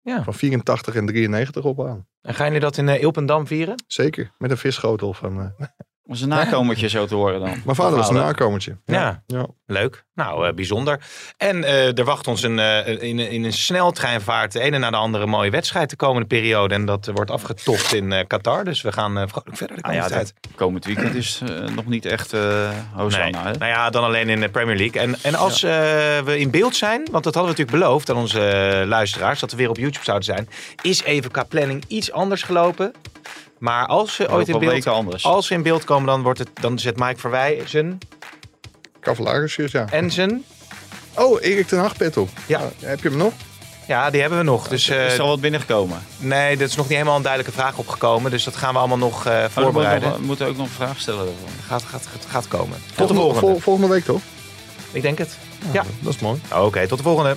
Ja. 0.02 0.22
van 0.22 0.34
84 0.34 0.94
en 0.94 1.06
93 1.06 1.64
op 1.64 1.80
aan. 1.86 2.06
En 2.20 2.34
gaan 2.34 2.46
jullie 2.46 2.60
dat 2.60 2.76
in 2.76 2.88
uh, 2.88 3.00
Ilpendam 3.02 3.46
vieren? 3.46 3.82
Zeker, 3.86 4.30
met 4.38 4.50
een 4.50 4.56
visschotel 4.56 5.12
van... 5.14 5.54
is 6.06 6.20
een 6.20 6.28
nakomertje 6.28 6.88
zo 6.88 7.06
te 7.06 7.14
horen 7.14 7.40
dan. 7.40 7.60
mijn 7.64 7.76
vader 7.76 7.96
was 7.96 8.08
een 8.08 8.14
nakomertje. 8.14 8.76
Ja. 8.84 9.22
ja. 9.26 9.46
Leuk. 9.66 10.04
Nou, 10.14 10.46
eh, 10.48 10.54
bijzonder. 10.54 11.00
En 11.36 11.64
eh, 11.64 11.98
er 11.98 12.04
wacht 12.04 12.26
ons 12.26 12.42
een, 12.42 12.58
eh, 12.58 13.02
in, 13.02 13.18
in 13.18 13.44
een 13.44 13.52
sneltreinvaart 13.52 14.52
de 14.52 14.60
ene 14.60 14.78
na 14.78 14.90
de 14.90 14.96
andere 14.96 15.26
mooie 15.26 15.50
wedstrijd 15.50 15.90
de 15.90 15.96
komende 15.96 16.26
periode. 16.26 16.74
En 16.74 16.84
dat 16.84 17.10
wordt 17.14 17.30
afgetocht 17.30 17.92
in 17.94 18.12
eh, 18.12 18.26
Qatar. 18.26 18.64
Dus 18.64 18.82
we 18.82 18.92
gaan 18.92 19.18
eh, 19.18 19.24
vrolijk 19.26 19.56
verder 19.56 19.76
de 19.76 19.82
Ah 19.82 19.88
komende 19.90 20.08
ja, 20.08 20.14
tijd. 20.16 20.34
dat 20.40 20.50
komend 20.54 20.84
weekend 20.84 21.14
is 21.14 21.40
nog 21.74 21.86
niet 21.86 22.06
echt 22.06 22.32
eh 22.32 22.70
Hosanna. 22.94 23.42
Nee. 23.42 23.52
hè? 23.52 23.58
Nou 23.58 23.70
ja, 23.70 23.90
dan 23.90 24.04
alleen 24.04 24.28
in 24.28 24.40
de 24.40 24.48
Premier 24.48 24.76
League. 24.76 25.00
En, 25.00 25.16
en 25.22 25.34
als 25.34 25.62
eh, 25.62 25.70
we 26.20 26.38
in 26.38 26.50
beeld 26.50 26.76
zijn, 26.76 27.08
want 27.10 27.24
dat 27.24 27.34
hadden 27.34 27.54
we 27.54 27.58
natuurlijk 27.58 27.84
beloofd 27.84 28.10
aan 28.10 28.16
onze 28.16 28.84
luisteraars, 28.86 29.40
dat 29.40 29.50
we 29.50 29.56
weer 29.56 29.68
op 29.68 29.76
YouTube 29.76 30.04
zouden 30.04 30.26
zijn, 30.26 30.48
is 30.82 31.02
even 31.02 31.30
qua 31.30 31.42
planning 31.42 31.84
iets 31.88 32.12
anders 32.12 32.42
gelopen. 32.42 32.92
Maar 33.58 33.86
als 33.86 34.16
we 34.16 34.30
ooit 34.30 34.48
in 34.48 34.58
beeld, 34.58 34.86
anders. 34.86 35.24
als 35.24 35.48
we 35.48 35.54
in 35.54 35.62
beeld 35.62 35.84
komen, 35.84 36.06
dan, 36.06 36.22
wordt 36.22 36.38
het, 36.38 36.48
dan 36.60 36.78
zet 36.78 36.96
Mike 36.98 37.20
Verwij 37.20 37.62
zijn 37.66 37.98
Cavalarisjes, 39.00 39.72
ja. 39.72 39.86
En 39.90 40.10
zijn... 40.10 40.44
Oh, 41.14 41.42
Erik 41.42 41.66
ten 41.66 41.78
Hag 41.78 41.96
pet 41.96 42.16
op. 42.16 42.28
Ja. 42.46 42.58
Ah, 42.58 42.64
heb 42.78 43.02
je 43.02 43.08
hem 43.08 43.18
nog? 43.18 43.32
Ja, 43.86 44.10
die 44.10 44.20
hebben 44.20 44.38
we 44.38 44.44
nog. 44.44 44.68
Dus, 44.68 44.88
eh, 44.88 45.06
is 45.06 45.14
er 45.14 45.20
al 45.20 45.28
wat 45.28 45.40
binnengekomen? 45.40 46.02
nee, 46.18 46.56
dat 46.56 46.68
is 46.68 46.76
nog 46.76 46.84
niet 46.88 46.94
helemaal 46.96 47.16
een 47.16 47.22
duidelijke 47.22 47.58
vraag 47.60 47.76
opgekomen. 47.78 48.30
Dus 48.30 48.44
dat 48.44 48.56
gaan 48.56 48.72
we 48.72 48.78
allemaal 48.78 48.98
nog 48.98 49.26
eh, 49.26 49.44
voorbereiden. 49.48 50.08
Oh, 50.12 50.16
we 50.18 50.22
moeten 50.24 50.46
ook 50.46 50.56
nog 50.56 50.66
een 50.66 50.72
vraag 50.72 50.98
stellen. 51.00 51.24
daarvan. 51.26 51.48
Gaat, 51.66 51.82
gaat, 51.82 52.06
gaat, 52.06 52.26
gaat 52.28 52.48
komen. 52.48 52.78
Tot 52.94 53.08
de 53.08 53.14
Volgende- 53.14 53.20
volgende. 53.20 53.40
vol- 53.50 53.58
volgende 53.60 53.88
week 53.88 54.04
toch? 54.04 54.20
Ik 54.92 55.02
denk 55.02 55.18
het. 55.18 55.36
Ah, 55.68 55.74
Ja. 55.74 55.84
Dat 56.00 56.14
is 56.14 56.20
mooi. 56.20 56.40
Oké, 56.54 56.86
tot 56.88 56.98
de 56.98 57.04
volgende. 57.04 57.36